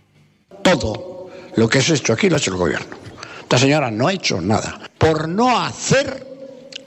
Todo 0.62 1.30
lo 1.56 1.70
que 1.70 1.82
se 1.82 1.94
hecho 1.94 2.14
aquí 2.14 2.30
lo 2.30 2.36
ha 2.36 2.40
hecho 2.40 2.52
el 2.52 2.58
gobierno. 2.58 2.96
Esta 3.42 3.58
señora 3.58 3.92
no 3.92 4.08
ha 4.08 4.14
hecho 4.14 4.42
nada. 4.42 4.80
Por 4.98 5.28
no 5.28 5.60
hacer, 5.60 6.26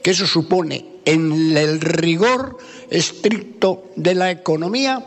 que 0.03 0.11
eso 0.11 0.25
supone 0.25 0.85
en 1.05 1.55
el 1.55 1.79
rigor 1.79 2.57
estricto 2.89 3.85
de 3.95 4.15
la 4.15 4.31
economía, 4.31 5.05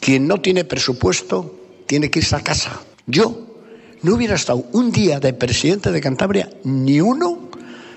quien 0.00 0.26
no 0.26 0.40
tiene 0.40 0.64
presupuesto 0.64 1.54
tiene 1.86 2.10
que 2.10 2.20
irse 2.20 2.36
a 2.36 2.40
casa. 2.40 2.80
Yo 3.06 3.46
no 4.02 4.14
hubiera 4.14 4.36
estado 4.36 4.64
un 4.72 4.92
día 4.92 5.20
de 5.20 5.32
presidente 5.32 5.90
de 5.90 6.00
Cantabria, 6.00 6.48
ni 6.64 7.00
uno, 7.00 7.50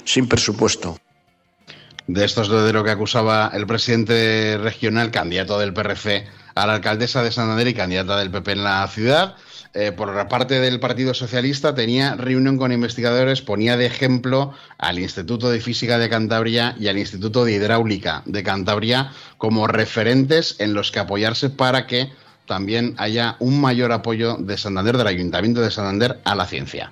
sin 0.04 0.28
presupuesto 0.28 0.98
de 2.10 2.26
esto 2.26 2.42
es 2.42 2.50
de 2.50 2.74
lo 2.74 2.84
que 2.84 2.90
acusaba 2.90 3.52
el 3.54 3.68
presidente 3.68 4.58
regional, 4.58 5.12
candidato 5.12 5.60
del 5.60 5.74
PRC 5.74 6.26
a 6.56 6.66
la 6.66 6.74
alcaldesa 6.74 7.22
de 7.22 7.32
Santander 7.32 7.68
y 7.68 7.76
candidata 7.76 8.18
del 8.18 8.32
PP 8.32 8.54
en 8.54 8.64
la 8.64 8.88
ciudad. 8.88 9.36
Eh, 9.76 9.92
por 9.92 10.16
la 10.16 10.28
parte 10.28 10.60
del 10.60 10.80
Partido 10.80 11.14
Socialista 11.14 11.76
tenía 11.76 12.16
reunión 12.16 12.58
con 12.58 12.72
investigadores, 12.72 13.44
ponía 13.44 13.78
de 13.78 13.86
ejemplo 13.86 14.56
al 14.80 14.98
Instituto 14.98 15.52
de 15.52 15.62
Física 15.62 16.00
de 16.00 16.10
Cantabria 16.10 16.76
y 16.80 16.88
al 16.88 16.98
Instituto 16.98 17.46
de 17.46 17.52
Hidráulica 17.52 18.24
de 18.26 18.42
Cantabria 18.42 19.12
como 19.38 19.68
referentes 19.68 20.56
en 20.58 20.74
los 20.74 20.92
que 20.92 20.98
apoyarse 20.98 21.52
para 21.52 21.86
que 21.86 22.10
también 22.48 22.96
haya 22.98 23.36
un 23.38 23.62
mayor 23.62 23.92
apoyo 23.92 24.36
de 24.40 24.58
Santander, 24.58 24.98
del 24.98 25.06
Ayuntamiento 25.06 25.62
de 25.62 25.70
Santander, 25.70 26.20
a 26.26 26.34
la 26.34 26.48
ciencia. 26.48 26.92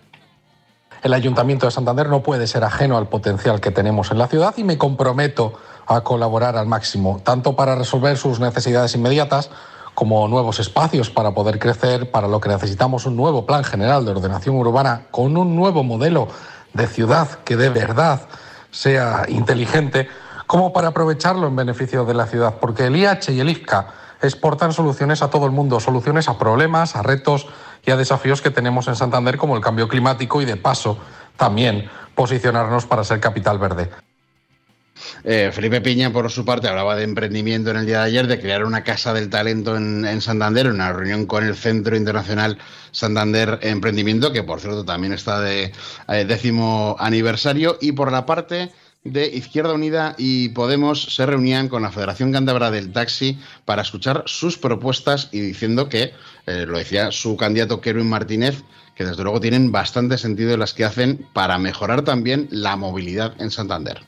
El 1.03 1.13
Ayuntamiento 1.13 1.65
de 1.65 1.71
Santander 1.71 2.09
no 2.09 2.23
puede 2.23 2.47
ser 2.47 2.63
ajeno 2.63 2.97
al 2.97 3.07
potencial 3.07 3.61
que 3.61 3.71
tenemos 3.71 4.11
en 4.11 4.17
la 4.17 4.27
ciudad 4.27 4.53
y 4.57 4.63
me 4.63 4.77
comprometo 4.77 5.53
a 5.85 6.01
colaborar 6.01 6.57
al 6.57 6.67
máximo, 6.67 7.21
tanto 7.23 7.55
para 7.55 7.75
resolver 7.75 8.17
sus 8.17 8.39
necesidades 8.39 8.95
inmediatas 8.95 9.49
como 9.93 10.27
nuevos 10.27 10.59
espacios 10.59 11.09
para 11.09 11.31
poder 11.31 11.59
crecer, 11.59 12.11
para 12.11 12.27
lo 12.27 12.39
que 12.39 12.49
necesitamos 12.49 13.05
un 13.05 13.15
nuevo 13.15 13.45
plan 13.45 13.63
general 13.63 14.05
de 14.05 14.11
ordenación 14.11 14.55
urbana 14.55 15.07
con 15.11 15.37
un 15.37 15.55
nuevo 15.55 15.83
modelo 15.83 16.27
de 16.73 16.87
ciudad 16.87 17.27
que 17.43 17.55
de 17.55 17.69
verdad 17.69 18.21
sea 18.69 19.25
inteligente, 19.27 20.07
como 20.45 20.71
para 20.71 20.89
aprovecharlo 20.89 21.47
en 21.47 21.55
beneficio 21.55 22.05
de 22.05 22.13
la 22.13 22.27
ciudad, 22.27 22.55
porque 22.59 22.85
el 22.85 22.95
IH 22.95 23.33
y 23.33 23.39
el 23.39 23.49
IFCA 23.49 23.87
exportan 24.21 24.73
soluciones 24.73 25.21
a 25.21 25.29
todo 25.29 25.45
el 25.45 25.51
mundo, 25.51 25.79
soluciones 25.79 26.27
a 26.29 26.37
problemas, 26.37 26.95
a 26.95 27.01
retos 27.01 27.47
y 27.85 27.91
a 27.91 27.97
desafíos 27.97 28.41
que 28.41 28.51
tenemos 28.51 28.87
en 28.87 28.95
Santander 28.95 29.37
como 29.37 29.55
el 29.55 29.61
cambio 29.61 29.87
climático 29.87 30.41
y 30.41 30.45
de 30.45 30.57
paso 30.57 30.99
también 31.37 31.89
posicionarnos 32.15 32.85
para 32.85 33.03
ser 33.03 33.19
capital 33.19 33.59
verde. 33.59 33.89
Eh, 35.23 35.51
Felipe 35.53 35.81
Piña, 35.81 36.11
por 36.11 36.29
su 36.31 36.45
parte, 36.45 36.67
hablaba 36.67 36.95
de 36.95 37.03
emprendimiento 37.03 37.69
en 37.71 37.77
el 37.77 37.85
día 37.85 37.99
de 37.99 38.05
ayer, 38.05 38.27
de 38.27 38.39
crear 38.39 38.65
una 38.65 38.83
casa 38.83 39.13
del 39.13 39.29
talento 39.29 39.75
en, 39.77 40.05
en 40.05 40.21
Santander, 40.21 40.67
una 40.67 40.91
reunión 40.91 41.25
con 41.25 41.45
el 41.45 41.55
Centro 41.55 41.95
Internacional 41.95 42.57
Santander 42.91 43.59
Emprendimiento, 43.61 44.31
que 44.31 44.43
por 44.43 44.59
cierto 44.59 44.85
también 44.85 45.13
está 45.13 45.39
de 45.39 45.71
eh, 46.07 46.25
décimo 46.25 46.95
aniversario. 46.99 47.77
Y 47.79 47.91
por 47.91 48.11
la 48.11 48.25
parte 48.25 48.71
de 49.03 49.27
Izquierda 49.27 49.73
Unida 49.73 50.15
y 50.17 50.49
Podemos 50.49 51.15
se 51.15 51.25
reunían 51.25 51.69
con 51.69 51.81
la 51.81 51.91
Federación 51.91 52.31
Cántabra 52.31 52.71
del 52.71 52.91
Taxi 52.91 53.39
para 53.65 53.81
escuchar 53.81 54.23
sus 54.25 54.57
propuestas 54.57 55.29
y 55.31 55.39
diciendo 55.39 55.89
que, 55.89 56.13
eh, 56.45 56.65
lo 56.67 56.77
decía 56.77 57.11
su 57.11 57.37
candidato 57.37 57.81
Kerwin 57.81 58.09
Martínez, 58.09 58.63
que 58.95 59.05
desde 59.05 59.23
luego 59.23 59.39
tienen 59.39 59.71
bastante 59.71 60.17
sentido 60.17 60.57
las 60.57 60.73
que 60.73 60.85
hacen 60.85 61.25
para 61.33 61.57
mejorar 61.59 62.01
también 62.01 62.47
la 62.51 62.75
movilidad 62.75 63.33
en 63.39 63.51
Santander. 63.51 64.01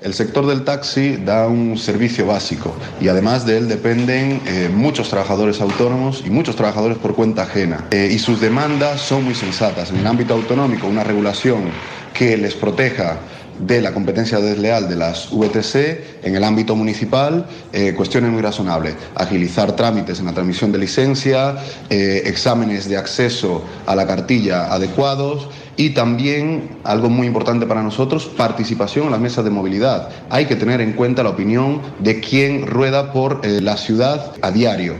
El 0.00 0.14
sector 0.14 0.46
del 0.46 0.62
taxi 0.62 1.16
da 1.16 1.48
un 1.48 1.76
servicio 1.76 2.24
básico 2.24 2.72
y 3.00 3.08
además 3.08 3.44
de 3.44 3.58
él 3.58 3.68
dependen 3.68 4.40
eh, 4.46 4.70
muchos 4.72 5.08
trabajadores 5.08 5.60
autónomos 5.60 6.22
y 6.24 6.30
muchos 6.30 6.54
trabajadores 6.54 6.98
por 6.98 7.16
cuenta 7.16 7.42
ajena. 7.42 7.84
Eh, 7.90 8.08
y 8.12 8.20
sus 8.20 8.40
demandas 8.40 9.00
son 9.00 9.24
muy 9.24 9.34
sensatas. 9.34 9.90
En 9.90 9.96
el 9.96 10.06
ámbito 10.06 10.34
autonómico, 10.34 10.86
una 10.86 11.02
regulación 11.02 11.72
que 12.14 12.36
les 12.36 12.54
proteja 12.54 13.18
de 13.60 13.82
la 13.82 13.92
competencia 13.92 14.38
desleal 14.40 14.88
de 14.88 14.96
las 14.96 15.30
VTC 15.30 16.24
en 16.24 16.36
el 16.36 16.44
ámbito 16.44 16.76
municipal, 16.76 17.46
eh, 17.72 17.94
cuestiones 17.94 18.30
muy 18.30 18.42
razonables. 18.42 18.94
Agilizar 19.14 19.74
trámites 19.74 20.20
en 20.20 20.26
la 20.26 20.32
transmisión 20.32 20.72
de 20.72 20.78
licencia, 20.78 21.56
eh, 21.90 22.22
exámenes 22.26 22.88
de 22.88 22.96
acceso 22.96 23.64
a 23.86 23.94
la 23.94 24.06
cartilla 24.06 24.72
adecuados 24.72 25.48
y 25.76 25.90
también, 25.90 26.78
algo 26.84 27.08
muy 27.08 27.26
importante 27.26 27.66
para 27.66 27.82
nosotros, 27.82 28.26
participación 28.26 29.06
en 29.06 29.12
las 29.12 29.20
mesas 29.20 29.44
de 29.44 29.50
movilidad. 29.50 30.08
Hay 30.30 30.46
que 30.46 30.56
tener 30.56 30.80
en 30.80 30.92
cuenta 30.92 31.22
la 31.22 31.30
opinión 31.30 31.80
de 32.00 32.20
quien 32.20 32.66
rueda 32.66 33.12
por 33.12 33.40
eh, 33.44 33.60
la 33.60 33.76
ciudad 33.76 34.32
a 34.42 34.50
diario. 34.50 34.96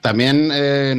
También 0.00 0.48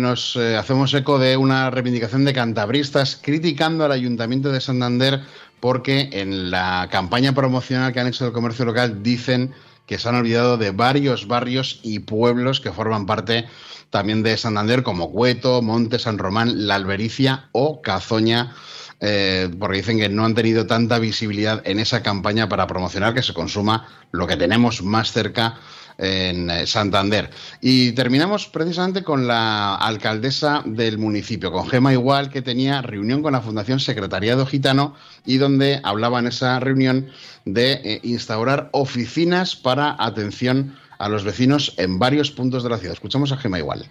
nos 0.01 0.35
hacemos 0.35 0.91
eco 0.95 1.19
de 1.19 1.37
una 1.37 1.69
reivindicación 1.69 2.25
de 2.25 2.33
cantabristas 2.33 3.19
criticando 3.21 3.85
al 3.85 3.91
Ayuntamiento 3.91 4.51
de 4.51 4.59
Santander 4.59 5.21
porque 5.65 6.09
en 6.11 6.51
la 6.51 6.89
campaña 6.91 7.33
promocional 7.33 7.91
que 7.91 7.99
han 7.99 8.05
hecho 8.05 8.23
del 8.23 8.33
comercio 8.33 8.65
local 8.65 9.01
dicen 9.01 9.51
que 9.87 9.97
se 9.97 10.07
han 10.07 10.13
olvidado 10.13 10.57
de 10.57 10.69
varios 10.69 11.27
barrios 11.27 11.79
y 11.81 11.97
pueblos 11.97 12.61
que 12.61 12.71
forman 12.71 13.07
parte 13.07 13.47
también 13.89 14.21
de 14.21 14.37
Santander, 14.37 14.83
como 14.83 15.11
Cueto, 15.11 15.63
Monte, 15.63 15.97
San 15.97 16.19
Román, 16.19 16.67
La 16.67 16.75
Albericia 16.75 17.49
o 17.51 17.81
Cazoña. 17.81 18.53
eh, 18.99 19.49
porque 19.59 19.77
dicen 19.77 19.97
que 19.97 20.07
no 20.07 20.23
han 20.23 20.35
tenido 20.35 20.67
tanta 20.67 20.99
visibilidad 20.99 21.63
en 21.65 21.79
esa 21.79 22.03
campaña 22.03 22.47
para 22.47 22.67
promocionar 22.67 23.15
que 23.15 23.23
se 23.23 23.33
consuma 23.33 23.87
lo 24.11 24.27
que 24.27 24.37
tenemos 24.37 24.83
más 24.83 25.13
cerca 25.13 25.55
en 25.97 26.49
eh, 26.49 26.67
Santander. 26.67 27.29
Y 27.61 27.91
terminamos 27.93 28.47
precisamente 28.47 29.03
con 29.03 29.27
la 29.27 29.75
alcaldesa 29.75 30.61
del 30.65 30.97
municipio, 30.97 31.51
con 31.51 31.67
Gema 31.67 31.93
Igual, 31.93 32.29
que 32.29 32.41
tenía 32.41 32.81
reunión 32.81 33.21
con 33.21 33.33
la 33.33 33.41
Fundación 33.41 33.79
Secretariado 33.79 34.45
Gitano 34.45 34.95
y 35.25 35.37
donde 35.37 35.79
hablaba 35.83 36.19
en 36.19 36.27
esa 36.27 36.59
reunión 36.59 37.07
de 37.45 37.73
eh, 37.73 37.99
instaurar 38.03 38.69
oficinas 38.71 39.55
para 39.55 39.95
atención 39.99 40.75
a 40.97 41.09
los 41.09 41.23
vecinos 41.23 41.73
en 41.77 41.99
varios 41.99 42.31
puntos 42.31 42.63
de 42.63 42.69
la 42.69 42.77
ciudad. 42.77 42.93
Escuchamos 42.93 43.31
a 43.31 43.37
Gema 43.37 43.59
Igual. 43.59 43.85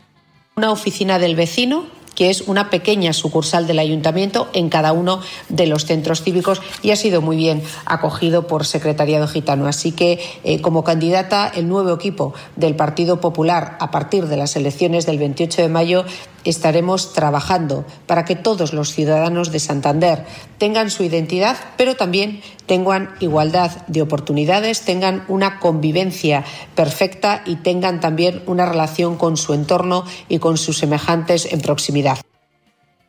Una 0.56 0.70
oficina 0.70 1.18
del 1.18 1.36
vecino 1.36 1.86
que 2.14 2.30
es 2.30 2.42
una 2.42 2.70
pequeña 2.70 3.12
sucursal 3.12 3.66
del 3.66 3.78
ayuntamiento 3.78 4.48
en 4.52 4.68
cada 4.68 4.92
uno 4.92 5.20
de 5.48 5.66
los 5.66 5.84
centros 5.84 6.22
cívicos 6.22 6.62
y 6.82 6.90
ha 6.90 6.96
sido 6.96 7.20
muy 7.20 7.36
bien 7.36 7.62
acogido 7.84 8.46
por 8.46 8.66
Secretariado 8.66 9.26
Gitano. 9.26 9.66
Así 9.66 9.92
que, 9.92 10.20
eh, 10.44 10.60
como 10.60 10.84
candidata, 10.84 11.48
el 11.54 11.68
nuevo 11.68 11.92
equipo 11.92 12.34
del 12.56 12.76
Partido 12.76 13.20
Popular 13.20 13.76
a 13.80 13.90
partir 13.90 14.26
de 14.26 14.36
las 14.36 14.56
elecciones 14.56 15.06
del 15.06 15.18
28 15.18 15.62
de 15.62 15.68
mayo 15.68 16.04
estaremos 16.44 17.12
trabajando 17.12 17.84
para 18.06 18.24
que 18.24 18.36
todos 18.36 18.72
los 18.72 18.92
ciudadanos 18.92 19.50
de 19.52 19.60
Santander 19.60 20.24
tengan 20.58 20.90
su 20.90 21.02
identidad, 21.02 21.56
pero 21.76 21.96
también 21.96 22.40
tengan 22.66 23.10
igualdad 23.20 23.86
de 23.86 24.02
oportunidades, 24.02 24.82
tengan 24.82 25.24
una 25.28 25.58
convivencia 25.60 26.44
perfecta 26.74 27.42
y 27.46 27.56
tengan 27.56 28.00
también 28.00 28.42
una 28.46 28.66
relación 28.66 29.16
con 29.16 29.36
su 29.36 29.54
entorno 29.54 30.04
y 30.28 30.38
con 30.38 30.56
sus 30.56 30.78
semejantes 30.78 31.52
en 31.52 31.60
proximidad. 31.60 32.18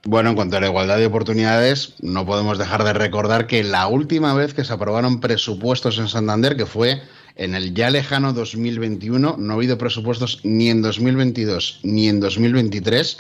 Bueno, 0.07 0.29
en 0.29 0.35
cuanto 0.35 0.57
a 0.57 0.59
la 0.59 0.67
igualdad 0.67 0.97
de 0.97 1.07
oportunidades, 1.07 1.95
no 1.99 2.27
podemos 2.27 2.59
dejar 2.59 2.83
de 2.83 2.93
recordar 2.93 3.47
que 3.47 3.63
la 3.63 3.87
última 3.87 4.35
vez 4.35 4.53
que 4.53 4.63
se 4.63 4.71
aprobaron 4.71 5.19
presupuestos 5.19 5.97
en 5.97 6.07
Santander, 6.07 6.55
que 6.55 6.67
fue 6.67 7.01
en 7.35 7.53
el 7.55 7.73
ya 7.73 7.89
lejano 7.89 8.33
2021, 8.33 9.35
no 9.37 9.53
ha 9.53 9.55
habido 9.55 9.77
presupuestos 9.77 10.39
ni 10.43 10.69
en 10.69 10.81
2022 10.81 11.79
ni 11.83 12.07
en 12.07 12.19
2023, 12.19 13.17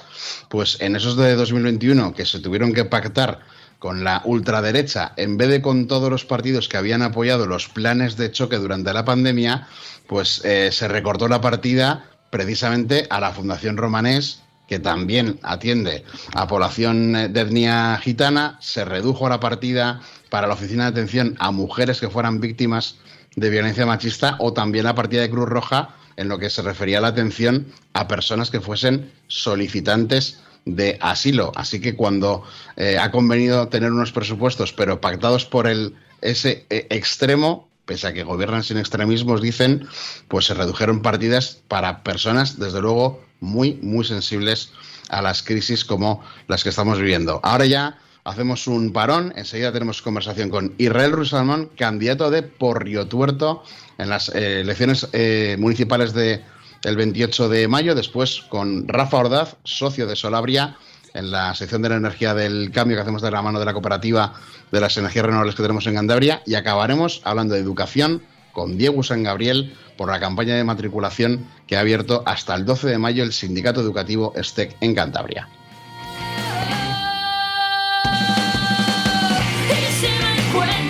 pues 0.49 0.77
en 0.79 0.95
esos 0.95 1.17
de 1.17 1.35
2021 1.35 2.13
que 2.13 2.25
se 2.25 2.39
tuvieron 2.39 2.73
que 2.73 2.85
pactar 2.85 3.39
con 3.79 4.03
la 4.03 4.21
ultraderecha, 4.25 5.13
en 5.17 5.37
vez 5.37 5.49
de 5.49 5.61
con 5.61 5.87
todos 5.87 6.09
los 6.09 6.25
partidos 6.25 6.69
que 6.69 6.77
habían 6.77 7.01
apoyado 7.01 7.45
los 7.45 7.67
planes 7.67 8.15
de 8.17 8.31
choque 8.31 8.57
durante 8.57 8.93
la 8.93 9.05
pandemia, 9.05 9.67
pues 10.07 10.41
eh, 10.45 10.71
se 10.71 10.87
recortó 10.87 11.27
la 11.27 11.41
partida 11.41 12.09
precisamente 12.29 13.05
a 13.09 13.19
la 13.19 13.31
Fundación 13.31 13.77
Romanés, 13.77 14.41
que 14.67 14.79
también 14.79 15.39
atiende 15.43 16.03
a 16.33 16.47
población 16.47 17.15
eh, 17.15 17.27
de 17.27 17.41
etnia 17.41 17.99
gitana, 18.01 18.57
se 18.61 18.85
redujo 18.85 19.29
la 19.29 19.39
partida 19.39 20.01
para 20.29 20.47
la 20.47 20.55
oficina 20.55 20.85
de 20.85 20.89
atención 20.89 21.35
a 21.39 21.51
mujeres 21.51 21.99
que 21.99 22.09
fueran 22.09 22.39
víctimas 22.39 22.95
de 23.35 23.49
violencia 23.49 23.85
machista 23.85 24.37
o 24.39 24.53
también 24.53 24.85
la 24.85 24.95
partida 24.95 25.21
de 25.21 25.29
Cruz 25.29 25.49
Roja 25.49 25.95
en 26.17 26.29
lo 26.29 26.39
que 26.39 26.49
se 26.49 26.61
refería 26.61 27.01
la 27.01 27.09
atención 27.09 27.67
a 27.93 28.07
personas 28.07 28.49
que 28.49 28.61
fuesen 28.61 29.11
solicitantes 29.27 30.39
de 30.65 30.97
asilo. 31.01 31.51
Así 31.55 31.79
que 31.79 31.95
cuando 31.95 32.43
eh, 32.75 32.97
ha 32.97 33.11
convenido 33.11 33.67
tener 33.67 33.91
unos 33.91 34.11
presupuestos, 34.11 34.73
pero 34.73 35.01
pactados 35.01 35.45
por 35.45 35.67
el 35.67 35.95
ese 36.21 36.65
eh, 36.69 36.87
extremo, 36.89 37.67
pese 37.85 38.07
a 38.07 38.13
que 38.13 38.23
gobiernan 38.23 38.63
sin 38.63 38.77
extremismos, 38.77 39.41
dicen, 39.41 39.87
pues 40.27 40.45
se 40.45 40.53
redujeron 40.53 41.01
partidas 41.01 41.61
para 41.67 42.03
personas, 42.03 42.57
desde 42.59 42.81
luego, 42.81 43.23
muy, 43.41 43.75
muy 43.81 44.05
sensibles 44.05 44.71
a 45.09 45.21
las 45.21 45.43
crisis 45.43 45.85
como 45.85 46.23
las 46.47 46.63
que 46.63 46.69
estamos 46.69 46.97
viviendo. 46.97 47.39
Ahora 47.43 47.65
ya 47.65 47.99
hacemos 48.25 48.67
un 48.67 48.91
parón, 48.91 49.33
enseguida 49.37 49.71
tenemos 49.71 50.01
conversación 50.01 50.49
con 50.49 50.73
Israel 50.77 51.11
Ruiz 51.11 51.29
Salmón, 51.29 51.69
candidato 51.77 52.29
de 52.31 52.41
Porrio 52.43 53.07
Tuerto 53.07 53.63
en 53.97 54.09
las 54.09 54.29
eh, 54.29 54.61
elecciones 54.61 55.07
eh, 55.13 55.55
municipales 55.59 56.13
de 56.13 56.43
el 56.83 56.97
28 56.97 57.49
de 57.49 57.67
mayo, 57.67 57.95
después 57.95 58.41
con 58.49 58.87
Rafa 58.87 59.17
Ordaz, 59.17 59.55
socio 59.63 60.05
de 60.07 60.15
Solabria, 60.15 60.77
en 61.13 61.31
la 61.31 61.55
sección 61.55 61.81
de 61.81 61.89
la 61.89 61.95
energía 61.95 62.33
del 62.33 62.71
cambio 62.71 62.97
que 62.97 63.01
hacemos 63.01 63.21
de 63.21 63.31
la 63.31 63.41
mano 63.41 63.59
de 63.59 63.65
la 63.65 63.73
cooperativa 63.73 64.33
de 64.71 64.81
las 64.81 64.97
energías 64.97 65.25
renovables 65.25 65.55
que 65.55 65.61
tenemos 65.61 65.87
en 65.87 65.95
Cantabria, 65.95 66.41
y 66.45 66.55
acabaremos 66.55 67.21
hablando 67.23 67.53
de 67.53 67.61
educación 67.61 68.21
con 68.51 68.77
Diego 68.77 69.03
San 69.03 69.23
Gabriel 69.23 69.73
por 69.97 70.09
la 70.09 70.19
campaña 70.19 70.55
de 70.55 70.63
matriculación 70.63 71.47
que 71.67 71.77
ha 71.77 71.81
abierto 71.81 72.23
hasta 72.25 72.55
el 72.55 72.65
12 72.65 72.87
de 72.87 72.97
mayo 72.97 73.23
el 73.23 73.33
Sindicato 73.33 73.81
Educativo 73.81 74.33
STEC 74.35 74.75
en 74.81 74.95
Cantabria. 74.95 75.47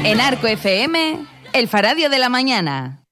En 0.07 0.21
Arco 0.21 0.45
FM, 0.45 1.25
El 1.51 1.67
Faradio 1.67 2.11
de 2.11 2.19
la 2.19 2.29
Mañana. 2.29 3.04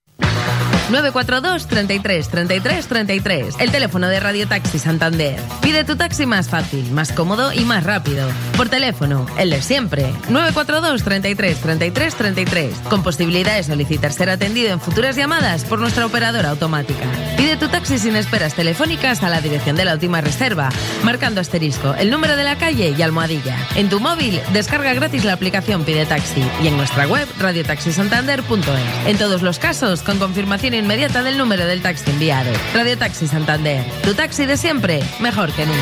942 0.94 1.66
33 1.66 2.30
33 2.30 2.88
33. 2.88 3.56
El 3.58 3.72
teléfono 3.72 4.08
de 4.10 4.20
Radio 4.20 4.48
Taxi 4.48 4.78
Santander. 4.78 5.40
Pide 5.60 5.84
tu 5.86 5.96
taxi 5.96 6.28
más 6.28 6.50
fácil, 6.50 6.92
más 6.92 7.12
cómodo 7.12 7.52
y 7.52 7.62
más 7.66 7.84
rápido. 7.84 8.30
Por 8.56 8.70
teléfono, 8.70 9.26
el 9.40 9.50
de 9.50 9.64
siempre. 9.64 10.14
942 10.30 11.04
33 11.04 11.58
33 11.58 12.16
33. 12.16 12.78
Con 12.92 13.02
posibilidad 13.02 13.56
de 13.56 13.64
solicitar 13.64 14.14
ser 14.14 14.30
atendido 14.30 14.72
en 14.72 14.80
futuras 14.80 15.16
llamadas 15.16 15.66
por 15.66 15.80
nuestra 15.80 16.06
operadora 16.06 16.52
automática. 16.52 17.08
Pide 17.38 17.58
tu 17.58 17.70
taxi 17.70 17.98
sin 17.98 18.16
esperas 18.16 18.54
telefónicas 18.54 19.24
a 19.24 19.30
la 19.30 19.42
dirección 19.42 19.76
de 19.76 19.86
la 19.86 19.94
última 19.94 20.22
reserva, 20.22 20.70
marcando 21.04 21.42
asterisco, 21.42 21.96
el 21.96 22.12
número 22.12 22.36
de 22.36 22.44
la 22.44 22.60
calle 22.60 22.94
y 22.96 23.02
almohadilla. 23.02 23.58
En 23.76 23.90
tu 23.90 24.00
móvil, 24.00 24.40
descarga 24.54 24.94
gratis 24.94 25.26
la 25.26 25.34
aplicación 25.34 25.86
Pide 25.86 26.06
Taxi 26.06 26.44
y 26.62 26.68
en 26.68 26.78
nuestra 26.78 27.08
web 27.08 27.28
radiotaxisantander.es. 27.40 29.08
En 29.08 29.18
todos 29.18 29.42
los 29.42 29.58
casos, 29.58 30.04
con 30.04 30.20
confirmación 30.20 30.83
inmediata 30.84 31.24
del 31.24 31.38
número 31.38 31.66
del 31.66 31.82
taxi 31.82 32.12
enviado. 32.12 32.52
Radio 32.74 32.98
Taxi 32.98 33.26
Santander. 33.28 33.86
Tu 34.04 34.14
taxi 34.14 34.46
de 34.46 34.58
siempre, 34.58 35.02
mejor 35.20 35.52
que 35.54 35.66
nunca. 35.66 35.80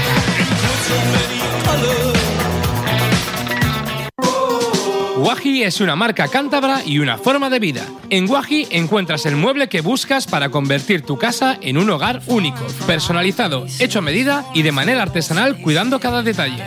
Wahi 5.17 5.63
es 5.63 5.81
una 5.81 5.95
marca 5.95 6.27
cántabra 6.27 6.81
y 6.85 6.99
una 6.99 7.17
forma 7.17 7.49
de 7.49 7.59
vida. 7.59 7.85
En 8.09 8.29
Wahi 8.29 8.67
encuentras 8.69 9.25
el 9.25 9.35
mueble 9.35 9.69
que 9.69 9.81
buscas 9.81 10.27
para 10.27 10.49
convertir 10.49 11.01
tu 11.01 11.17
casa 11.17 11.57
en 11.61 11.77
un 11.77 11.89
hogar 11.89 12.21
único, 12.27 12.65
personalizado, 12.85 13.65
hecho 13.79 13.99
a 13.99 14.01
medida 14.03 14.45
y 14.53 14.61
de 14.61 14.71
manera 14.71 15.01
artesanal 15.01 15.57
cuidando 15.61 15.99
cada 15.99 16.21
detalle. 16.21 16.63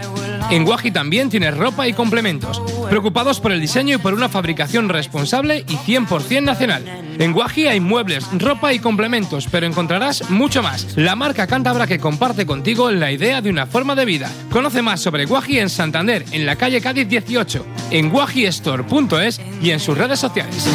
En 0.50 0.64
Guaji 0.64 0.90
también 0.90 1.30
tienes 1.30 1.56
ropa 1.56 1.88
y 1.88 1.92
complementos, 1.92 2.62
preocupados 2.88 3.40
por 3.40 3.52
el 3.52 3.60
diseño 3.60 3.96
y 3.96 3.98
por 3.98 4.14
una 4.14 4.28
fabricación 4.28 4.88
responsable 4.88 5.64
y 5.68 5.76
100% 5.76 6.42
nacional. 6.42 6.84
En 7.18 7.32
Guaji 7.32 7.66
hay 7.66 7.80
muebles, 7.80 8.26
ropa 8.38 8.72
y 8.72 8.78
complementos, 8.78 9.48
pero 9.50 9.66
encontrarás 9.66 10.30
mucho 10.30 10.62
más. 10.62 10.96
La 10.96 11.16
marca 11.16 11.46
cántabra 11.46 11.86
que 11.86 11.98
comparte 11.98 12.46
contigo 12.46 12.90
la 12.90 13.10
idea 13.10 13.40
de 13.40 13.50
una 13.50 13.66
forma 13.66 13.94
de 13.94 14.04
vida. 14.04 14.30
Conoce 14.50 14.82
más 14.82 15.00
sobre 15.00 15.24
Guaji 15.24 15.58
en 15.58 15.70
Santander, 15.70 16.24
en 16.32 16.46
la 16.46 16.56
calle 16.56 16.80
Cádiz 16.80 17.08
18, 17.08 17.66
en 17.90 18.10
guajistore.es 18.10 19.40
y 19.62 19.70
en 19.70 19.80
sus 19.80 19.96
redes 19.96 20.20
sociales. 20.20 20.68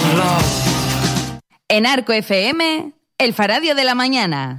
En 1.68 1.86
Arco 1.86 2.14
FM, 2.14 2.94
el 3.20 3.34
Faradio 3.34 3.76
de 3.76 3.84
la 3.84 3.96
Mañana. 3.96 4.58